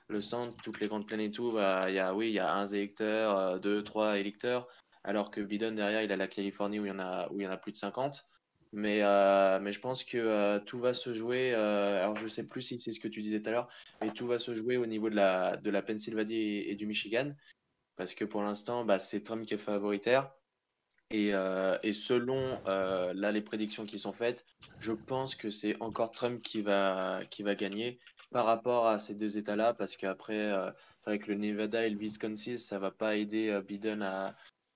le 0.07 0.21
centre, 0.21 0.55
toutes 0.63 0.79
les 0.79 0.87
grandes 0.87 1.07
plaines 1.07 1.31
tout, 1.31 1.51
bah, 1.51 1.85
il 1.89 1.95
y 1.95 1.99
a, 1.99 2.13
oui, 2.13 2.29
il 2.29 2.33
y 2.33 2.39
a 2.39 2.53
un 2.53 2.67
électeur, 2.67 3.59
deux, 3.59 3.83
trois 3.83 4.19
électeurs, 4.19 4.67
alors 5.03 5.31
que 5.31 5.41
Biden 5.41 5.75
derrière, 5.75 6.03
il 6.03 6.11
a 6.11 6.15
la 6.15 6.27
Californie 6.27 6.79
où 6.79 6.85
il 6.85 6.89
y 6.89 7.31
où 7.31 7.41
il 7.41 7.43
y 7.43 7.47
en 7.47 7.51
a 7.51 7.57
plus 7.57 7.71
de 7.71 7.77
50. 7.77 8.23
Mais, 8.75 9.01
euh, 9.03 9.59
mais 9.59 9.71
je 9.71 9.79
pense 9.79 10.03
que 10.03 10.17
euh, 10.17 10.59
tout 10.59 10.79
va 10.79 10.95
se 10.95 11.13
jouer. 11.13 11.53
euh, 11.53 12.01
alors, 12.01 12.17
je 12.17 12.27
sais 12.27 12.41
plus 12.41 12.63
si 12.63 12.79
c'est 12.79 12.91
ce 12.91 12.99
que 12.99 13.07
tu 13.07 13.21
disais 13.21 13.39
tout 13.39 13.49
à 13.49 13.51
l'heure, 13.53 13.69
mais 14.01 14.09
tout 14.09 14.25
va 14.25 14.39
se 14.39 14.55
jouer 14.55 14.77
au 14.77 14.87
niveau 14.87 15.11
de 15.11 15.15
la, 15.15 15.57
de 15.57 15.69
la 15.69 15.83
Pennsylvanie 15.83 16.57
et, 16.67 16.73
du 16.75 16.87
Michigan. 16.87 17.33
Parce 17.97 18.15
que 18.15 18.25
pour 18.25 18.41
l'instant, 18.41 18.83
bah, 18.83 18.97
c'est 18.97 19.21
Trump 19.21 19.45
qui 19.45 19.53
est 19.53 19.59
favoritaire. 19.59 20.33
Et, 21.11 21.27
et 21.83 21.93
selon 21.93 22.59
là, 22.65 23.31
les 23.31 23.41
prédictions 23.41 23.85
qui 23.85 23.99
sont 23.99 24.13
faites, 24.13 24.43
je 24.79 24.93
pense 24.93 25.35
que 25.35 25.51
c'est 25.51 25.79
encore 25.79 26.09
Trump 26.09 26.41
qui 26.41 26.61
va, 26.61 27.19
qui 27.29 27.43
va 27.43 27.53
gagner 27.53 27.99
par 28.31 28.45
rapport 28.47 28.87
à 28.87 28.97
ces 28.97 29.13
deux 29.13 29.37
États-là. 29.37 29.75
Parce 29.75 29.95
qu'après, 29.95 30.51
que 31.05 31.31
le 31.31 31.35
Nevada 31.35 31.85
et 31.85 31.91
le 31.91 31.99
Wisconsin, 31.99 32.57
ça 32.57 32.79
va 32.79 32.89
pas 32.89 33.15
aider 33.15 33.61
Biden 33.67 34.01
à, 34.01 34.35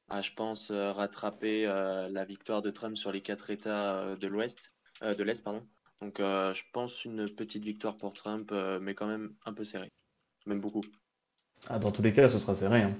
à, 0.09 0.21
je 0.21 0.31
pense, 0.31 0.71
euh, 0.71 0.91
rattraper 0.91 1.65
euh, 1.67 2.07
la 2.09 2.25
victoire 2.25 2.61
de 2.61 2.69
Trump 2.69 2.95
sur 2.97 3.11
les 3.11 3.21
quatre 3.21 3.49
États 3.49 3.97
euh, 3.97 4.15
de 4.15 4.27
l'Ouest, 4.27 4.71
de 5.01 5.23
l'Est, 5.23 5.43
pardon. 5.43 5.61
Donc, 6.01 6.17
je 6.19 6.61
pense 6.73 7.05
une 7.05 7.27
petite 7.29 7.63
victoire 7.63 7.95
pour 7.97 8.13
Trump, 8.13 8.51
mais 8.81 8.93
quand 8.93 9.07
même 9.07 9.33
un 9.45 9.53
peu 9.53 9.63
serré, 9.63 9.91
même 10.45 10.59
beaucoup. 10.59 10.81
Ah, 11.69 11.79
dans 11.79 11.91
tous 11.91 12.01
les 12.03 12.13
cas, 12.13 12.29
ce 12.29 12.37
sera 12.39 12.53
serré. 12.55 12.83
hein. 12.83 12.95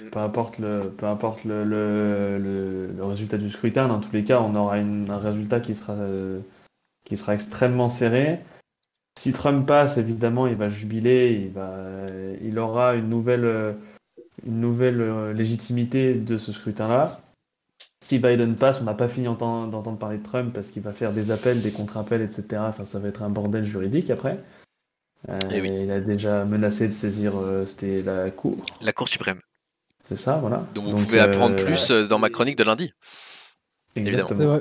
Mm. 0.00 0.10
Peu 0.10 0.18
importe, 0.20 0.58
le, 0.58 0.90
peu 0.90 1.06
importe 1.06 1.44
le, 1.44 1.64
le, 1.64 2.38
le- 2.38 2.86
le 2.92 3.04
résultat 3.04 3.36
du 3.36 3.50
scrutin, 3.50 3.88
dans 3.88 4.00
tous 4.00 4.12
les 4.12 4.24
cas, 4.24 4.40
on 4.40 4.54
aura 4.54 4.78
une- 4.78 5.10
un 5.10 5.18
résultat 5.18 5.60
qui 5.60 5.74
sera, 5.74 5.94
euh, 5.94 6.40
qui 7.04 7.16
sera 7.16 7.34
extrêmement 7.34 7.88
serré. 7.88 8.40
Si 9.18 9.32
Trump 9.32 9.66
passe, 9.66 9.98
évidemment, 9.98 10.46
il 10.46 10.54
va 10.54 10.68
jubiler, 10.68 11.32
il, 11.32 11.50
va, 11.50 12.06
il 12.40 12.58
aura 12.58 12.94
une 12.94 13.08
nouvelle, 13.08 13.76
une 14.46 14.60
nouvelle 14.60 15.00
euh, 15.00 15.32
légitimité 15.32 16.14
de 16.14 16.38
ce 16.38 16.52
scrutin-là. 16.52 17.20
si 18.02 18.18
Biden 18.18 18.56
passe, 18.56 18.80
on 18.80 18.84
n'a 18.84 18.94
pas 18.94 19.08
fini 19.08 19.26
d'entendre 19.26 19.96
parler 19.98 20.18
de 20.18 20.22
Trump 20.24 20.52
parce 20.52 20.68
qu'il 20.68 20.82
va 20.82 20.92
faire 20.92 21.12
des 21.12 21.30
appels, 21.30 21.62
des 21.62 21.70
contre-appels, 21.70 22.22
etc. 22.22 22.62
Enfin, 22.68 22.84
ça 22.84 22.98
va 22.98 23.08
être 23.08 23.22
un 23.22 23.30
bordel 23.30 23.64
juridique 23.64 24.10
après. 24.10 24.38
Euh, 25.28 25.36
Eh 25.52 25.60
oui. 25.60 25.70
Il 25.84 25.90
a 25.90 26.00
déjà 26.00 26.44
menacé 26.44 26.88
de 26.88 26.92
saisir, 26.94 27.36
euh, 27.36 27.64
c'était 27.66 28.02
la 28.02 28.30
Cour. 28.30 28.56
La 28.80 28.92
Cour 28.92 29.08
suprême. 29.08 29.40
C'est 30.08 30.18
ça, 30.18 30.38
voilà. 30.38 30.66
Donc 30.74 30.86
vous 30.86 30.92
Donc, 30.92 31.02
pouvez 31.04 31.20
apprendre 31.20 31.54
euh, 31.60 31.64
plus 31.64 31.90
euh, 31.92 32.06
dans 32.06 32.18
ma 32.18 32.28
chronique 32.28 32.56
de 32.58 32.64
lundi. 32.64 32.92
Exactement. 33.94 34.44
Vrai. 34.46 34.60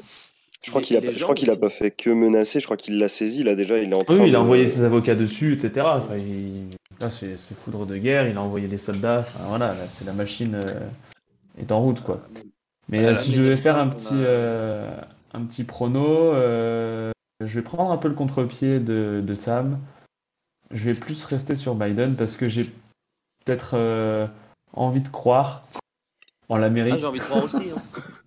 Je 0.64 0.70
crois 0.70 0.82
qu'il 0.82 0.95
a, 0.97 1.12
je 1.12 1.24
crois 1.24 1.34
qu'il 1.36 1.49
a 1.49 1.55
pas 1.55 1.70
fait 1.70 1.89
que 1.91 2.09
menacer, 2.12 2.59
je 2.59 2.66
crois 2.66 2.78
qu'il 2.78 2.99
l'a 2.99 3.07
saisi, 3.07 3.43
là 3.43 3.55
déjà, 3.55 3.80
il 3.80 3.91
est 3.91 3.95
en 3.95 4.03
train 4.03 4.20
Oui, 4.20 4.28
il 4.30 4.36
a 4.36 4.41
envoyé 4.41 4.68
ses 4.68 4.84
avocats 4.84 5.16
dessus, 5.16 5.53
etc. 5.53 5.88
Enfin, 5.95 6.18
il... 6.18 6.68
Là, 6.99 7.09
c'est 7.09 7.36
c'est 7.36 7.55
foudre 7.57 7.88
de 7.88 7.97
guerre, 7.97 8.28
il 8.28 8.38
a 8.38 8.41
envoyé 8.41 8.68
les 8.68 8.78
soldats. 8.78 9.22
Enfin, 9.22 9.39
voilà, 9.47 9.74
là, 9.74 9.89
c'est 9.89 10.05
la 10.05 10.14
machine 10.14 10.55
euh, 10.64 10.88
est 11.59 11.72
en 11.72 11.82
route, 11.82 12.01
quoi. 12.01 12.22
Mais 12.89 13.05
euh, 13.05 13.16
si 13.16 13.32
Mais 13.32 13.38
je 13.38 13.41
vais 13.41 13.57
faire 13.57 13.76
un 13.78 13.88
petit, 13.88 14.14
a- 14.14 14.18
euh, 14.18 15.01
un 15.34 15.41
petit 15.45 15.64
prono, 15.64 16.05
euh, 16.34 17.12
je 17.43 17.55
vais 17.59 17.64
prendre 17.64 17.91
un 17.91 17.97
peu 17.97 18.07
le 18.07 18.14
contre-pied 18.14 18.80
de, 18.80 19.24
de 19.26 19.36
Sam. 19.36 19.80
Je 20.70 20.86
vais 20.86 20.93
plus 20.99 21.24
rester 21.26 21.55
sur 21.55 21.74
Biden 21.74 22.16
parce 22.16 22.36
que 22.38 22.47
j'ai 22.47 22.66
peut-être 23.45 23.72
euh, 23.74 24.28
envie 24.74 25.01
de 25.01 25.09
croire 25.09 25.64
en 26.49 26.55
Ah, 26.57 26.59
l'Amérique. 26.59 26.99
j'ai 26.99 27.05
envie 27.07 27.20
de 27.20 27.24
croire 27.24 27.43
aussi. 27.45 27.57
hein. 27.57 27.82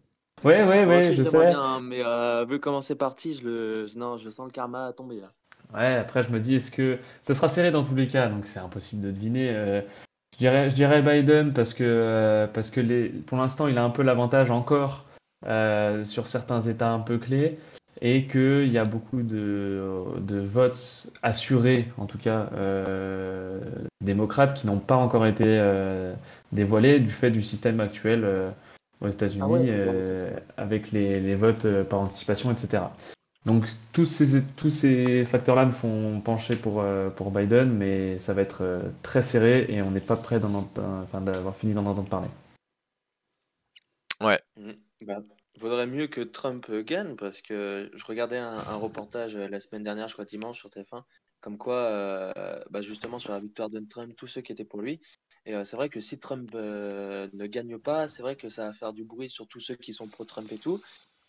Moi 0.45 0.53
ouais, 0.53 0.99
aussi, 0.99 1.15
je 1.15 1.25
sais. 1.25 1.47
bien, 1.51 1.81
mais 1.81 2.05
euh, 2.05 2.45
vu 2.45 2.61
comment 2.61 2.83
c'est 2.83 2.95
parti, 2.95 3.35
je 3.35 3.45
le, 3.45 3.87
non, 3.97 4.19
je 4.19 4.29
sens 4.29 4.45
le 4.45 4.53
karma 4.53 4.93
tomber 4.93 5.21
là. 5.21 5.31
Ouais, 5.75 5.95
après 5.95 6.23
je 6.23 6.31
me 6.31 6.39
dis, 6.39 6.57
est-ce 6.57 6.71
que 6.71 6.99
ça 7.23 7.35
sera 7.35 7.49
serré 7.49 7.71
dans 7.71 7.83
tous 7.83 7.95
les 7.95 8.07
cas, 8.07 8.29
donc 8.29 8.47
c'est 8.47 8.61
impossible 8.61 9.03
de 9.03 9.11
deviner. 9.11 9.51
euh, 9.51 9.81
je 10.35 10.39
dirais, 10.39 10.69
je 10.69 10.75
dirais 10.75 11.01
Biden 11.01 11.53
parce 11.53 11.73
que, 11.73 11.85
euh, 11.85 12.47
parce 12.47 12.71
que 12.71 12.81
les, 12.81 13.09
pour 13.09 13.39
l'instant 13.39 13.69
il 13.69 13.79
a 13.79 13.85
un 13.85 13.91
peu 13.91 14.03
l'avantage 14.03 14.51
encore 14.51 15.07
sur 16.05 16.29
certains 16.29 16.61
États 16.63 16.91
un 16.91 17.01
peu 17.01 17.19
clés 17.19 17.59
et 18.01 18.27
qu'il 18.27 18.73
y 18.73 18.79
a 18.79 18.85
beaucoup 18.85 19.23
de, 19.23 19.83
de 20.19 20.41
votes 20.41 21.13
assurés, 21.23 21.89
en 21.99 22.07
tout 22.07 22.19
cas 22.19 22.51
démocrates, 24.01 24.55
qui 24.55 24.67
n'ont 24.67 24.79
pas 24.79 24.97
encore 24.97 25.27
été 25.27 25.61
dévoilés 26.53 26.99
du 27.01 27.11
fait 27.11 27.31
du 27.31 27.43
système 27.43 27.81
actuel 27.81 28.53
aux 29.01 29.09
États-Unis 29.09 29.41
Ah 29.43 29.49
ouais, 29.49 29.67
euh, 29.69 30.31
avec 30.57 30.93
les, 30.93 31.21
les 31.21 31.35
votes 31.35 31.65
euh, 31.65 31.85
par 31.85 32.01
anticipation, 32.01 32.51
etc. 32.51 32.85
Donc 33.47 33.67
tous 33.93 34.07
ces, 34.07 34.43
tous 34.43 34.71
ces 34.71 35.25
facteurs-là 35.25 35.67
me 35.67 35.71
font 35.71 36.21
pencher 36.21 36.57
pour, 36.57 36.81
euh, 36.81 37.11
pour 37.11 37.31
Biden, 37.31 37.73
mais 37.73 38.19
ça 38.19 38.33
va 38.33 38.43
être 38.43 38.81
très 39.03 39.23
serré 39.23 39.67
et 39.69 39.83
on 39.83 39.91
n'est 39.91 40.01
pas 40.01 40.17
prêt 40.17 40.41
d'en 40.41 40.67
enfin, 40.77 41.21
d'avoir 41.21 41.55
fini 41.55 41.75
d'en 41.75 41.85
entendre 41.85 42.09
parler. 42.09 42.29
Bah, 45.03 45.19
vaudrait 45.61 45.87
mieux 45.87 46.07
que 46.07 46.23
Trump 46.23 46.71
gagne 46.71 47.17
parce 47.17 47.43
que 47.43 47.91
je 47.93 48.05
regardais 48.07 48.39
un, 48.39 48.57
un 48.57 48.77
reportage 48.77 49.37
la 49.37 49.61
semaine 49.61 49.83
dernière, 49.83 50.09
je 50.09 50.15
crois 50.15 50.25
dimanche 50.25 50.59
sur 50.59 50.71
TF1, 50.71 51.03
comme 51.45 51.59
quoi, 51.59 51.77
euh, 51.77 52.59
bah, 52.71 52.81
justement 52.81 53.19
sur 53.19 53.33
la 53.33 53.39
victoire 53.39 53.69
de 53.69 53.79
Trump, 53.81 54.17
tous 54.17 54.27
ceux 54.27 54.41
qui 54.41 54.51
étaient 54.51 54.65
pour 54.65 54.81
lui. 54.81 55.03
Et 55.47 55.55
euh, 55.55 55.65
c'est 55.65 55.77
vrai 55.77 55.89
que 55.89 56.01
si 56.01 56.19
Trump 56.19 56.51
euh, 56.55 57.29
ne 57.33 57.47
gagne 57.47 57.79
pas, 57.79 58.09
c'est 58.09 58.23
vrai 58.23 58.37
que 58.37 58.49
ça 58.49 58.69
va 58.69 58.73
faire 58.73 58.93
du 58.93 59.05
bruit 59.05 59.29
sur 59.29 59.47
tous 59.47 59.61
ceux 59.61 59.75
qui 59.75 59.93
sont 59.93 60.07
pro-Trump 60.09 60.51
et 60.53 60.59
tout, 60.59 60.81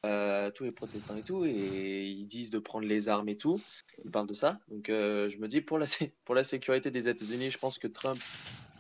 euh, 0.05 0.51
tous 0.51 0.63
les 0.63 0.71
protestants 0.71 1.17
et 1.17 1.23
tout, 1.23 1.45
et 1.45 2.05
ils 2.07 2.25
disent 2.25 2.49
de 2.49 2.59
prendre 2.59 2.85
les 2.87 3.09
armes 3.09 3.27
et 3.29 3.37
tout. 3.37 3.59
Ils 4.03 4.11
parlent 4.11 4.27
de 4.27 4.33
ça. 4.33 4.59
Donc 4.69 4.85
je 4.87 5.37
me 5.37 5.47
dis 5.47 5.61
pour 5.61 5.79
la 5.79 5.85
sé- 5.85 6.13
pour 6.25 6.35
la 6.35 6.43
sécurité 6.43 6.91
des 6.91 7.09
États-Unis, 7.09 7.51
je 7.51 7.57
pense 7.57 7.77
que 7.77 7.87
Trump, 7.87 8.19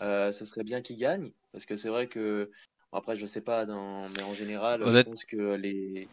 ce 0.01 0.45
serait 0.45 0.63
bien 0.63 0.81
qu'il 0.81 0.97
gagne 0.97 1.31
parce 1.51 1.65
que 1.65 1.75
c'est 1.75 1.89
vrai 1.89 2.07
que 2.07 2.49
Bon, 2.91 2.99
Après, 2.99 3.15
je 3.17 3.25
sais 3.25 3.41
pas, 3.41 3.65
dans... 3.65 4.07
mais 4.09 4.23
en 4.23 4.33
général, 4.33 4.81
je 4.85 5.01
pense 5.03 5.25
que 5.25 5.55
les, 5.55 6.07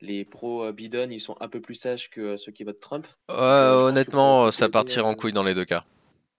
les 0.00 0.24
pro-Biden, 0.24 1.12
ils 1.12 1.20
sont 1.20 1.36
un 1.40 1.48
peu 1.48 1.60
plus 1.60 1.74
sages 1.76 2.10
que 2.10 2.36
ceux 2.36 2.50
qui 2.50 2.64
votent 2.64 2.80
Trump. 2.80 3.06
Honnêtement, 3.28 4.50
ça 4.50 4.68
partirait 4.68 5.02
en 5.02 5.14
couille 5.14 5.32
dans 5.32 5.44
les 5.44 5.54
deux 5.54 5.64
cas. 5.64 5.84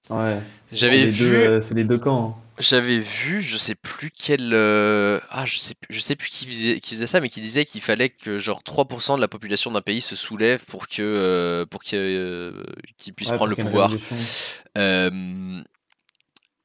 Ouais. 0.09 0.41
J'avais 0.71 1.05
vu, 1.05 1.35
euh, 1.35 1.61
c'est 1.61 1.73
les 1.73 1.83
deux 1.83 1.97
camps. 1.97 2.37
hein. 2.37 2.41
j'avais 2.59 2.99
vu, 2.99 3.41
je 3.41 3.57
sais 3.57 3.75
plus 3.75 4.11
quel, 4.11 4.53
euh, 4.53 5.19
ah, 5.29 5.45
je 5.45 5.57
sais, 5.57 5.73
je 5.89 5.99
sais 5.99 6.15
plus 6.15 6.29
qui 6.29 6.45
faisait, 6.45 6.79
qui 6.79 6.95
faisait 6.95 7.07
ça, 7.07 7.19
mais 7.19 7.29
qui 7.29 7.41
disait 7.41 7.65
qu'il 7.65 7.81
fallait 7.81 8.09
que 8.09 8.39
genre 8.39 8.61
3% 8.63 9.15
de 9.15 9.21
la 9.21 9.27
population 9.27 9.71
d'un 9.71 9.81
pays 9.81 10.01
se 10.01 10.15
soulève 10.15 10.63
pour 10.65 10.87
que, 10.87 11.01
euh, 11.01 11.65
pour 11.65 11.81
qu'il 11.83 11.97
euh, 11.99 12.51
qu'il 12.97 13.13
puisse 13.13 13.29
Ouais, 13.31 13.35
prendre 13.35 13.49
le 13.49 13.55
pouvoir. 13.55 13.91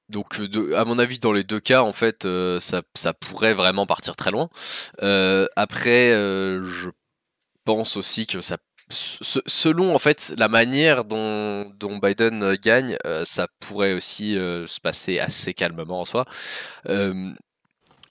donc, 0.08 0.40
de- 0.40 0.74
à 0.74 0.84
mon 0.84 0.98
avis, 0.98 1.18
dans 1.20 1.32
les 1.32 1.44
deux 1.44 1.60
cas, 1.60 1.82
en 1.82 1.92
fait, 1.92 2.26
ça, 2.60 2.82
ça 2.94 3.12
pourrait 3.14 3.54
vraiment 3.54 3.86
partir 3.86 4.16
très 4.16 4.30
loin. 4.32 4.48
Après, 5.56 6.10
je 6.12 6.90
pense 7.64 7.96
aussi 7.96 8.26
que 8.26 8.40
ça, 8.40 8.56
selon 8.90 9.94
en 9.94 9.98
fait 9.98 10.34
la 10.36 10.48
manière 10.48 11.04
dont, 11.04 11.72
Biden 12.02 12.42
euh, 12.42 12.56
gagne, 12.62 12.96
euh, 13.06 13.24
ça 13.24 13.48
pourrait 13.60 13.94
aussi 13.94 14.36
euh, 14.36 14.66
se 14.66 14.80
passer 14.80 15.18
assez 15.18 15.54
calmement 15.54 16.00
en 16.00 16.04
soi. 16.04 16.24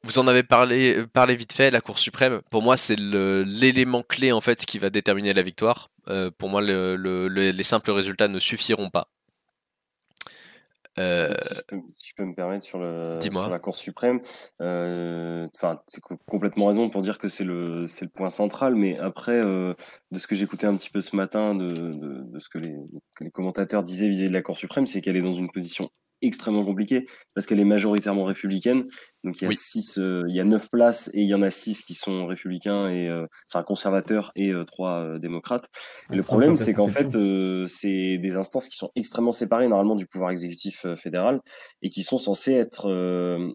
Vous 0.03 0.17
en 0.17 0.27
avez 0.27 0.43
parlé, 0.43 1.05
parlé 1.11 1.35
vite 1.35 1.51
fait, 1.51 1.71
la 1.71 1.81
Cour 1.81 1.99
suprême. 1.99 2.41
Pour 2.49 2.61
moi, 2.61 2.77
c'est 2.77 2.97
l'élément 2.97 4.01
clé 4.01 4.31
en 4.31 4.39
fait 4.39 4.65
qui 4.65 4.79
va 4.79 4.89
déterminer 4.89 5.33
la 5.33 5.41
victoire. 5.41 5.89
Pour 6.37 6.47
moi, 6.49 6.61
le- 6.61 6.95
le- 6.95 7.27
le- 7.27 7.51
les 7.51 7.63
simples 7.63 7.91
résultats 7.91 8.29
ne 8.29 8.39
suffiront 8.39 8.89
pas. 8.89 9.09
Euh, 10.99 11.33
Si 11.41 11.55
je, 11.55 11.61
peux, 11.67 11.81
si 11.97 12.09
je 12.09 12.13
peux 12.15 12.25
me 12.25 12.33
permettre 12.33 12.63
sur, 12.63 12.79
le, 12.79 13.17
Dis-moi. 13.19 13.43
sur 13.43 13.51
la 13.51 13.59
Cour 13.59 13.75
suprême, 13.75 14.19
euh, 14.61 15.47
enfin, 15.55 15.81
tu 15.91 15.99
as 15.99 16.17
complètement 16.27 16.67
raison 16.67 16.89
pour 16.89 17.01
dire 17.01 17.17
que 17.17 17.27
c'est 17.27 17.43
le, 17.43 17.85
point 18.13 18.29
central, 18.29 18.75
mais 18.75 18.97
après, 18.99 19.43
euh, 19.45 19.73
de 20.11 20.19
ce 20.19 20.27
que 20.27 20.35
j'écoutais 20.35 20.67
un 20.67 20.75
petit 20.75 20.89
peu 20.89 21.01
ce 21.01 21.15
matin, 21.15 21.55
de, 21.55 21.67
de, 21.69 22.23
de 22.23 22.39
ce 22.39 22.49
que 22.49 22.57
les, 22.57 22.75
que 23.15 23.23
les 23.23 23.31
commentateurs 23.31 23.83
disaient 23.83 24.09
vis-à-vis 24.09 24.29
de 24.29 24.33
la 24.33 24.41
Cour 24.41 24.57
suprême, 24.57 24.87
c'est 24.87 25.01
qu'elle 25.01 25.15
est 25.15 25.21
dans 25.21 25.33
une 25.33 25.49
position 25.49 25.89
extrêmement 26.21 26.63
compliquée 26.63 27.05
parce 27.35 27.47
qu'elle 27.47 27.59
est 27.59 27.65
majoritairement 27.65 28.25
républicaine. 28.25 28.85
Donc 29.23 29.37
il 29.39 29.41
y 29.41 29.45
a 29.45 29.49
Oui. 29.49 29.55
six, 29.55 29.97
euh, 29.97 30.23
il 30.29 30.35
y 30.35 30.39
a 30.39 30.45
neuf 30.45 30.69
places 30.69 31.09
et 31.13 31.21
il 31.21 31.27
y 31.27 31.33
en 31.33 31.41
a 31.41 31.49
six 31.49 31.83
qui 31.83 31.93
sont 31.93 32.25
républicains 32.25 32.89
et 32.89 33.09
euh, 33.09 33.25
enfin 33.51 33.63
conservateurs 33.63 34.31
et 34.35 34.51
euh, 34.51 34.63
trois 34.63 34.99
euh, 34.99 35.19
démocrates. 35.19 35.67
Et 36.11 36.15
le 36.15 36.23
problème, 36.23 36.55
c'est 36.55 36.73
qu'en 36.73 36.87
fait, 36.87 37.17
c'est 37.67 38.17
des 38.17 38.35
instances 38.37 38.69
qui 38.69 38.77
sont 38.77 38.91
extrêmement 38.95 39.31
séparées 39.31 39.67
normalement 39.67 39.95
du 39.95 40.05
pouvoir 40.05 40.31
exécutif 40.31 40.85
fédéral 40.95 41.41
et 41.81 41.89
qui 41.89 42.03
sont 42.03 42.17
censées 42.17 42.53
être 42.53 42.89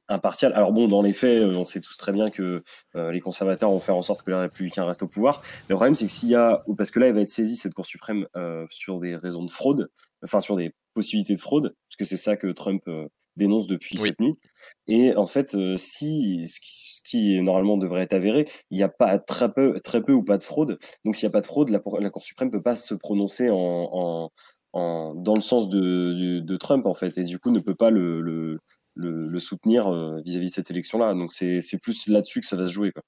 impartiales. 0.09 0.53
Alors 0.55 0.73
bon, 0.73 0.87
dans 0.89 1.03
les 1.03 1.13
faits, 1.13 1.43
on 1.45 1.65
sait 1.65 1.81
tous 1.81 1.97
très 1.97 2.13
bien 2.13 2.31
que 2.31 2.63
les 2.95 3.21
conservateurs 3.21 3.71
vont 3.71 3.81
faire 3.81 3.97
en 3.97 4.03
sorte 4.03 4.23
que 4.23 4.31
les 4.31 4.37
républicains 4.37 4.85
restent 4.85 5.03
au 5.03 5.09
pouvoir. 5.09 5.43
Le 5.69 5.75
problème, 5.75 5.95
c'est 5.95 6.07
que 6.07 6.13
s'il 6.13 6.29
y 6.29 6.35
a, 6.35 6.63
parce 6.77 6.91
que 6.91 7.01
là, 7.01 7.07
elle 7.07 7.15
va 7.15 7.21
être 7.21 7.29
saisie 7.29 7.57
cette 7.57 7.75
Cour 7.75 7.87
suprême 7.87 8.27
sur 8.69 9.01
des 9.01 9.17
raisons 9.17 9.45
de 9.45 9.51
fraude, 9.51 9.91
enfin 10.23 10.41
sur 10.41 10.57
des 10.57 10.75
possibilités 10.95 11.35
de 11.35 11.41
fraude, 11.41 11.75
parce 11.89 11.97
que 11.99 12.05
c'est 12.05 12.17
ça 12.17 12.37
que 12.37 12.47
Trump 12.49 12.83
euh, 12.89 13.07
dénonce 13.37 13.67
depuis 13.67 13.99
Oui. 13.99 14.09
cette 14.09 14.21
nuit. 14.21 14.39
Et 14.87 15.15
en 15.17 15.27
fait, 15.27 15.55
euh, 15.55 15.77
si 15.77 16.47
ce 16.49 16.61
qui, 16.61 16.95
ce 16.95 17.01
qui 17.03 17.43
normalement 17.43 17.77
devrait 17.77 18.03
être 18.03 18.13
avéré, 18.13 18.49
il 18.71 18.77
n'y 18.77 18.83
a 18.85 18.89
pas 18.89 19.19
très 19.19 19.53
peu, 19.53 19.79
très 19.81 20.03
peu 20.03 20.13
ou 20.13 20.23
pas 20.23 20.39
de 20.39 20.45
fraude. 20.45 20.79
Donc 21.05 21.17
s'il 21.17 21.27
n'y 21.27 21.33
a 21.33 21.33
pas 21.33 21.41
de 21.41 21.47
fraude, 21.47 21.69
la, 21.71 21.83
la 22.01 22.11
Cour 22.11 22.23
suprême 22.23 22.51
peut 22.51 22.63
pas 22.63 22.77
se 22.77 22.95
prononcer 22.95 23.51
en, 23.51 23.57
en, 23.59 24.31
en- 24.73 25.15
dans 25.15 25.35
le 25.35 25.41
sens 25.41 25.69
de, 25.69 25.81
de, 25.81 26.41
de 26.41 26.57
Trump 26.57 26.87
en 26.87 26.95
fait, 26.95 27.19
et 27.19 27.25
du 27.25 27.39
coup 27.39 27.51
ne 27.51 27.61
peut 27.61 27.75
pas 27.75 27.91
le, 27.91 28.21
le, 28.21 28.61
le, 28.95 29.29
le 29.29 29.39
soutenir 29.41 29.89
euh, 29.93 30.21
vis-à-vis 30.25 30.47
de 30.47 30.53
cette 30.53 30.71
élection-là. 30.71 31.15
Donc 31.15 31.33
c'est 31.33 31.61
c'est 31.61 31.81
plus 31.83 32.07
là-dessus 32.09 32.41
que 32.41 32.47
ça 32.47 32.57
va 32.57 32.67
se 32.69 32.73
jouer. 32.73 32.93
Quoi. 32.93 33.03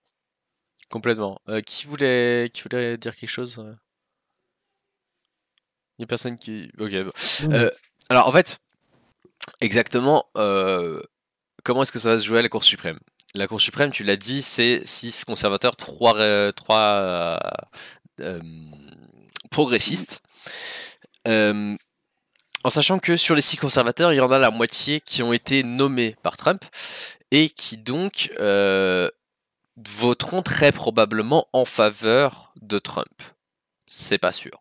Complètement. 0.91 1.39
Qui 1.67 1.87
voulait, 1.87 2.49
qui 2.53 2.63
voulait 2.63 2.97
dire 2.97 3.17
quelque 3.17 3.29
chose 3.31 3.65
Il 5.99 6.03
n'y 6.03 6.05
a 6.05 6.07
personne 6.09 6.37
qui. 6.37 6.71
Ok. 6.79 6.91
bon. 6.93 7.13
Non, 7.49 7.55
Euh, 7.55 7.71
alors 8.09 8.29
en 8.29 8.33
fait, 8.33 8.59
exactement, 9.61 10.27
euh, 10.37 11.01
comment 11.65 11.83
est-ce 11.83 11.93
que 11.93 11.99
ça 11.99 12.11
va 12.11 12.19
se 12.19 12.25
jouer 12.25 12.41
à 12.41 12.43
la 12.43 12.49
Cour 12.49 12.65
suprême? 12.65 12.99
La 13.35 13.47
Cour 13.47 13.61
suprême, 13.61 13.91
tu 13.91 14.05
l'as 14.05 14.17
dit, 14.17 14.43
c'est 14.43 14.83
6 14.85 15.25
conservateurs, 15.25 15.77
3, 15.77 16.55
progressistes. 19.51 20.23
Euh, 21.29 21.75
en 22.65 22.71
sachant 22.71 22.99
que 22.99 23.17
sur 23.17 23.35
les 23.35 23.43
6 23.43 23.57
conservateurs, 23.57 24.13
il 24.13 24.17
y 24.17 24.21
en 24.21 24.31
a 24.31 24.39
la 24.39 24.51
moitié 24.51 25.01
qui 25.01 25.23
ont 25.23 25.33
été 25.33 25.63
nommés 25.63 26.17
par 26.23 26.37
Trump 26.37 26.65
et 27.31 27.51
qui 27.51 27.79
donc 27.79 28.31
voteront 29.77 30.43
très 30.43 30.73
probablement 30.73 31.49
en 31.53 31.65
faveur 31.65 32.53
de 32.61 32.79
Trump. 32.79 33.23
C'est 33.87 34.19
pas 34.19 34.33
sûr. 34.33 34.61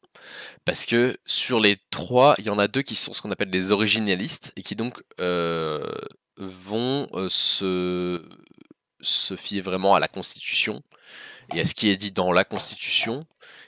Parce 0.65 0.85
que 0.85 1.17
sur 1.25 1.59
les 1.59 1.77
trois, 1.91 2.35
il 2.39 2.45
y 2.45 2.49
en 2.49 2.59
a 2.59 2.67
deux 2.67 2.81
qui 2.81 2.95
sont 2.95 3.13
ce 3.13 3.21
qu'on 3.21 3.31
appelle 3.31 3.49
des 3.51 3.71
originalistes 3.71 4.53
et 4.55 4.61
qui 4.61 4.75
donc 4.75 5.01
euh, 5.19 5.85
vont 6.37 7.07
euh, 7.13 7.27
se, 7.29 8.21
fier 9.35 9.61
vraiment 9.61 9.95
à 9.95 9.99
la 9.99 10.07
Constitution 10.07 10.81
et 11.53 11.59
à 11.59 11.65
ce 11.65 11.75
qui 11.75 11.89
est 11.89 11.97
dit 11.97 12.11
dans 12.11 12.31
la 12.31 12.43
Constitution 12.43 13.25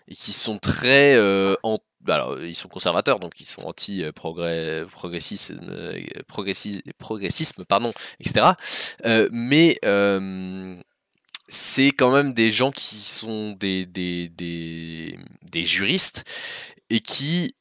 et 0.07 0.15
qui 0.15 0.33
sont 0.33 0.57
très 0.57 1.15
euh, 1.15 1.55
en- 1.63 1.79
alors 2.07 2.41
ils 2.41 2.55
sont 2.55 2.69
conservateurs 2.69 3.19
donc 3.19 3.33
ils 3.39 3.45
sont 3.45 3.63
anti 3.63 4.03
euh, 4.03 4.11
progrès 4.11 4.85
progressisme 4.91 5.59
progressi- 6.29 6.81
progressisme 6.97 7.65
pardon 7.65 7.91
etc 8.19 8.47
mais 9.31 9.77
c'est 11.49 11.91
quand 11.91 12.11
même 12.11 12.33
des 12.33 12.51
gens 12.51 12.71
qui 12.71 12.97
sont 12.97 13.51
des, 13.53 13.85
des, 13.85 14.29
des, 14.29 15.63
juristes 15.63 16.23
et 16.89 16.99
qui, 16.99 17.55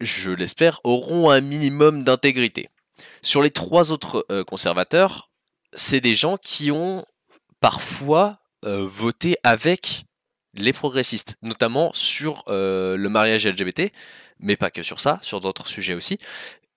je 0.00 0.30
l'espère, 0.30 0.80
auront 0.84 1.30
un 1.30 1.40
minimum 1.40 2.04
d'intégrité. 2.04 2.68
Sur 3.22 3.42
les 3.42 3.50
trois 3.50 3.92
autres 3.92 4.24
euh, 4.30 4.44
conservateurs, 4.44 5.30
c'est 5.74 6.00
des 6.00 6.14
gens 6.14 6.36
qui 6.36 6.70
ont 6.70 7.04
parfois 7.60 8.40
euh, 8.64 8.86
voté 8.86 9.36
avec 9.42 10.04
les 10.54 10.72
progressistes, 10.72 11.36
notamment 11.42 11.90
sur 11.94 12.44
euh, 12.48 12.96
le 12.96 13.08
mariage 13.08 13.46
LGBT, 13.46 13.90
mais 14.38 14.56
pas 14.56 14.70
que 14.70 14.82
sur 14.82 15.00
ça, 15.00 15.18
sur 15.22 15.40
d'autres 15.40 15.68
sujets 15.68 15.94
aussi. 15.94 16.18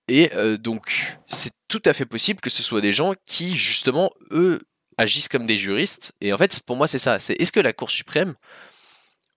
Et 0.07 0.29
donc, 0.59 1.17
c'est 1.27 1.53
tout 1.67 1.81
à 1.83 1.93
fait 1.93 2.05
possible 2.05 2.39
que 2.39 2.51
ce 2.51 2.61
soit 2.61 2.79
des 2.79 2.93
gens 2.93 3.15
qui, 3.25 3.55
justement, 3.55 4.11
eux, 4.29 4.61
agissent 4.97 5.27
comme 5.27 5.47
des 5.47 5.57
juristes. 5.57 6.13
Et 6.21 6.33
en 6.33 6.37
fait, 6.37 6.59
pour 6.61 6.75
moi, 6.75 6.87
c'est 6.87 6.99
ça. 6.99 7.19
C'est 7.19 7.33
est-ce 7.35 7.51
que 7.51 7.59
la 7.59 7.73
Cour 7.73 7.89
suprême 7.89 8.35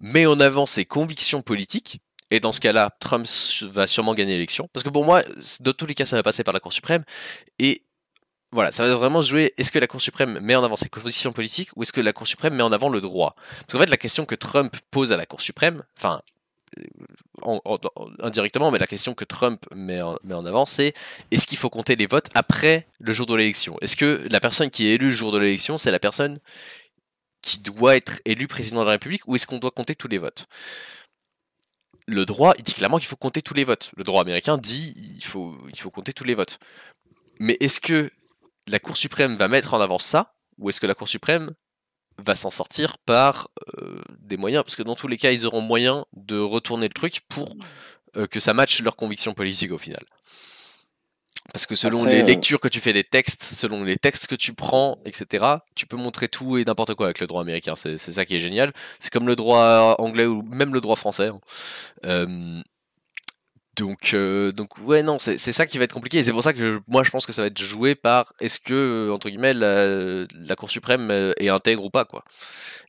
met 0.01 0.27
en 0.27 0.41
avant 0.41 0.67
ses 0.67 0.85
convictions 0.85 1.43
politiques? 1.43 2.01
Et 2.31 2.41
dans 2.41 2.53
ce 2.53 2.61
cas-là, 2.61 2.95
Trump 3.01 3.27
va 3.63 3.87
sûrement 3.87 4.15
gagner 4.15 4.35
l'élection. 4.35 4.69
Parce 4.73 4.85
que 4.85 4.91
pour 4.91 5.05
moi, 5.05 5.23
dans 5.61 5.73
tous 5.73 5.87
les 5.87 5.95
cas, 5.95 6.05
ça 6.05 6.17
va 6.17 6.23
passer 6.23 6.45
par 6.45 6.53
la 6.53 6.61
Cour 6.61 6.73
suprême. 6.73 7.05
Et 7.59 7.83
voilà, 8.51 8.73
ça 8.73 8.87
va 8.87 8.95
vraiment 8.95 9.23
jouer 9.23 9.53
est-ce 9.57 9.71
que 9.71 9.79
la 9.79 9.87
Cour 9.87 10.01
suprême 10.01 10.39
met 10.41 10.55
en 10.55 10.65
avant 10.65 10.77
ses 10.77 10.89
convictions 10.89 11.33
politiques 11.33 11.71
ou 11.77 11.83
est-ce 11.83 11.93
que 11.93 12.01
la 12.01 12.13
Cour 12.13 12.27
suprême 12.27 12.55
met 12.55 12.63
en 12.63 12.73
avant 12.73 12.89
le 12.89 13.01
droit? 13.01 13.35
Parce 13.61 13.73
qu'en 13.73 13.79
fait, 13.79 13.91
la 13.91 13.97
question 13.97 14.27
que 14.27 14.35
Trump 14.35 14.77
pose 14.91 15.13
à 15.13 15.17
la 15.17 15.27
Cour 15.27 15.43
suprême, 15.43 15.83
enfin, 15.97 16.23
indirectement, 18.20 18.70
mais 18.70 18.79
la 18.79 18.87
question 18.87 19.14
que 19.14 19.24
Trump 19.24 19.64
met 19.74 20.01
en, 20.03 20.16
avant, 20.47 20.66
c'est 20.66 20.95
est-ce 21.31 21.47
qu'il 21.47 21.59
faut 21.59 21.70
compter 21.70 21.97
les 21.97 22.07
votes 22.07 22.29
après 22.35 22.87
le 22.99 23.12
jour 23.12 23.26
de 23.26 23.35
l'élection? 23.35 23.76
Est-ce 23.81 23.97
que 23.97 24.26
la 24.31 24.41
personne 24.41 24.70
qui 24.70 24.87
est 24.87 24.95
élue 24.95 25.09
le 25.09 25.14
jour 25.14 25.33
de 25.33 25.39
l'élection, 25.39 25.79
c'est 25.79 25.91
la 25.91 25.99
personne 25.99 26.41
qui 27.43 27.59
doit 27.61 27.97
être 27.97 28.20
élue 28.24 28.49
président 28.49 28.81
de 28.81 28.87
la 28.87 28.93
République 28.93 29.26
ou 29.26 29.37
est-ce 29.37 29.47
qu'on 29.47 29.59
doit 29.59 29.70
compter 29.70 29.95
tous 29.95 30.09
les 30.09 30.18
votes? 30.18 30.47
Le 32.07 32.24
droit, 32.24 32.55
il 32.57 32.64
dit 32.64 32.74
clairement 32.74 32.99
qu'il 32.99 33.07
faut 33.07 33.16
compter 33.16 33.43
tous 33.43 33.55
les 33.55 33.64
votes. 33.64 33.91
Le 33.97 34.05
droit 34.05 34.22
américain 34.22 34.57
dit 34.57 34.95
il 34.97 35.24
faut, 35.24 35.57
il 35.68 35.79
faut 35.79 35.91
compter 35.91 36.12
tous 36.12 36.24
les 36.24 36.35
votes. 36.35 36.59
Mais 37.39 37.57
est-ce 37.61 37.81
que 37.81 38.11
la 38.66 38.79
Cour 38.79 38.97
suprême 38.97 39.37
va 39.37 39.49
mettre 39.49 39.74
en 39.74 39.81
avant 39.81 39.99
ça 39.99 40.35
ou 40.59 40.70
est-ce 40.70 40.81
que 40.81 40.87
la 40.87 40.95
Cour 40.95 41.09
suprême 41.09 41.51
va 42.19 42.35
s'en 42.35 42.51
sortir 42.51 42.99
par 42.99 43.49
euh, 43.79 44.01
des 44.21 44.37
moyens, 44.37 44.64
parce 44.64 44.77
que 44.77 44.83
dans 44.83 44.95
tous 44.95 45.09
les 45.09 45.16
cas, 45.16 45.31
ils 45.31 45.47
auront 45.47 45.61
moyen 45.61 46.05
de 46.14 46.39
retourner 46.39 46.89
le 46.89 46.93
truc 46.93 47.21
pour 47.29 47.57
euh, 48.16 48.27
que 48.27 48.41
ça 48.41 48.55
matche 48.55 48.83
leurs 48.83 48.97
convictions 48.97 49.35
politiques 49.35 49.73
au 49.73 49.79
final. 49.79 50.05
Parce 51.53 51.64
que 51.64 51.77
selon 51.77 52.05
les 52.05 52.21
euh, 52.21 52.27
lectures 52.27 52.61
que 52.61 52.69
tu 52.69 52.81
fais 52.81 52.93
des 52.93 53.05
textes, 53.05 53.43
selon 53.43 53.83
les 53.83 53.97
textes 53.97 54.27
que 54.27 54.35
tu 54.35 54.53
prends, 54.53 54.99
etc., 55.07 55.45
tu 55.75 55.87
peux 55.87 55.97
montrer 55.97 56.29
tout 56.29 56.59
et 56.59 56.64
n'importe 56.64 56.95
quoi 56.95 57.07
avec 57.07 57.21
le 57.21 57.27
droit 57.27 57.41
américain. 57.41 57.75
C'est 57.75 57.97
ça 57.99 58.27
qui 58.27 58.37
est 58.37 58.41
génial. 58.41 58.73
C'est 58.99 59.11
comme 59.11 59.27
le 59.27 59.37
droit 59.37 59.97
anglais 59.99 60.27
ou 60.27 60.43
même 60.43 60.75
le 60.75 60.83
droit 60.83 60.97
français. 60.97 61.31
Hein. 62.03 62.62
Donc, 63.79 64.11
euh, 64.14 64.51
donc 64.53 64.70
ouais, 64.85 65.03
non, 65.03 65.18
c'est 65.18 65.39
ça 65.39 65.66
qui 65.66 65.79
va 65.79 65.85
être 65.85 65.93
compliqué. 65.93 66.18
Et 66.18 66.22
c'est 66.22 66.33
pour 66.33 66.43
ça 66.43 66.53
que 66.53 66.81
moi, 66.89 67.03
je 67.03 67.11
pense 67.11 67.26
que 67.26 67.33
ça 67.33 67.43
va 67.43 67.49
être 67.49 67.59
joué 67.59 67.95
par 67.95 68.33
est-ce 68.41 68.59
que, 68.61 68.74
euh, 69.09 69.12
entre 69.12 69.29
guillemets, 69.29 69.55
la, 69.55 70.57
Cour 70.57 70.70
suprême 70.70 71.11
euh, 71.11 71.33
est 71.39 71.49
intègre 71.49 71.85
ou 71.85 71.91
pas, 71.91 72.05
quoi. 72.05 72.24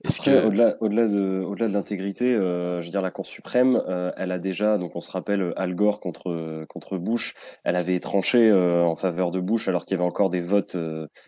Est-ce 0.04 0.22
que 0.22 0.48
au-delà, 0.48 0.76
au-delà 0.80 1.08
de, 1.08 1.56
de 1.56 1.66
l'intégrité, 1.66 2.34
je 2.34 2.84
veux 2.84 2.90
dire, 2.90 3.02
la 3.02 3.12
Cour 3.12 3.28
suprême, 3.28 3.82
elle 4.16 4.32
a 4.32 4.40
déjà, 4.40 4.78
donc 4.78 4.96
on 4.96 5.02
se 5.02 5.12
rappelle 5.12 5.54
Al 5.58 5.76
Gore 5.76 6.00
contre 6.00 6.66
contre 6.70 6.98
Bush, 6.98 7.34
elle 7.66 7.76
avait 7.76 8.00
tranché 8.00 8.52
en 8.52 8.96
faveur 8.96 9.32
de 9.32 9.42
Bush 9.42 9.68
alors 9.68 9.86
qu'il 9.86 9.98
y 9.98 10.00
avait 10.00 10.08
encore 10.08 10.30
des 10.30 10.40
votes. 10.40 10.78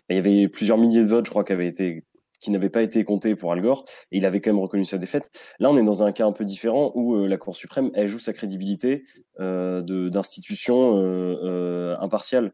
il 0.08 0.16
y 0.16 0.18
avait 0.18 0.48
plusieurs 0.48 0.78
milliers 0.78 1.04
de 1.04 1.08
votes, 1.08 1.26
je 1.26 1.30
crois, 1.30 1.44
qui 1.44 1.52
avaient 1.52 1.66
été 1.66 2.02
qui 2.42 2.50
n'avait 2.50 2.68
pas 2.68 2.82
été 2.82 3.04
compté 3.04 3.36
pour 3.36 3.52
Al 3.52 3.62
Gore, 3.62 3.84
et 4.10 4.18
il 4.18 4.26
avait 4.26 4.40
quand 4.40 4.50
même 4.50 4.60
reconnu 4.60 4.84
sa 4.84 4.98
défaite. 4.98 5.30
Là, 5.60 5.70
on 5.70 5.76
est 5.76 5.84
dans 5.84 6.02
un 6.02 6.10
cas 6.10 6.26
un 6.26 6.32
peu 6.32 6.44
différent 6.44 6.90
où 6.94 7.14
euh, 7.14 7.28
la 7.28 7.36
Cour 7.36 7.54
suprême, 7.54 7.90
elle 7.94 8.08
joue 8.08 8.18
sa 8.18 8.32
crédibilité 8.32 9.04
euh, 9.40 9.80
d'institution 10.10 10.98
euh, 10.98 11.96
impartiale. 12.00 12.52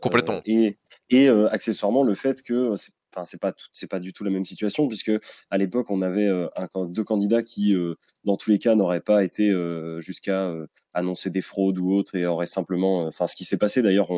Complètement. 0.00 0.42
et, 0.44 0.78
et 1.10 1.28
accessoirement, 1.28 2.04
le 2.04 2.14
fait 2.14 2.40
que 2.42 2.76
enfin 3.14 3.24
c'est 3.24 3.40
pas 3.40 3.52
c'est 3.72 3.90
pas 3.90 4.00
du 4.00 4.12
tout 4.12 4.24
la 4.24 4.30
même 4.30 4.44
situation 4.44 4.88
puisque 4.88 5.12
à 5.50 5.58
l'époque 5.58 5.90
on 5.90 6.02
avait 6.02 6.26
euh, 6.26 6.48
deux 6.88 7.04
candidats 7.04 7.42
qui 7.42 7.74
euh, 7.74 7.94
dans 8.24 8.36
tous 8.36 8.50
les 8.50 8.58
cas 8.58 8.74
n'auraient 8.74 9.00
pas 9.00 9.24
été 9.24 9.50
euh, 9.50 10.00
jusqu'à 10.00 10.52
annoncer 10.94 11.30
des 11.30 11.40
fraudes 11.40 11.78
ou 11.78 11.92
autres 11.92 12.14
et 12.16 12.26
auraient 12.26 12.46
simplement 12.46 13.04
enfin 13.04 13.26
ce 13.26 13.36
qui 13.36 13.44
s'est 13.44 13.58
passé 13.58 13.82
d'ailleurs 13.82 14.10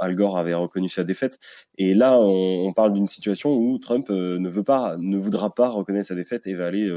Al 0.00 0.14
Gore 0.16 0.38
avait 0.38 0.54
reconnu 0.54 0.88
sa 0.88 1.04
défaite. 1.04 1.38
Et 1.78 1.94
là 1.94 2.18
on, 2.18 2.72
parle 2.72 2.92
d'une 2.92 3.06
situation 3.06 3.54
où 3.54 3.78
Trump 3.78 4.08
ne 4.10 4.48
veut 4.48 4.64
pas 4.64 4.96
ne 4.98 5.16
voudra 5.16 5.54
pas 5.54 5.68
reconnaître 5.68 6.08
sa 6.08 6.14
défaite 6.14 6.46
et 6.46 6.54
va 6.54 6.66
aller 6.66 6.90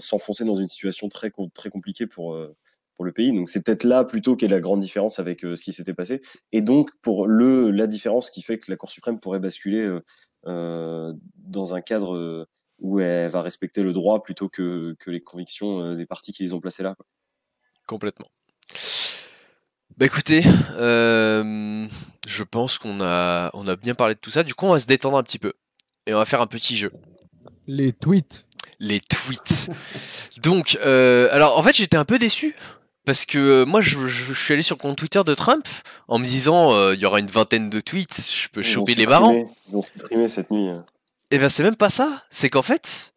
s'enfoncer 0.00 0.44
dans 0.44 0.54
une 0.54 0.68
situation 0.68 1.08
très 1.08 1.32
très 1.54 1.70
compliquée 1.70 2.06
pour 2.06 2.36
pour 2.94 3.04
le 3.04 3.12
pays. 3.12 3.32
Donc 3.32 3.48
c'est 3.48 3.64
peut-être 3.64 3.84
là 3.84 4.04
plutôt 4.04 4.36
qu'est 4.36 4.48
la 4.48 4.60
grande 4.60 4.80
différence 4.80 5.18
avec 5.18 5.44
euh, 5.44 5.56
ce 5.56 5.64
qui 5.64 5.72
s'était 5.72 5.94
passé. 5.94 6.20
Et 6.52 6.62
donc 6.62 6.90
pour 7.02 7.26
le 7.26 7.70
la 7.70 7.86
différence 7.86 8.30
qui 8.30 8.42
fait 8.42 8.58
que 8.58 8.70
la 8.70 8.76
Cour 8.76 8.90
suprême 8.90 9.20
pourrait 9.20 9.40
basculer 9.40 9.80
euh, 9.80 10.00
euh 10.46 11.12
dans 11.36 11.74
un 11.74 11.80
cadre 11.80 12.46
où 12.78 13.00
elle 13.00 13.28
va 13.30 13.42
respecter 13.42 13.82
le 13.82 13.92
droit 13.92 14.22
plutôt 14.22 14.48
que, 14.48 14.94
que 14.98 15.10
les 15.10 15.20
convictions 15.20 15.94
des 15.94 16.06
partis 16.06 16.32
qui 16.32 16.42
les 16.42 16.54
ont 16.54 16.60
placés 16.60 16.82
là. 16.82 16.96
Complètement. 17.86 18.28
Bah 19.98 20.06
écoutez, 20.06 20.42
je 20.78 22.42
pense 22.44 22.78
qu'on 22.78 23.00
a, 23.02 23.50
on 23.52 23.68
a 23.68 23.76
bien 23.76 23.94
parlé 23.94 24.14
de 24.14 24.20
tout 24.20 24.30
ça. 24.30 24.44
Du 24.44 24.54
coup, 24.54 24.64
on 24.64 24.72
va 24.72 24.80
se 24.80 24.86
détendre 24.86 25.18
un 25.18 25.22
petit 25.22 25.38
peu 25.38 25.52
et 26.06 26.14
on 26.14 26.18
va 26.18 26.24
faire 26.24 26.40
un 26.40 26.46
petit 26.46 26.76
jeu. 26.76 26.90
Les 27.66 27.92
tweets. 27.92 28.46
Les 28.80 29.00
tweets. 29.00 29.70
Donc, 30.42 30.78
alors 30.82 31.58
en 31.58 31.62
fait, 31.62 31.76
j'étais 31.76 31.98
un 31.98 32.06
peu 32.06 32.18
déçu 32.18 32.54
parce 33.04 33.26
que 33.26 33.38
euh, 33.38 33.64
moi, 33.66 33.80
je, 33.80 33.98
suis 34.32 34.54
allé 34.54 34.62
sur 34.62 34.76
le 34.76 34.80
compte 34.80 34.96
Twitter 34.96 35.22
de 35.24 35.34
Trump 35.34 35.66
en 36.08 36.18
me 36.18 36.24
disant 36.24 36.72
euh, 36.72 36.94
il 36.94 37.00
y 37.00 37.06
aura 37.06 37.18
une 37.18 37.26
vingtaine 37.26 37.68
de 37.68 37.80
tweets, 37.80 38.30
je 38.32 38.48
peux 38.48 38.62
choper 38.62 38.94
les 38.94 39.06
marrants. 39.06 39.44
Ils 39.68 39.76
ont 39.76 39.82
supprimé 39.82 40.28
cette 40.28 40.50
nuit. 40.50 40.68
Hein. 40.68 40.84
Et 41.30 41.36
eh 41.36 41.38
ben 41.38 41.48
c'est 41.48 41.62
même 41.62 41.76
pas 41.76 41.90
ça. 41.90 42.22
C'est 42.30 42.50
qu'en 42.50 42.62
fait, 42.62 43.14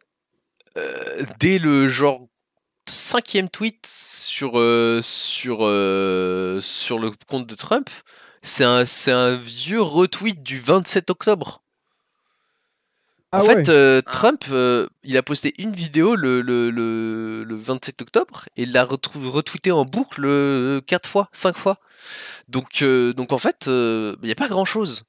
euh, 0.76 1.22
dès 1.38 1.58
le 1.58 1.88
genre 1.88 2.26
cinquième 2.88 3.48
tweet 3.48 3.86
sur 3.86 4.52
sur 5.02 5.58
sur 6.62 6.98
le 6.98 7.10
compte 7.28 7.46
de 7.46 7.54
Trump, 7.54 7.88
c'est 8.42 8.64
un 8.64 8.84
c'est 8.84 9.12
un 9.12 9.34
vieux 9.34 9.82
retweet 9.82 10.42
du 10.42 10.58
27 10.58 11.10
octobre. 11.10 11.62
Ah 13.32 13.40
en 13.40 13.42
fait, 13.42 13.68
euh, 13.68 14.00
ah. 14.06 14.10
Trump, 14.12 14.44
euh, 14.50 14.86
il 15.02 15.16
a 15.16 15.22
posté 15.22 15.52
une 15.58 15.72
vidéo 15.72 16.14
le, 16.14 16.40
le, 16.40 16.70
le, 16.70 17.44
le 17.44 17.56
27 17.56 18.02
octobre 18.02 18.44
et 18.56 18.62
il 18.62 18.72
l'a 18.72 18.84
retweeté 18.84 19.72
en 19.72 19.84
boucle 19.84 20.24
euh, 20.24 20.80
4 20.86 21.08
fois, 21.08 21.28
5 21.32 21.56
fois. 21.56 21.78
Donc, 22.48 22.82
euh, 22.82 23.12
donc 23.12 23.32
en 23.32 23.38
fait, 23.38 23.64
il 23.66 24.16
n'y 24.22 24.30
a 24.30 24.36
pas 24.36 24.48
grand 24.48 24.64
chose 24.64 25.04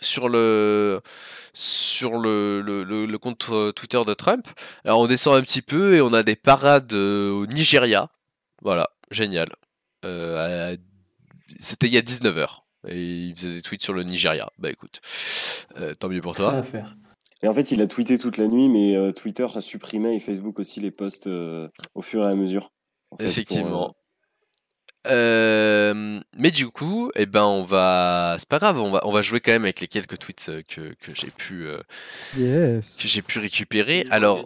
sur 0.00 0.28
le 0.28 1.00
sur 1.52 2.18
le, 2.18 2.60
le, 2.60 2.84
le, 2.84 3.18
compte 3.18 3.50
Twitter 3.74 4.00
de 4.06 4.14
Trump. 4.14 4.46
Alors 4.84 5.00
on 5.00 5.06
descend 5.06 5.36
un 5.36 5.42
petit 5.42 5.62
peu 5.62 5.94
et 5.94 6.00
on 6.00 6.12
a 6.12 6.22
des 6.22 6.36
parades 6.36 6.92
au 6.92 7.46
Nigeria. 7.46 8.08
Voilà, 8.62 8.90
génial. 9.10 9.48
C'était 11.60 11.86
il 11.86 11.94
y 11.94 11.98
a 11.98 12.02
19h 12.02 12.60
et 12.88 13.26
il 13.26 13.36
faisait 13.36 13.54
des 13.54 13.62
tweets 13.62 13.82
sur 13.82 13.92
le 13.92 14.02
Nigeria. 14.02 14.50
Bah 14.58 14.70
écoute, 14.70 15.00
euh, 15.76 15.94
tant 15.94 16.08
mieux 16.08 16.20
pour 16.20 16.34
toi. 16.34 16.62
Et 17.42 17.48
en 17.48 17.54
fait, 17.54 17.70
il 17.70 17.80
a 17.80 17.86
tweeté 17.86 18.18
toute 18.18 18.36
la 18.36 18.48
nuit, 18.48 18.68
mais 18.68 18.94
euh, 18.96 19.12
Twitter 19.12 19.46
a 19.54 19.60
supprimé 19.60 20.14
et 20.14 20.20
Facebook 20.20 20.58
aussi 20.58 20.80
les 20.80 20.90
posts 20.90 21.26
euh, 21.26 21.66
au 21.94 22.02
fur 22.02 22.22
et 22.26 22.30
à 22.30 22.34
mesure. 22.34 22.70
Effectivement. 23.18 23.94
mais 25.06 26.50
du 26.52 26.68
coup, 26.68 27.10
eh 27.14 27.26
ben 27.26 27.44
on 27.44 27.62
va, 27.62 28.36
c'est 28.38 28.48
pas 28.48 28.58
grave, 28.58 28.78
on 28.78 28.90
va, 28.90 29.00
on 29.04 29.12
va 29.12 29.22
jouer 29.22 29.40
quand 29.40 29.52
même 29.52 29.64
avec 29.64 29.80
les 29.80 29.88
quelques 29.88 30.18
tweets 30.18 30.50
que, 30.68 30.94
que 30.94 31.14
j'ai 31.14 31.30
pu, 31.30 31.66
que 32.34 32.80
j'ai 33.08 33.22
pu 33.22 33.38
récupérer. 33.38 34.04
Alors, 34.10 34.44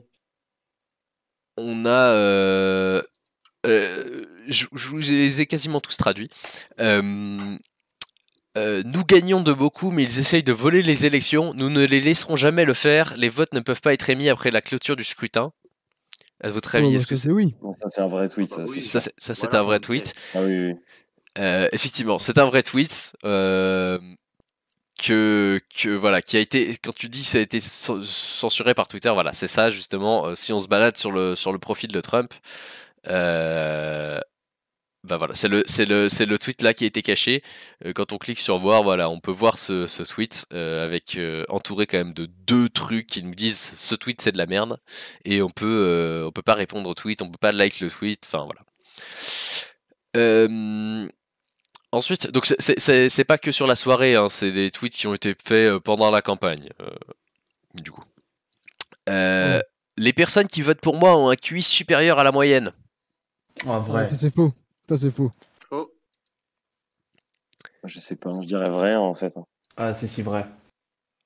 on 1.57 1.85
a, 1.87 3.03
je, 3.65 4.67
les 5.11 5.41
ai 5.41 5.47
quasiment 5.47 5.81
tous 5.81 5.97
traduits. 5.97 6.31
Euh, 8.57 8.83
nous 8.85 9.05
gagnons 9.05 9.41
de 9.41 9.53
beaucoup, 9.53 9.91
mais 9.91 10.05
ils 10.05 10.21
essayent 10.21 10.45
de 10.45 10.53
voler 10.53 10.83
les 10.83 11.07
élections. 11.07 11.55
Nous 11.55 11.71
ne 11.71 11.85
les 11.85 12.01
laisserons 12.01 12.37
jamais 12.37 12.65
le 12.65 12.75
faire. 12.75 13.15
Les 13.17 13.29
votes 13.29 13.53
ne 13.53 13.61
peuvent 13.61 13.81
pas 13.81 13.93
être 13.93 14.09
émis 14.11 14.29
après 14.29 14.51
la 14.51 14.61
clôture 14.61 14.97
du 14.97 15.05
scrutin. 15.05 15.53
À 16.43 16.51
votre 16.51 16.75
avis, 16.75 16.95
est-ce 16.95 17.07
que 17.07 17.17
c'est 17.17 17.31
oui 17.31 17.55
Ça, 17.81 17.89
c'est 17.91 18.01
un 18.01 18.07
vrai 18.07 18.29
tweet. 18.29 18.49
Ça, 18.49 19.01
c'est 19.17 19.55
un 19.55 19.63
vrai 19.63 19.81
tweet. 19.81 20.13
Ah 20.35 20.41
oui, 20.43 20.67
oui. 20.67 20.75
Euh, 21.39 21.69
effectivement, 21.73 22.19
c'est 22.19 22.39
un 22.39 22.45
vrai 22.45 22.63
tweet. 22.63 23.15
Euh, 23.25 23.99
que, 25.03 25.61
que 25.77 25.89
voilà, 25.89 26.23
qui 26.23 26.37
a 26.37 26.41
été, 26.41 26.77
quand 26.83 26.95
tu 26.95 27.09
dis 27.09 27.25
ça 27.25 27.39
a 27.39 27.41
été 27.41 27.59
censuré 27.61 28.75
par 28.75 28.87
Twitter, 28.87 29.11
voilà, 29.13 29.33
c'est 29.33 29.49
ça 29.49 29.69
justement. 29.71 30.37
si 30.37 30.53
on 30.53 30.61
se 30.61 30.69
balade 30.69 30.97
sur 30.97 31.11
le 31.11 31.35
sur 31.35 31.53
le 31.53 31.59
profil 31.59 31.91
de 31.91 32.01
Trump, 32.01 32.33
bah 35.05 35.19
voilà, 35.19 35.35
c'est 35.35 35.49
le, 35.49 35.63
c'est 35.67 35.85
le, 35.85 36.09
c'est 36.09 36.25
le 36.27 36.39
tweet 36.39 36.63
là 36.63 36.73
qui 36.75 36.85
a 36.85 36.87
été 36.87 37.03
caché. 37.03 37.43
Euh, 37.85 37.93
quand 37.93 38.13
on 38.13 38.19
clique 38.19 38.39
sur 38.39 38.59
voir, 38.59 38.83
voilà, 38.83 39.09
on 39.11 39.21
peut 39.21 39.31
voir 39.31 39.59
ce, 39.59 39.87
ce 39.87 40.03
tweet 40.03 40.47
euh, 40.53 40.83
avec 40.85 41.17
euh, 41.17 41.45
entouré 41.49 41.87
quand 41.87 41.99
même 41.99 42.15
de 42.15 42.27
deux 42.27 42.69
trucs 42.71 43.07
qui 43.07 43.23
nous 43.23 43.35
disent 43.35 43.61
ce 43.77 43.95
tweet 43.95 44.21
c'est 44.23 44.33
de 44.33 44.39
la 44.39 44.47
merde 44.47 44.79
et 45.25 45.43
on 45.43 45.51
peut, 45.51 45.67
euh, 45.87 46.27
on 46.27 46.33
peut 46.33 46.43
pas 46.43 46.55
répondre 46.55 46.89
au 46.89 46.95
tweet, 46.95 47.21
on 47.23 47.31
peut 47.31 47.39
pas 47.39 47.53
like 47.53 47.81
le 47.81 47.91
tweet, 47.91 48.23
enfin 48.27 48.45
voilà. 48.45 48.63
Euh, 50.17 51.09
ensuite, 51.93 52.29
donc 52.31 52.47
c'est- 52.47 53.25
pas 53.25 53.39
que 53.39 53.53
sur 53.53 53.67
la 53.67 53.77
soirée, 53.77 54.15
hein, 54.17 54.29
c'est 54.29 54.53
des 54.53 54.71
tweets 54.71 54.95
qui 54.95 55.07
ont 55.07 55.15
été 55.15 55.35
faits 55.45 55.79
pendant 55.81 56.11
la 56.11 56.23
campagne, 56.23 56.69
euh, 56.81 56.89
du 57.75 57.91
coup. 57.91 58.05
Euh, 59.09 59.59
Ouais. 59.59 59.65
Les 59.97 60.13
personnes 60.13 60.49
qui 60.49 60.63
votent 60.63 60.81
pour 60.81 60.97
moi 60.97 61.17
ont 61.17 61.29
un 61.29 61.37
QI 61.37 61.63
supérieur 61.63 62.19
à 62.19 62.25
la 62.25 62.33
moyenne. 62.33 62.73
En 63.65 63.79
vrai. 63.79 64.05
Ah, 64.07 64.09
ça, 64.09 64.17
c'est 64.17 64.35
faux. 64.35 64.53
Ça, 64.89 64.97
c'est 64.97 65.11
faux. 65.11 65.31
Oh, 65.71 65.91
Je 67.85 67.99
sais 67.99 68.17
pas, 68.17 68.31
je 68.43 68.47
dirais 68.47 68.69
vrai 68.71 68.95
en 68.97 69.15
fait. 69.15 69.33
Ah, 69.77 69.93
c'est 69.95 70.07
si 70.07 70.23
vrai. 70.23 70.47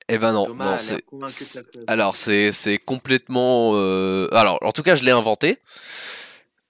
Eh 0.08 0.16
ben 0.16 0.32
non, 0.32 0.46
Thomas 0.46 0.64
non, 1.12 1.18
l'air 1.20 1.28
c'est. 1.28 1.64
Alors 1.86 2.16
c'est 2.16 2.50
c'est 2.52 2.78
complètement. 2.78 3.72
euh, 3.74 4.28
Alors 4.32 4.58
en 4.62 4.72
tout 4.72 4.82
cas 4.82 4.94
je 4.94 5.04
l'ai 5.04 5.10
inventé. 5.10 5.58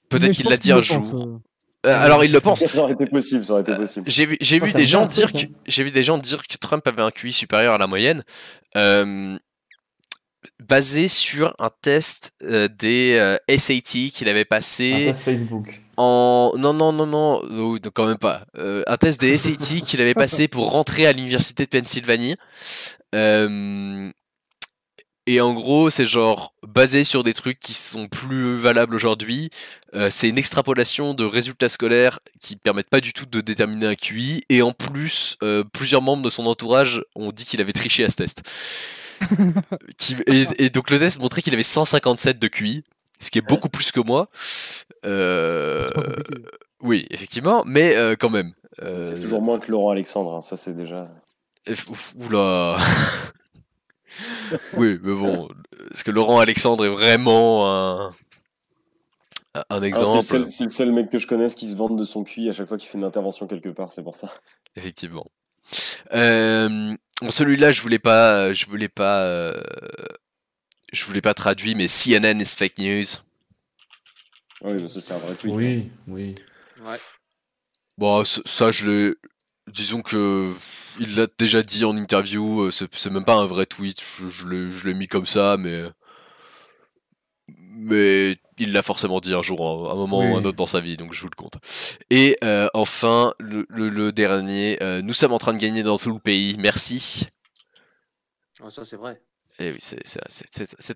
Peut-être 0.09 0.33
qu'il 0.33 0.49
l'a 0.49 0.57
dit 0.57 0.73
un 0.73 0.81
jour. 0.81 0.99
pense, 1.03 1.13
euh. 1.13 1.39
Euh, 1.87 2.01
alors 2.05 2.25
il 2.25 2.33
le 2.33 2.41
pense. 2.41 2.67
Ça 2.67 2.83
aurait 2.83 2.95
été 2.95 3.07
possible, 3.07 3.45
ça 3.45 3.53
aurait 3.53 3.63
été 3.63 3.77
possible. 3.77 4.11
J'ai 4.11 4.27
vu 4.27 4.37
j'ai 4.41 4.59
vu 4.59 4.73
des 4.73 4.87
gens 4.87 5.07
dire 5.07 5.33
que 5.33 5.39
j'ai 5.67 5.85
vu 5.85 5.91
des 5.93 6.03
gens 6.03 6.19
dire 6.19 6.43
que 6.47 6.57
Trump 6.57 6.85
avait 6.89 7.03
un 7.03 7.13
QI 7.13 7.33
supérieur 7.33 7.75
à 7.75 7.79
la 7.79 7.87
moyenne. 7.87 8.25
euh, 8.77 9.39
basé 10.61 11.07
sur 11.09 11.55
un 11.61 11.71
test 11.83 12.33
euh, 12.43 12.69
des 12.69 13.17
euh, 13.19 13.37
SAT 13.57 14.11
qu'il 14.13 14.29
avait 14.29 14.41
Un 14.41 14.45
passé 14.45 15.13
test 15.13 15.23
Facebook. 15.23 15.81
En 15.99 16.53
non 16.57 16.73
non 16.73 16.93
non 16.93 17.07
non 17.07 17.43
non, 17.51 17.77
quand 17.93 18.07
même 18.07 18.19
pas. 18.19 18.47
Euh, 18.57 18.83
un 18.87 18.97
test 18.97 19.21
des 19.21 19.37
SAT 19.37 19.81
qu'il 19.85 20.01
avait 20.01 20.15
passé 20.15 20.47
pour 20.47 20.71
rentrer 20.71 21.07
à 21.07 21.13
l'université 21.13 21.65
de 21.65 21.71
Pennsylvanie. 21.71 22.37
Euh, 23.15 24.11
et 25.27 25.41
en 25.41 25.53
gros 25.55 25.91
c'est 25.91 26.07
genre 26.07 26.55
basé 26.67 27.03
sur 27.05 27.23
des 27.25 27.35
trucs 27.35 27.59
qui 27.59 27.75
sont 27.75 28.07
plus 28.07 28.55
valables 28.57 28.95
aujourd'hui. 28.95 29.51
Euh, 29.95 30.09
c'est 30.09 30.29
une 30.29 30.39
extrapolation 30.39 31.15
de 31.15 31.25
résultats 31.25 31.69
scolaires 31.69 32.21
qui 32.41 32.55
permettent 32.55 32.91
pas 32.91 33.01
du 33.01 33.13
tout 33.13 33.27
de 33.27 33.41
déterminer 33.41 33.87
un 33.87 33.95
QI 33.97 34.43
et 34.49 34.63
en 34.63 34.73
plus 34.73 35.37
euh, 35.43 35.65
plusieurs 35.73 36.01
membres 36.03 36.23
de 36.23 36.31
son 36.31 36.47
entourage 36.47 37.03
ont 37.17 37.33
dit 37.33 37.45
qu'il 37.45 37.61
avait 37.61 37.73
triché 37.73 38.05
à 38.05 38.09
ce 38.11 38.17
test. 38.17 38.43
Qui- 39.99 40.15
et, 40.29 40.47
et 40.59 40.71
donc 40.71 40.91
le 40.91 40.99
test 41.01 41.19
montrait 41.19 41.43
qu'il 41.43 41.53
avait 41.55 41.65
157 41.65 42.39
de 42.39 42.47
QI 42.47 42.85
ce 43.21 43.33
qui 43.33 43.39
est 43.39 43.47
beaucoup 43.49 43.69
plus 43.69 43.91
que 43.91 43.99
moi 43.99 44.29
Euh, 45.05 45.89
oui, 46.83 47.07
effectivement, 47.11 47.63
mais 47.67 47.97
euh, 47.97 48.15
quand 48.19 48.31
même. 48.31 48.53
Euh, 48.83 49.13
C'est 49.15 49.21
toujours 49.21 49.43
moins 49.43 49.59
que 49.59 49.71
Laurent 49.71 49.91
Alexandre, 49.91 50.35
hein, 50.35 50.43
ça 50.43 50.57
c'est 50.57 50.75
déjà. 50.75 51.09
Oula. 52.17 52.77
oui, 54.77 54.99
mais 55.03 55.15
bon, 55.15 55.49
est-ce 55.91 56.05
que 56.05 56.11
Laurent 56.11 56.41
Alexandre 56.41 56.87
est 56.87 56.91
vraiment 56.91 57.69
un, 57.69 58.15
un 59.55 59.65
Ah, 59.69 59.79
c'est, 59.81 59.87
exemple? 59.87 60.17
le 60.45 60.49
c'est 60.49 60.65
le 60.65 60.71
seul 60.71 60.93
mec 60.93 61.11
que 61.11 61.19
je 61.19 61.27
connaisse 61.27 61.55
qui 61.55 61.67
se 61.67 61.77
vante 61.77 61.97
de 61.97 62.05
son 62.05 62.25
QI 62.25 62.49
à 62.49 62.53
chaque 62.53 62.69
fois 62.69 62.79
qu'il 62.79 62.89
fait 62.89 62.99
une 62.99 63.05
intervention 63.05 63.47
quelque 63.47 63.69
part, 63.71 63.93
c'est 63.93 64.03
pour 64.03 64.17
ça. 64.17 64.33
Effectivement. 64.77 65.27
Euh, 66.15 66.95
bon, 67.21 67.31
celui-là, 67.31 67.73
je 67.73 67.83
voulais 67.83 67.99
pas, 67.99 68.53
je 68.53 68.67
voulais 68.67 68.89
pas, 68.89 69.23
euh, 69.23 69.61
je 70.93 71.05
voulais 71.05 71.21
pas 71.21 71.35
traduire, 71.35 71.77
mais 71.77 71.87
CNN 71.89 72.41
is 72.41 72.55
fake 72.57 72.79
news. 72.79 73.05
Oui, 74.63 74.75
mais 74.81 74.89
ça 74.89 75.01
c'est 75.01 75.15
un 75.15 75.19
vrai 75.19 75.35
tweet. 75.37 75.55
hein. 75.55 75.57
Oui, 75.57 75.91
oui. 76.07 76.35
Ouais. 76.81 76.99
Bon, 77.99 78.25
ça, 78.25 78.71
je 78.71 78.87
l'ai. 78.91 79.15
Disons 79.69 80.03
que. 80.03 80.53
Il 81.01 81.15
l'a 81.15 81.29
déjà 81.39 81.63
dit 81.63 81.85
en 81.85 81.97
interview, 81.97 82.63
euh, 82.63 82.71
c'est 82.73 83.11
même 83.11 83.25
pas 83.25 83.37
un 83.37 83.47
vrai 83.47 83.67
tweet, 83.67 84.01
je, 84.19 84.27
je 84.27 84.49
l'ai 84.49 84.69
je 84.71 84.85
l'ai 84.87 84.95
mis 84.95 85.07
comme 85.07 85.27
ça, 85.27 85.57
mais. 85.57 85.85
Mais 87.49 88.37
il 88.59 88.73
l'a 88.73 88.83
forcément 88.83 89.21
dit 89.21 89.35
un 89.35 89.43
jour, 89.43 89.89
à 89.89 89.93
un 89.93 89.95
moment 89.95 90.31
ou 90.33 90.37
un 90.37 90.41
Oui. 90.41 90.45
autre 90.45 90.57
dans 90.57 90.67
sa 90.67 90.81
vie, 90.81 90.97
donc 90.97 91.13
je 91.13 91.21
vous 91.21 91.29
le 91.29 91.37
compte. 91.37 91.59
Et 92.11 92.37
euh, 92.45 92.69
enfin, 92.75 93.35
le, 93.39 93.67
le- 93.69 93.89
le 93.89 94.13
dernier, 94.13 94.83
euh, 94.83 95.01
nous 95.03 95.15
sommes 95.15 95.33
en 95.33 95.39
train 95.39 95.53
de 95.55 95.59
gagner 95.59 95.83
dans 95.83 95.99
tout 95.99 96.13
le 96.13 96.19
pays, 96.19 96.57
merci. 96.59 97.27
Oh, 98.61 98.71
ça, 98.71 98.85
c'est 98.85 98.97
vrai. 98.97 99.21
Et 99.61 99.73
oui, 99.73 99.77
c'est- 99.81 99.99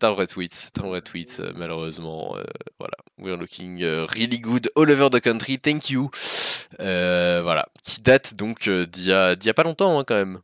un 0.04 0.12
vrai 0.12 0.26
tweet, 0.28 0.54
c'est 0.54 0.78
un 0.78 0.86
vrai 0.86 1.00
tweet, 1.02 1.38
euh, 1.40 1.52
malheureusement. 1.56 2.36
euh, 2.36 2.44
voilà, 2.78 2.94
we're 3.18 3.36
looking 3.36 3.82
euh, 3.82 4.04
really 4.06 4.38
good 4.38 4.70
all 4.76 4.88
over 4.90 5.10
the 5.10 5.20
country, 5.20 5.58
thank 5.58 5.90
you. 5.90 6.10
Euh, 6.80 7.40
voilà, 7.42 7.66
qui 7.82 8.00
date 8.02 8.34
donc 8.34 8.68
d'il 8.70 9.04
y, 9.06 9.12
a- 9.12 9.34
pas 9.54 9.64
longtemps 9.64 9.98
hein, 9.98 10.04
quand 10.06 10.14
même. 10.14 10.40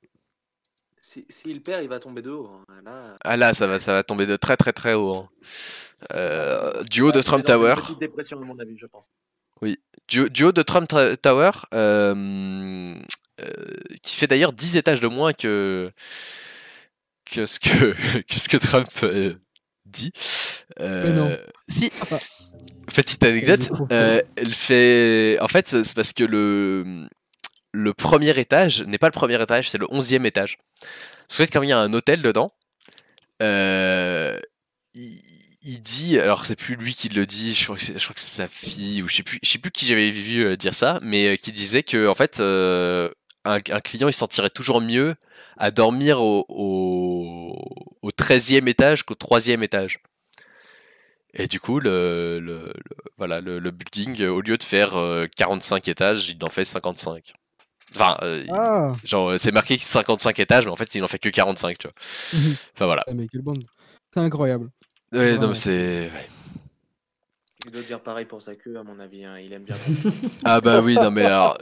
Si- 1.01 1.25
S'il 1.29 1.63
perd, 1.63 1.83
il 1.85 1.89
va 1.89 2.01
tomber 2.01 2.21
de 2.23 2.31
haut. 2.31 2.51
hein. 2.69 2.75
Là, 2.85 3.15
Ah 3.25 3.37
là, 3.37 3.55
ça 3.55 3.67
va, 3.67 3.79
ça 3.79 3.93
va 3.93 4.03
tomber 4.03 4.27
de 4.27 4.37
très 4.37 4.57
très 4.57 4.73
très 4.73 4.95
haut. 4.95 5.15
hein. 5.15 5.29
Du 6.91 7.03
haut 7.03 7.13
de 7.13 7.23
Trump 7.23 7.41
une 7.41 7.55
Tower, 7.55 7.75
petite 7.77 7.99
dépression, 8.01 8.41
à 8.41 8.45
mon 8.45 8.59
avis, 8.59 8.77
je 8.79 8.87
pense. 8.87 9.07
du, 10.09 10.29
du 10.31 10.45
haut 10.45 10.53
de 10.53 10.63
Trump 10.63 10.89
Tower, 10.89 11.51
qui 14.03 14.17
fait 14.17 14.27
d'ailleurs 14.27 14.53
10 14.53 14.77
étages 14.77 15.01
de 15.01 15.09
moins 15.09 15.33
que 15.33 15.91
que 17.31 17.47
ce 17.47 17.59
que, 17.61 17.95
que, 18.29 18.39
ce 18.39 18.49
que 18.49 18.57
Trump 18.57 18.89
euh, 19.03 19.35
dit. 19.87 20.13
Euh. 20.81 21.37
Si, 21.69 21.91
petite 22.95 23.23
anecdote, 23.23 23.71
euh, 23.93 24.23
elle 24.37 24.55
fait. 24.55 25.39
En 25.41 25.49
fait, 25.49 25.69
c'est 25.69 25.95
parce 25.95 26.13
que 26.13 26.25
le 26.25 27.07
le 27.73 27.95
premier 27.95 28.39
étage 28.39 28.83
n'est 28.83 28.99
pas 28.99 29.09
le 29.09 29.13
premier 29.13 29.41
étage, 29.41 29.71
c'est 29.71 29.79
le 29.79 29.87
onzième 29.91 30.27
étage. 30.27 30.59
En 31.31 31.35
fait, 31.35 31.49
quand 31.49 31.63
il 31.63 31.69
y 31.69 31.73
a 31.73 31.79
un 31.79 31.93
hôtel 31.93 32.23
dedans, 32.23 32.53
il, 33.41 34.41
il 35.63 35.83
dit, 35.83 36.19
alors 36.19 36.47
c'est 36.47 36.57
plus 36.57 36.77
lui 36.77 36.95
qui 36.95 37.11
le 37.11 37.27
dit, 37.27 37.55
je 37.55 37.65
crois 37.65 37.77
que 37.77 37.83
c'est, 37.83 37.99
sa 38.17 38.49
fille 38.49 39.03
ou 39.03 39.09
je 39.09 39.17
sais 39.17 39.23
plus, 39.23 39.39
je 39.43 39.51
sais 39.51 39.59
plus 39.59 39.71
qui 39.71 39.87
j'avais 39.87 40.11
vu 40.11 40.57
dire 40.57 40.75
ça, 40.75 40.99
mais 41.03 41.37
qui 41.37 41.53
disait 41.53 41.83
que 41.83 42.09
en 42.09 42.15
fait 42.15 42.41
un, 43.55 43.57
un 43.71 43.81
client 43.81 44.09
il 44.09 44.13
se 44.13 44.19
sentirait 44.21 44.51
toujours 44.51 44.81
mieux 44.81 45.15
à 45.57 45.71
dormir 45.71 46.21
au, 46.23 46.45
au, 46.49 47.55
au 48.03 48.11
13e 48.11 48.69
étage 48.69 49.03
qu'au 49.05 49.15
3e 49.15 49.63
étage. 49.63 50.01
Et 51.35 51.47
du 51.47 51.61
coup, 51.61 51.79
le, 51.79 52.41
le, 52.41 52.59
le- 52.67 52.73
voilà, 53.19 53.41
le, 53.41 53.59
le 53.59 53.71
building, 53.71 54.23
euh, 54.23 54.31
au 54.31 54.41
lieu 54.41 54.57
de 54.57 54.63
faire 54.63 54.97
euh, 54.97 55.27
45 55.37 55.87
étages, 55.89 56.31
il 56.31 56.43
en 56.43 56.49
fait 56.49 56.65
55. 56.65 57.33
Enfin, 57.95 58.17
euh, 58.23 58.45
Ah 58.53 58.93
genre, 59.05 59.31
euh, 59.31 59.39
c'est 59.39 59.53
marqué 59.53 59.77
55 59.79 60.39
étages, 60.41 60.65
mais 60.65 60.71
en 60.73 60.77
fait, 60.77 60.95
il 60.95 61.03
en 61.05 61.09
fait 61.09 61.19
que 61.19 61.29
45, 61.29 61.79
tu 61.79 61.87
vois. 61.87 61.95
Mhm. 62.41 62.57
Enfin, 62.75 62.87
voilà. 62.87 63.05
Ah, 63.07 63.13
mais 63.15 63.27
quelle 63.29 63.43
bande. 63.43 63.63
C'est 64.15 64.21
incroyable. 64.21 64.71
Ouais, 65.13 65.35
non, 65.37 65.43
Ouais. 65.43 65.49
mais 65.49 65.55
c'est. 65.55 66.11
ouais. 66.13 66.29
Il 67.69 67.73
doit 67.73 67.83
dire 67.83 68.01
pareil 68.01 68.25
pour 68.25 68.41
sa 68.43 68.55
queue, 68.57 68.77
à 68.79 68.83
mon 68.83 68.99
avis. 68.99 69.25
hein. 69.25 69.39
Il 69.39 69.53
aime 69.53 69.65
bien. 69.65 69.77
Ah, 70.45 70.61
bah 70.61 70.81
oui, 70.81 70.95
non, 70.95 71.11
mais 71.11 71.25
alors. 71.25 71.59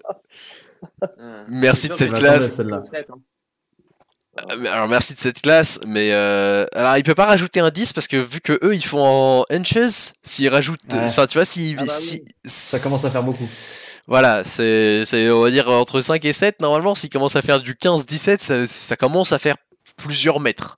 Hein. 1.21 1.45
Merci 1.49 1.89
de 1.89 1.95
cette 1.95 2.15
classe. 2.15 2.59
hein. 2.61 2.83
Mais 4.61 4.69
Alors 4.69 4.87
merci 4.87 5.15
de 5.15 5.19
cette 5.19 5.41
classe, 5.41 5.81
mais 5.87 6.13
euh, 6.13 6.67
alors 6.75 6.99
il 6.99 7.03
peut 7.03 7.15
pas 7.15 7.25
rajouter 7.25 7.61
un 7.61 7.71
10 7.71 7.95
parce 7.95 8.07
que 8.07 8.19
vu 8.19 8.43
que 8.43 8.59
eux 8.63 8.75
ils 8.75 8.85
font 8.85 9.03
en 9.03 9.45
inches, 9.51 10.13
s'ils 10.23 10.51
rajoutent, 10.51 10.79
Ouais. 10.93 10.99
enfin 11.05 11.27
tu 11.27 11.39
vois, 11.39 11.47
s'ils, 11.47 11.75
Ah 11.79 11.87
bah 11.87 11.93
oui. 11.99 12.05
si- 12.05 12.25
Ça 12.45 12.79
commence 12.79 13.03
à 13.07 13.11
faire 13.11 13.23
beaucoup. 13.25 13.49
Voilà, 14.07 14.45
c'est, 14.45 15.07
c'est 15.07 15.31
on 15.31 15.41
va 15.41 15.51
dire 15.51 15.71
entre 15.71 16.03
5 16.03 16.23
et 16.27 16.35
7 16.35 16.61
normalement, 16.61 16.95
s'ils 16.95 17.09
commencent 17.09 17.37
à 17.37 17.41
faire 17.43 17.63
du 17.63 17.75
15-17, 17.77 18.39
ça, 18.43 18.67
ça 18.67 18.97
commence 18.97 19.33
à 19.33 19.39
faire 19.39 19.57
plusieurs 19.97 20.39
mètres. 20.39 20.77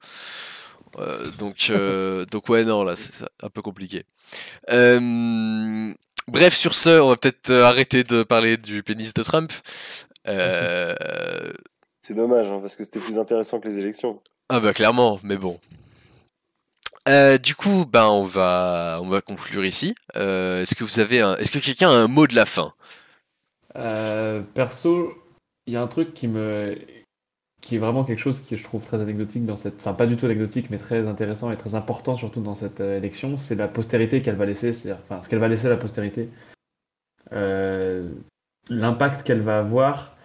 Euh, 0.98 1.30
donc, 1.38 1.68
euh, 1.70 2.24
donc 2.26 2.48
ouais 2.48 2.64
non 2.64 2.82
là 2.82 2.96
c'est 2.96 3.24
un 3.42 3.50
peu 3.50 3.62
compliqué. 3.62 4.04
Euh, 4.70 5.92
bref 6.26 6.54
sur 6.56 6.74
ce, 6.74 7.00
on 7.00 7.08
va 7.08 7.16
peut-être 7.16 7.50
arrêter 7.50 8.04
de 8.04 8.22
parler 8.22 8.56
du 8.56 8.82
pénis 8.82 9.14
de 9.14 9.22
Trump. 9.22 9.52
Euh, 10.26 10.94
C'est 12.08 12.14
dommage, 12.14 12.46
hein, 12.48 12.58
parce 12.60 12.74
que 12.74 12.84
c'était 12.84 13.00
plus 13.00 13.18
intéressant 13.18 13.60
que 13.60 13.68
les 13.68 13.78
élections. 13.78 14.22
Ah 14.48 14.60
bah 14.60 14.72
clairement, 14.72 15.20
mais 15.22 15.36
bon. 15.36 15.60
Euh, 17.06 17.36
du 17.36 17.54
coup, 17.54 17.84
ben 17.84 18.06
on 18.06 18.24
va 18.24 18.98
on 19.02 19.10
va 19.10 19.20
conclure 19.20 19.66
ici. 19.66 19.94
Euh, 20.16 20.62
est-ce 20.62 20.74
que 20.74 20.84
vous 20.84 21.00
avez 21.00 21.20
un, 21.20 21.36
est-ce 21.36 21.50
que 21.50 21.58
quelqu'un 21.58 21.90
a 21.90 21.92
un 21.92 22.08
mot 22.08 22.26
de 22.26 22.34
la 22.34 22.46
fin? 22.46 22.72
Euh, 23.76 24.40
perso, 24.40 25.12
il 25.66 25.74
y 25.74 25.76
a 25.76 25.82
un 25.82 25.86
truc 25.86 26.14
qui 26.14 26.28
me 26.28 26.78
qui 27.60 27.76
est 27.76 27.78
vraiment 27.78 28.04
quelque 28.04 28.20
chose 28.20 28.40
que 28.40 28.56
je 28.56 28.64
trouve 28.64 28.82
très 28.82 29.00
anecdotique 29.00 29.44
dans 29.44 29.56
cette, 29.56 29.76
enfin 29.80 29.92
pas 29.92 30.06
du 30.06 30.16
tout 30.16 30.26
anecdotique, 30.26 30.70
mais 30.70 30.78
très 30.78 31.06
intéressant 31.06 31.50
et 31.50 31.56
très 31.56 31.74
important 31.74 32.16
surtout 32.16 32.40
dans 32.40 32.54
cette 32.54 32.80
euh, 32.80 32.98
élection, 32.98 33.36
c'est 33.36 33.56
la 33.56 33.68
postérité 33.68 34.22
qu'elle 34.22 34.36
va 34.36 34.46
laisser, 34.46 34.72
c'est-à-dire, 34.72 35.02
enfin 35.04 35.22
ce 35.22 35.28
qu'elle 35.28 35.40
va 35.40 35.48
laisser 35.48 35.66
à 35.66 35.70
la 35.70 35.76
postérité, 35.76 36.30
Euh, 37.32 38.08
l'impact 38.70 39.22
qu'elle 39.22 39.42
va 39.42 39.58
avoir 39.58 40.16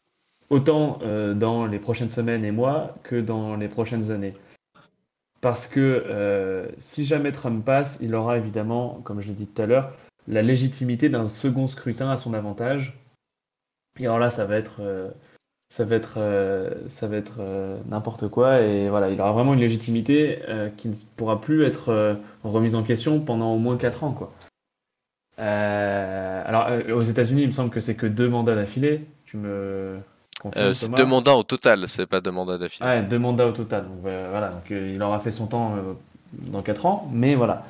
autant 0.49 0.99
euh, 1.01 1.33
dans 1.33 1.65
les 1.65 1.79
prochaines 1.79 2.09
semaines 2.09 2.45
et 2.45 2.51
mois 2.51 2.95
que 3.03 3.19
dans 3.19 3.57
les 3.57 3.67
prochaines 3.67 4.11
années. 4.11 4.33
Parce 5.41 5.67
que 5.67 6.71
si 6.77 7.03
jamais 7.03 7.33
Trump 7.33 7.65
passe, 7.65 7.97
il 7.99 8.15
aura 8.15 8.37
évidemment, 8.37 9.01
comme 9.03 9.19
je 9.19 9.27
l'ai 9.27 9.33
dit 9.33 9.47
tout 9.47 9.61
à 9.61 9.65
l'heure, 9.65 9.91
la 10.29 10.41
légitimité 10.41 11.09
d'un 11.09 11.27
second 11.27 11.67
scrutin 11.67 12.09
à 12.09 12.15
son 12.15 12.33
avantage. 12.33 12.97
Et 13.99 14.05
alors 14.05 14.19
là, 14.19 14.29
ça 14.29 14.45
va 14.45 14.55
être, 14.55 14.79
ça 15.75 15.85
va 15.85 15.95
être, 15.95 16.17
euh, 16.17 16.69
ça 16.87 17.07
va 17.07 17.17
être 17.17 17.37
euh, 17.39 17.79
n'importe 17.89 18.27
quoi. 18.27 18.61
Et 18.61 18.89
voilà, 18.89 19.09
il 19.09 19.19
aura 19.19 19.31
vraiment 19.31 19.55
une 19.55 19.59
légitimité 19.59 20.37
euh, 20.47 20.69
qui 20.69 20.87
ne 20.87 20.93
pourra 21.15 21.41
plus 21.41 21.65
être 21.65 22.19
remise 22.43 22.75
en 22.75 22.83
question 22.83 23.19
pendant 23.19 23.55
au 23.55 23.57
moins 23.57 23.75
4 23.75 24.03
ans, 24.03 24.11
quoi. 24.11 24.31
Alors, 25.35 26.67
aux 26.95 27.01
États-Unis, 27.01 27.41
il 27.41 27.47
me 27.47 27.53
semble 27.53 27.71
que 27.71 27.79
c'est 27.79 27.95
que 27.95 28.05
deux 28.05 28.29
mandats 28.29 28.53
d'affilée. 28.53 29.03
Tu 29.25 29.37
me 29.37 29.97
c'est 30.73 30.91
deux 30.91 31.05
mandats 31.05 31.35
au 31.35 31.43
total, 31.43 31.87
c'est 31.87 32.05
pas 32.05 32.21
deux 32.21 32.31
mandats 32.31 32.59
d'affilée. 32.59 32.85
Ouais, 32.85 33.01
deux 33.01 33.17
mandats 33.17 33.47
au 33.47 33.51
total. 33.51 33.85
Donc 33.85 34.01
voilà, 34.01 34.49
donc, 34.49 34.69
il 34.69 35.01
aura 35.01 35.19
fait 35.19 35.31
son 35.31 35.47
temps 35.47 35.73
dans 36.33 36.61
4 36.61 36.85
ans, 36.85 37.09
mais 37.11 37.33
voilà. 37.33 37.63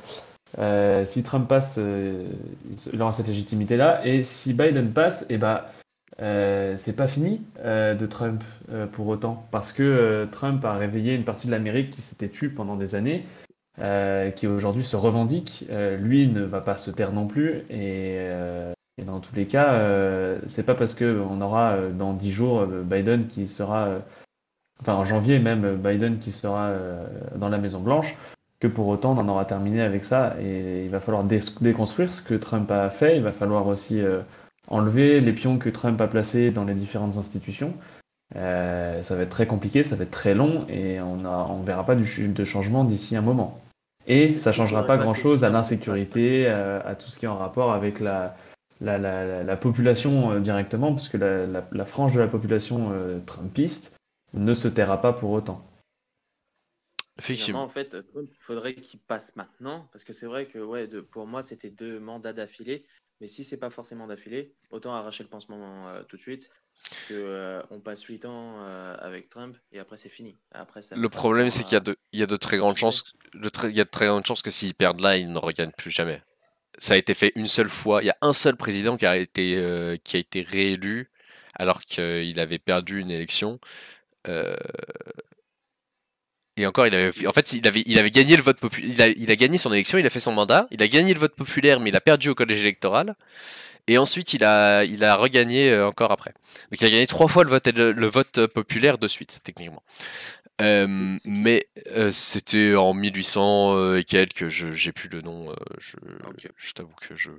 Si 1.05 1.23
Trump 1.23 1.47
passe, 1.47 1.79
il 1.79 3.01
aura 3.01 3.13
cette 3.13 3.27
légitimité-là. 3.27 4.05
Et 4.05 4.23
si 4.23 4.53
Biden 4.53 4.91
passe, 4.91 5.25
et 5.29 5.37
ben, 5.37 5.61
euh, 6.21 6.75
c'est 6.77 6.95
pas 6.95 7.07
fini 7.07 7.41
euh, 7.59 7.95
de 7.95 8.05
Trump 8.05 8.43
euh, 8.71 8.85
pour 8.85 9.07
autant, 9.07 9.47
parce 9.51 9.71
que 9.71 10.27
Trump 10.31 10.63
a 10.65 10.73
réveillé 10.73 11.15
une 11.15 11.23
partie 11.23 11.47
de 11.47 11.51
l'Amérique 11.51 11.91
qui 11.91 12.01
s'était 12.01 12.29
tue 12.29 12.51
pendant 12.51 12.75
des 12.75 12.95
années, 12.95 13.25
qui 14.35 14.47
aujourd'hui 14.47 14.83
se 14.83 14.95
revendique. 14.95 15.65
Lui 15.99 16.27
ne 16.27 16.43
va 16.43 16.61
pas 16.61 16.77
se 16.77 16.91
taire 16.91 17.11
non 17.11 17.25
plus, 17.25 17.63
et, 17.71 18.19
dans 19.03 19.19
tous 19.19 19.35
les 19.35 19.45
cas, 19.47 20.37
c'est 20.45 20.65
pas 20.65 20.75
parce 20.75 20.93
que 20.93 21.19
on 21.27 21.41
aura 21.41 21.77
dans 21.89 22.13
10 22.13 22.31
jours 22.31 22.67
Biden 22.67 23.25
qui 23.27 23.47
sera 23.47 23.89
enfin 24.79 24.93
en 24.93 25.05
janvier 25.05 25.39
même, 25.39 25.77
Biden 25.77 26.19
qui 26.19 26.31
sera 26.31 26.71
dans 27.35 27.49
la 27.49 27.57
Maison 27.57 27.79
Blanche, 27.79 28.15
que 28.59 28.67
pour 28.67 28.87
autant 28.87 29.17
on 29.17 29.21
en 29.21 29.27
aura 29.27 29.45
terminé 29.45 29.81
avec 29.81 30.05
ça. 30.05 30.35
Et 30.39 30.85
il 30.85 30.91
va 30.91 30.99
falloir 30.99 31.23
dé- 31.23 31.39
déconstruire 31.59 32.13
ce 32.13 32.21
que 32.21 32.35
Trump 32.35 32.69
a 32.69 32.91
fait. 32.91 33.17
Il 33.17 33.23
va 33.23 33.31
falloir 33.31 33.65
aussi 33.65 34.03
enlever 34.67 35.19
les 35.21 35.33
pions 35.33 35.57
que 35.57 35.69
Trump 35.69 35.99
a 36.01 36.07
placés 36.07 36.51
dans 36.51 36.65
les 36.65 36.73
différentes 36.73 37.17
institutions. 37.17 37.73
Euh, 38.35 39.03
ça 39.03 39.15
va 39.15 39.23
être 39.23 39.29
très 39.29 39.45
compliqué, 39.47 39.83
ça 39.83 39.95
va 39.95 40.03
être 40.03 40.11
très 40.11 40.33
long, 40.33 40.65
et 40.67 40.99
on 41.01 41.23
a, 41.25 41.45
on 41.49 41.61
verra 41.61 41.85
pas 41.85 41.95
du, 41.95 42.27
de 42.27 42.43
changement 42.43 42.83
d'ici 42.83 43.15
un 43.15 43.21
moment. 43.21 43.61
Et 44.07 44.35
ça 44.35 44.51
changera 44.51 44.85
pas 44.85 44.97
grand-chose 44.97 45.43
à 45.43 45.49
l'insécurité, 45.49 46.45
euh, 46.47 46.81
à 46.83 46.95
tout 46.95 47.09
ce 47.09 47.19
qui 47.19 47.25
est 47.25 47.29
en 47.29 47.37
rapport 47.37 47.71
avec 47.73 47.99
la, 47.99 48.35
la, 48.81 48.97
la, 48.97 49.25
la- 49.25 49.43
la 49.43 49.57
population 49.57 50.31
euh, 50.31 50.39
directement, 50.39 50.93
parce 50.93 51.07
que 51.09 51.17
la, 51.17 51.45
la- 51.45 51.67
la 51.71 51.85
frange 51.85 52.15
de 52.15 52.19
la 52.19 52.27
population 52.27 52.87
euh, 52.91 53.19
trumpiste 53.25 53.95
ne 54.33 54.53
se 54.53 54.67
taira 54.67 54.99
pas 54.99 55.13
pour 55.13 55.31
autant. 55.31 55.63
Effectivement. 57.19 57.61
En 57.61 57.69
fait, 57.69 57.95
il 58.15 58.27
faudrait 58.39 58.73
qu'il 58.73 58.99
passe 58.99 59.35
maintenant, 59.35 59.87
parce 59.91 60.03
que 60.03 60.13
c'est 60.13 60.25
vrai 60.25 60.47
que 60.47 60.57
ouais, 60.57 60.87
de, 60.87 60.99
pour 60.99 61.27
moi, 61.27 61.43
c'était 61.43 61.69
deux 61.69 61.99
mandats 61.99 62.33
d'affilée, 62.33 62.83
mais 63.23 63.29
si 63.29 63.45
c'est 63.45 63.55
pas 63.55 63.69
forcément 63.69 64.05
d'affilée, 64.05 64.51
autant 64.69 64.93
arracher 64.93 65.23
le 65.23 65.29
pansement 65.29 65.87
euh, 65.87 66.03
tout 66.03 66.17
de 66.17 66.21
suite, 66.21 66.49
que 67.07 67.13
euh, 67.13 67.61
on 67.71 67.79
passe 67.79 68.03
8 68.03 68.25
ans 68.25 68.55
euh, 68.57 68.97
avec 68.99 69.29
Trump 69.29 69.55
et 69.71 69.79
après 69.79 69.95
c'est 69.95 70.09
fini. 70.09 70.35
Après, 70.51 70.81
ça 70.81 70.97
Le 70.97 71.07
problème, 71.07 71.49
c'est 71.49 71.63
qu'il 71.63 71.71
y 71.71 71.77
a 71.77 71.79
de, 71.79 71.95
il 72.11 72.19
y 72.19 72.23
a 72.23 72.25
de 72.25 72.35
très 72.35 72.57
grandes 72.57 72.75
chances, 72.75 73.13
le 73.31 73.49
très- 73.49 73.69
il 73.69 73.77
y 73.77 73.79
a 73.79 73.85
de 73.85 73.89
très 73.89 74.07
grandes 74.07 74.25
chances 74.25 74.41
que 74.41 74.51
s'ils 74.51 74.75
perdent 74.75 74.99
là, 74.99 75.15
ils 75.15 75.31
ne 75.31 75.39
regagnent 75.39 75.71
plus 75.71 75.89
jamais. 75.89 76.21
Ça 76.77 76.95
a 76.95 76.97
été 76.97 77.13
fait 77.13 77.31
une 77.35 77.47
seule 77.47 77.69
fois. 77.69 78.03
Il 78.03 78.07
y 78.07 78.09
a 78.09 78.17
un 78.21 78.33
seul 78.33 78.57
président 78.57 78.97
qui 78.97 79.05
a 79.05 79.15
été, 79.15 79.97
qui 80.03 80.17
a 80.17 80.19
été 80.19 80.41
réélu 80.41 81.09
alors 81.55 81.79
qu'il 81.79 82.37
avait 82.41 82.59
perdu 82.59 82.99
une 82.99 83.11
élection. 83.11 83.57
Euh, 84.27 84.53
Et 86.57 86.67
encore, 86.67 86.85
il 86.85 86.93
avait, 86.93 87.27
en 87.27 87.33
fait, 87.33 87.53
il 87.53 87.67
avait, 87.67 87.83
il 87.85 87.97
avait 87.97 88.11
gagné 88.11 88.35
le 88.35 88.43
vote 88.43 88.59
populaire. 88.59 88.91
Il 88.93 89.01
a, 89.01 89.07
il 89.07 89.31
a 89.31 89.35
gagné 89.35 89.57
son 89.57 89.73
élection, 89.73 89.97
il 89.97 90.05
a 90.05 90.09
fait 90.09 90.19
son 90.19 90.33
mandat, 90.33 90.67
il 90.71 90.83
a 90.83 90.87
gagné 90.87 91.13
le 91.13 91.19
vote 91.19 91.35
populaire, 91.35 91.79
mais 91.79 91.89
il 91.89 91.95
a 91.95 92.01
perdu 92.01 92.29
au 92.29 92.35
collège 92.35 92.61
électoral. 92.61 93.15
Et 93.87 93.97
ensuite, 93.97 94.33
il 94.33 94.43
a, 94.45 94.85
il 94.85 95.03
a 95.03 95.15
regagné 95.15 95.69
euh, 95.69 95.87
encore 95.87 96.11
après. 96.11 96.33
Donc, 96.71 96.79
il 96.79 96.85
a 96.85 96.89
gagné 96.89 97.07
trois 97.07 97.27
fois 97.27 97.43
le 97.43 97.49
vote, 97.49 97.67
le 97.67 98.07
vote 98.07 98.47
populaire 98.47 98.97
de 98.97 99.07
suite, 99.07 99.41
techniquement. 99.43 99.83
Euh, 100.61 101.17
mais 101.25 101.67
euh, 101.95 102.11
c'était 102.11 102.75
en 102.75 102.93
1800 102.93 103.75
euh, 103.75 103.97
et 103.97 104.03
quelques, 104.03 104.49
je 104.49 104.71
j'ai 104.71 104.91
plus 104.91 105.09
le 105.09 105.21
nom, 105.21 105.49
euh, 105.49 105.55
je, 105.79 106.73
t'avoue 106.73 106.93
que 107.01 107.15
je, 107.15 107.31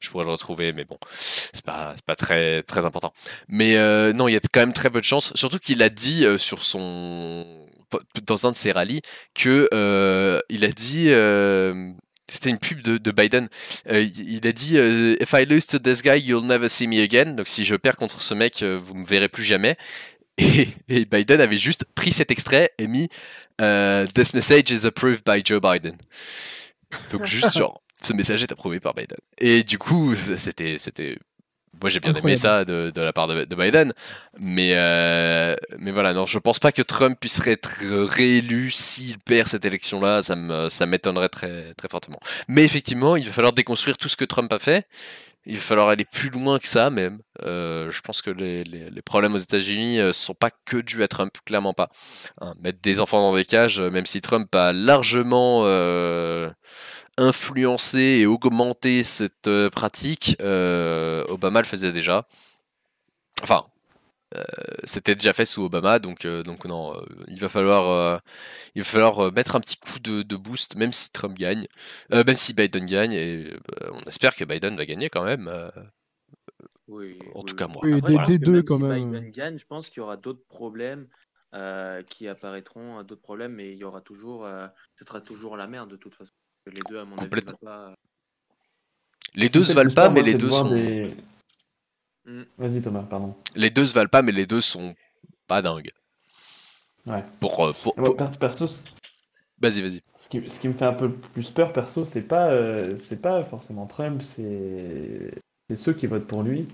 je 0.00 0.10
pourrais 0.10 0.24
le 0.24 0.30
retrouver, 0.30 0.72
mais 0.72 0.84
bon, 0.84 0.98
c'est 1.12 1.64
pas, 1.64 1.92
c'est 1.96 2.04
pas 2.04 2.16
très, 2.16 2.62
très 2.62 2.86
important. 2.86 3.12
Mais 3.48 3.74
non, 4.14 4.26
il 4.28 4.32
y 4.32 4.36
a 4.36 4.40
quand 4.40 4.60
même 4.60 4.72
très 4.72 4.90
peu 4.90 5.00
de 5.00 5.04
chance, 5.04 5.32
surtout 5.34 5.58
qu'il 5.58 5.82
a 5.82 5.90
dit 5.90 6.24
sur 6.38 6.62
son, 6.62 7.46
dans 8.26 8.46
un 8.46 8.52
de 8.52 8.56
ses 8.56 8.72
rallyes, 8.72 9.02
que 9.34 9.68
euh, 9.72 10.40
il 10.48 10.64
a 10.64 10.68
dit, 10.68 11.06
euh, 11.08 11.92
c'était 12.28 12.50
une 12.50 12.58
pub 12.58 12.82
de, 12.82 12.98
de 12.98 13.10
Biden, 13.10 13.48
euh, 13.88 14.02
il 14.02 14.46
a 14.46 14.52
dit 14.52 14.78
euh, 14.78 15.16
If 15.20 15.32
I 15.32 15.44
lose 15.44 15.66
to 15.66 15.78
this 15.78 16.02
guy, 16.02 16.18
you'll 16.18 16.46
never 16.46 16.68
see 16.68 16.86
me 16.86 17.02
again. 17.02 17.32
Donc 17.34 17.48
si 17.48 17.64
je 17.64 17.76
perds 17.76 17.96
contre 17.96 18.22
ce 18.22 18.34
mec, 18.34 18.62
vous 18.62 18.94
me 18.94 19.04
verrez 19.04 19.28
plus 19.28 19.44
jamais. 19.44 19.76
Et, 20.38 20.68
et 20.88 21.04
Biden 21.04 21.38
avait 21.38 21.58
juste 21.58 21.84
pris 21.94 22.12
cet 22.12 22.30
extrait 22.30 22.70
et 22.78 22.86
mis 22.86 23.10
This 23.58 24.32
message 24.32 24.70
is 24.70 24.86
approved 24.86 25.22
by 25.26 25.42
Joe 25.44 25.60
Biden. 25.60 25.98
Donc 27.10 27.26
juste 27.26 27.52
genre, 27.58 27.82
ce 28.02 28.12
message 28.12 28.42
est 28.42 28.52
approuvé 28.52 28.80
par 28.80 28.94
Biden. 28.94 29.18
Et 29.38 29.62
du 29.62 29.78
coup, 29.78 30.14
c'était, 30.14 30.78
c'était, 30.78 31.18
moi 31.80 31.90
j'ai 31.90 32.00
bien 32.00 32.14
aimé 32.14 32.36
ça 32.36 32.64
de, 32.64 32.90
de 32.94 33.00
la 33.00 33.12
part 33.12 33.28
de, 33.28 33.44
de 33.44 33.56
Biden, 33.56 33.92
mais 34.38 34.72
euh, 34.74 35.54
mais 35.78 35.90
voilà, 35.90 36.12
non, 36.12 36.26
je 36.26 36.38
pense 36.38 36.58
pas 36.58 36.72
que 36.72 36.82
Trump 36.82 37.18
puisse 37.20 37.46
être 37.46 37.70
réélu 38.06 38.70
s'il 38.70 39.18
perd 39.18 39.48
cette 39.48 39.64
élection-là, 39.64 40.22
ça 40.22 40.86
m'étonnerait 40.86 41.28
très 41.28 41.74
très 41.74 41.88
fortement. 41.88 42.20
Mais 42.48 42.64
effectivement, 42.64 43.16
il 43.16 43.26
va 43.26 43.32
falloir 43.32 43.52
déconstruire 43.52 43.98
tout 43.98 44.08
ce 44.08 44.16
que 44.16 44.24
Trump 44.24 44.52
a 44.52 44.58
fait. 44.58 44.86
Il 45.46 45.54
va 45.54 45.60
falloir 45.62 45.88
aller 45.88 46.04
plus 46.04 46.28
loin 46.28 46.58
que 46.58 46.68
ça 46.68 46.90
même. 46.90 47.20
Euh, 47.42 47.90
je 47.90 48.02
pense 48.02 48.20
que 48.20 48.30
les, 48.30 48.62
les, 48.64 48.90
les 48.90 49.02
problèmes 49.02 49.34
aux 49.34 49.38
États-Unis 49.38 49.96
ne 49.96 50.12
sont 50.12 50.34
pas 50.34 50.50
que 50.66 50.76
dus 50.76 51.02
à 51.02 51.08
Trump, 51.08 51.32
clairement 51.46 51.72
pas. 51.72 51.88
Hein, 52.42 52.52
mettre 52.60 52.80
des 52.82 53.00
enfants 53.00 53.20
dans 53.22 53.34
des 53.34 53.46
cages, 53.46 53.80
euh, 53.80 53.90
même 53.90 54.04
si 54.04 54.20
Trump 54.20 54.54
a 54.54 54.74
largement 54.74 55.62
euh, 55.64 56.50
influencé 57.20 58.00
et 58.00 58.26
augmenté 58.26 59.04
cette 59.04 59.48
euh, 59.48 59.70
pratique, 59.70 60.36
euh, 60.42 61.24
Obama 61.28 61.60
le 61.62 61.66
faisait 61.68 61.92
déjà. 61.92 62.26
Enfin, 63.42 63.66
euh, 64.36 64.42
c'était 64.84 65.14
déjà 65.16 65.32
fait 65.34 65.46
sous 65.46 65.64
Obama, 65.64 65.98
donc, 66.00 66.24
euh, 66.26 66.42
donc 66.44 66.64
non, 66.66 66.94
euh, 66.96 67.02
il 67.28 67.40
va 67.40 67.48
falloir, 67.48 67.88
euh, 67.90 68.18
il 68.76 68.82
va 68.82 68.86
falloir 68.88 69.20
euh, 69.28 69.32
mettre 69.32 69.56
un 69.56 69.60
petit 69.60 69.78
coup 69.78 70.00
de, 70.00 70.22
de 70.22 70.36
boost, 70.36 70.76
même 70.76 70.92
si 70.92 71.12
Trump 71.12 71.36
gagne, 71.38 71.66
euh, 72.14 72.24
même 72.26 72.36
si 72.36 72.54
Biden 72.54 72.86
gagne, 72.86 73.12
et 73.14 73.46
euh, 73.82 73.90
on 73.92 74.02
espère 74.08 74.36
que 74.36 74.44
Biden 74.44 74.76
va 74.76 74.86
gagner 74.86 75.10
quand 75.10 75.24
même. 75.24 75.48
euh, 75.48 75.70
Oui, 76.88 77.32
En 77.34 77.42
oui, 77.42 77.44
tout 77.44 77.54
oui. 77.54 77.56
cas, 77.56 77.68
moi. 77.68 77.88
Oui, 77.92 77.92
Après, 77.92 78.12
des- 78.12 78.18
des 78.18 78.38
deux, 78.38 78.62
même 78.62 78.62
quand 78.62 78.78
si 78.78 78.84
même. 78.88 79.22
Biden 79.22 79.30
gagne, 79.30 79.58
je 79.58 79.66
pense 79.66 79.88
qu'il 79.88 79.98
y 79.98 80.00
aura 80.00 80.16
d'autres 80.16 80.44
problèmes 80.48 81.08
euh, 81.54 82.02
qui 82.02 82.28
apparaîtront, 82.28 82.98
euh, 82.98 83.02
d'autres 83.02 83.22
problèmes, 83.22 83.54
mais 83.54 83.72
il 83.72 83.78
y 83.78 83.84
aura 83.84 84.00
toujours, 84.00 84.44
euh, 84.44 84.66
ce 84.96 85.04
sera 85.04 85.20
toujours 85.20 85.56
la 85.56 85.66
merde 85.68 85.90
de 85.90 85.96
toute 85.96 86.14
façon. 86.14 86.32
Les 86.66 86.80
deux, 86.88 86.98
à 86.98 87.04
mon 87.04 87.16
avis, 87.16 87.28
valent 87.30 87.56
pas. 87.62 87.94
Les 89.34 89.48
deux 89.48 89.64
se 89.64 89.72
valent 89.74 89.92
pas, 89.94 90.04
peur, 90.04 90.12
mais 90.12 90.22
les 90.22 90.34
deux 90.34 90.50
sont, 90.50 90.70
des- 90.70 91.14
Mm. 92.26 92.42
Vas-y 92.58 92.82
Thomas, 92.82 93.02
pardon. 93.02 93.34
les 93.56 93.70
deux 93.70 93.86
se 93.86 93.94
valent 93.94 94.10
pas, 94.10 94.20
mais 94.22 94.32
les 94.32 94.46
deux 94.46 94.60
sont 94.60 94.94
pas 95.46 95.62
dingues. 95.62 95.90
Ouais. 97.06 97.24
Pour, 97.40 97.64
euh, 97.64 97.72
pour, 97.82 97.94
perso, 98.38 98.66
vas-y, 99.58 99.80
vas-y. 99.80 100.02
ce 100.16 100.28
qui, 100.28 100.48
ce 100.50 100.60
qui 100.60 100.68
me 100.68 100.74
fait 100.74 100.84
un 100.84 100.92
peu 100.92 101.10
plus 101.10 101.48
peur, 101.50 101.72
perso, 101.72 102.04
c'est 102.04 102.22
pas, 102.28 102.50
euh, 102.50 102.98
c'est 102.98 103.22
pas 103.22 103.42
forcément 103.44 103.86
Trump, 103.86 104.20
c'est 104.22 105.32
c'est 105.70 105.76
ceux 105.76 105.94
qui 105.94 106.06
votent 106.06 106.26
pour 106.26 106.42
lui. 106.42 106.68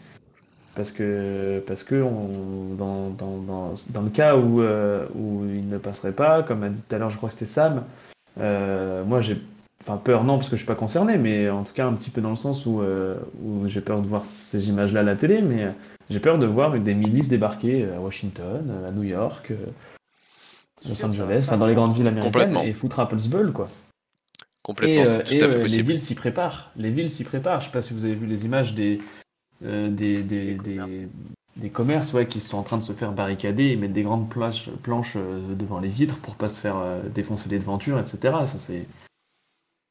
Parce 0.74 0.90
que, 0.90 1.62
parce 1.66 1.84
que 1.84 1.94
on, 2.02 2.74
dans, 2.74 3.08
dans, 3.10 3.38
dans, 3.38 3.74
dans 3.90 4.02
le 4.02 4.10
cas 4.10 4.36
où, 4.36 4.60
euh, 4.60 5.06
où 5.14 5.46
il 5.46 5.68
ne 5.68 5.78
passerait 5.78 6.12
pas, 6.12 6.42
comme 6.42 6.62
a 6.64 6.68
dit 6.68 6.80
tout 6.86 6.94
à 6.94 6.98
l'heure, 6.98 7.08
je 7.10 7.16
crois 7.16 7.30
que 7.30 7.34
c'était 7.34 7.46
Sam, 7.46 7.86
euh, 8.38 9.02
moi 9.04 9.22
j'ai 9.22 9.40
enfin, 9.86 9.96
peur, 9.98 10.24
non, 10.24 10.38
parce 10.38 10.48
que 10.50 10.56
je 10.56 10.60
suis 10.60 10.66
pas 10.66 10.74
concerné, 10.74 11.16
mais 11.18 11.48
en 11.48 11.64
tout 11.64 11.72
cas 11.72 11.86
un 11.86 11.92
petit 11.94 12.10
peu 12.10 12.20
dans 12.20 12.30
le 12.30 12.36
sens 12.36 12.66
où, 12.66 12.80
euh, 12.80 13.16
où 13.42 13.68
j'ai 13.68 13.80
peur 13.80 14.00
de 14.02 14.06
voir 14.06 14.26
ces 14.26 14.68
images-là 14.68 15.00
à 15.00 15.04
la 15.04 15.16
télé, 15.16 15.42
mais 15.42 15.72
j'ai 16.10 16.20
peur 16.20 16.38
de 16.38 16.46
voir 16.46 16.78
des 16.78 16.94
milices 16.94 17.28
débarquer 17.28 17.84
à 17.84 18.00
Washington, 18.00 18.70
à 18.86 18.90
New 18.90 19.04
York, 19.04 19.50
euh, 19.50 19.66
C'est 20.80 20.88
Los 20.90 21.04
Angeles, 21.04 21.44
enfin 21.46 21.56
dans 21.56 21.66
les 21.66 21.74
grandes 21.74 21.94
villes 21.94 22.08
américaines, 22.08 22.32
Complètement. 22.32 22.62
et 22.62 22.72
foutre 22.72 23.00
un 23.00 23.06
peu 23.06 23.16
le 23.16 23.28
bol, 23.28 23.52
quoi. 23.52 23.68
Complètement, 24.62 25.04
c'est 25.04 25.20
euh, 25.20 25.24
tout 25.24 25.34
et, 25.34 25.42
à 25.44 25.48
fait 25.48 25.58
euh, 25.58 25.66
les 25.66 25.82
villes 25.82 26.00
s'y 26.00 26.14
préparent. 26.16 26.70
Les 26.76 26.90
villes 26.90 27.10
s'y 27.10 27.22
préparent. 27.22 27.60
Je 27.60 27.66
sais 27.66 27.72
pas 27.72 27.82
si 27.82 27.94
vous 27.94 28.04
avez 28.04 28.16
vu 28.16 28.26
les 28.26 28.44
images 28.44 28.74
des, 28.74 29.00
euh, 29.64 29.88
des, 29.90 30.22
des, 30.22 30.54
Des 30.54 30.74
commerces. 30.76 30.90
des, 30.90 31.08
des 31.56 31.70
commerces 31.70 32.12
ouais, 32.12 32.26
qui 32.26 32.40
sont 32.40 32.58
en 32.58 32.62
train 32.62 32.76
de 32.76 32.82
se 32.82 32.92
faire 32.92 33.12
barricader 33.12 33.66
et 33.66 33.76
mettre 33.76 33.94
des 33.94 34.02
grandes 34.02 34.28
planches, 34.28 34.68
planches 34.82 35.14
euh, 35.16 35.54
devant 35.54 35.78
les 35.78 35.88
vitres 35.88 36.18
pour 36.18 36.34
pas 36.34 36.48
se 36.48 36.60
faire 36.60 36.76
euh, 36.76 37.00
défoncer 37.14 37.48
les 37.48 37.58
devantures, 37.58 37.98
etc. 37.98 38.18
Ça, 38.22 38.58
c'est, 38.58 38.86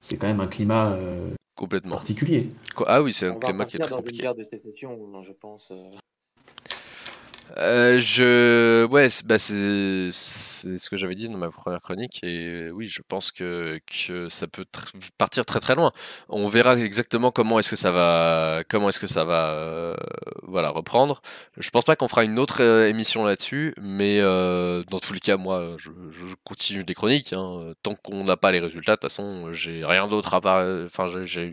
c'est 0.05 0.17
quand 0.17 0.27
même 0.27 0.39
un 0.39 0.47
climat 0.47 0.91
euh, 0.93 1.31
Complètement. 1.55 1.95
particulier. 1.95 2.49
Quoi- 2.75 2.85
Ah 2.89 3.01
oui, 3.01 3.11
c'est 3.11 3.27
un 3.27 3.33
On 3.33 3.39
climat 3.39 3.65
qui 3.65 3.77
est 3.77 3.79
très 3.79 3.89
dans 3.89 3.97
une 3.97 4.03
compliqué. 4.03 4.21
guerre 4.21 4.35
de 4.35 4.43
sécession, 4.43 5.21
je 5.23 5.31
pense. 5.31 5.71
Euh. 7.57 7.85
Euh, 7.85 7.99
je, 7.99 8.85
ouais, 8.85 9.09
c'est 9.09 9.25
bah, 9.27 9.37
c'est 9.37 10.11
ce 10.11 10.89
que 10.89 10.97
j'avais 10.97 11.15
dit 11.15 11.27
dans 11.29 11.37
ma 11.37 11.49
première 11.49 11.81
chronique 11.81 12.19
et 12.23 12.69
oui, 12.71 12.87
je 12.87 13.01
pense 13.07 13.31
que, 13.31 13.79
ça 14.29 14.47
peut 14.47 14.65
partir 15.17 15.45
très 15.45 15.59
très 15.59 15.75
loin. 15.75 15.91
On 16.29 16.47
verra 16.47 16.77
exactement 16.77 17.31
comment 17.31 17.59
est-ce 17.59 17.71
que 17.71 17.75
ça 17.75 17.91
va, 17.91 18.63
comment 18.69 18.89
est-ce 18.89 18.99
que 18.99 19.07
ça 19.07 19.25
va, 19.25 19.51
euh, 19.51 19.95
voilà, 20.43 20.69
reprendre. 20.69 21.21
Je 21.57 21.69
pense 21.69 21.83
pas 21.83 21.95
qu'on 21.95 22.07
fera 22.07 22.23
une 22.23 22.39
autre 22.39 22.61
euh, 22.61 22.87
émission 22.87 23.25
là-dessus, 23.25 23.73
mais 23.81 24.19
euh, 24.19 24.83
dans 24.89 24.99
tous 24.99 25.13
les 25.13 25.19
cas, 25.19 25.37
moi, 25.37 25.75
je, 25.77 25.91
continue 26.43 26.83
des 26.83 26.93
chroniques. 26.93 27.33
hein. 27.33 27.73
Tant 27.83 27.95
qu'on 27.95 28.23
n'a 28.23 28.37
pas 28.37 28.51
les 28.51 28.59
résultats, 28.59 28.93
de 28.93 28.97
toute 28.97 29.09
façon, 29.11 29.51
j'ai 29.51 29.83
rien 29.85 30.07
d'autre 30.07 30.33
à 30.33 30.39
enfin, 30.85 31.07
j'ai 31.23 31.51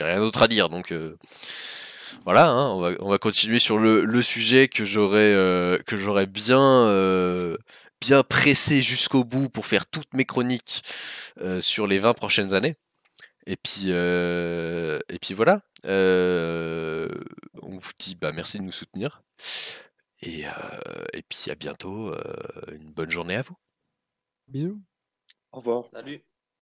rien 0.00 0.20
d'autre 0.20 0.42
à 0.42 0.48
dire, 0.48 0.68
donc. 0.68 0.92
Voilà, 2.24 2.48
hein, 2.48 2.70
on, 2.72 2.80
va, 2.80 2.90
on 3.00 3.08
va 3.10 3.18
continuer 3.18 3.58
sur 3.58 3.78
le, 3.78 4.04
le 4.04 4.22
sujet 4.22 4.68
que 4.68 4.84
j'aurais 4.84 5.32
euh, 5.34 5.78
que 5.86 5.96
j'aurais 5.96 6.26
bien 6.26 6.60
euh, 6.60 7.56
bien 8.00 8.22
pressé 8.22 8.82
jusqu'au 8.82 9.24
bout 9.24 9.48
pour 9.48 9.66
faire 9.66 9.86
toutes 9.86 10.12
mes 10.14 10.24
chroniques 10.24 10.82
euh, 11.40 11.60
sur 11.60 11.86
les 11.86 11.98
20 11.98 12.14
prochaines 12.14 12.54
années. 12.54 12.76
Et 13.46 13.56
puis 13.56 13.86
euh, 13.88 14.98
et 15.08 15.18
puis 15.18 15.34
voilà. 15.34 15.62
Euh, 15.86 17.08
on 17.62 17.76
vous 17.78 17.92
dit 17.98 18.16
bah 18.16 18.32
merci 18.32 18.58
de 18.58 18.64
nous 18.64 18.72
soutenir. 18.72 19.22
Et, 20.22 20.46
euh, 20.46 20.50
et 21.12 21.22
puis 21.22 21.50
à 21.50 21.54
bientôt. 21.54 22.08
euh, 22.08 22.22
une 22.72 22.90
bonne 22.92 23.10
journée 23.10 23.36
à 23.36 23.42
vous. 23.42 23.56
Bisous. 24.48 24.80
Au 25.52 25.58
revoir. 25.58 25.84
Salut. 25.92 26.22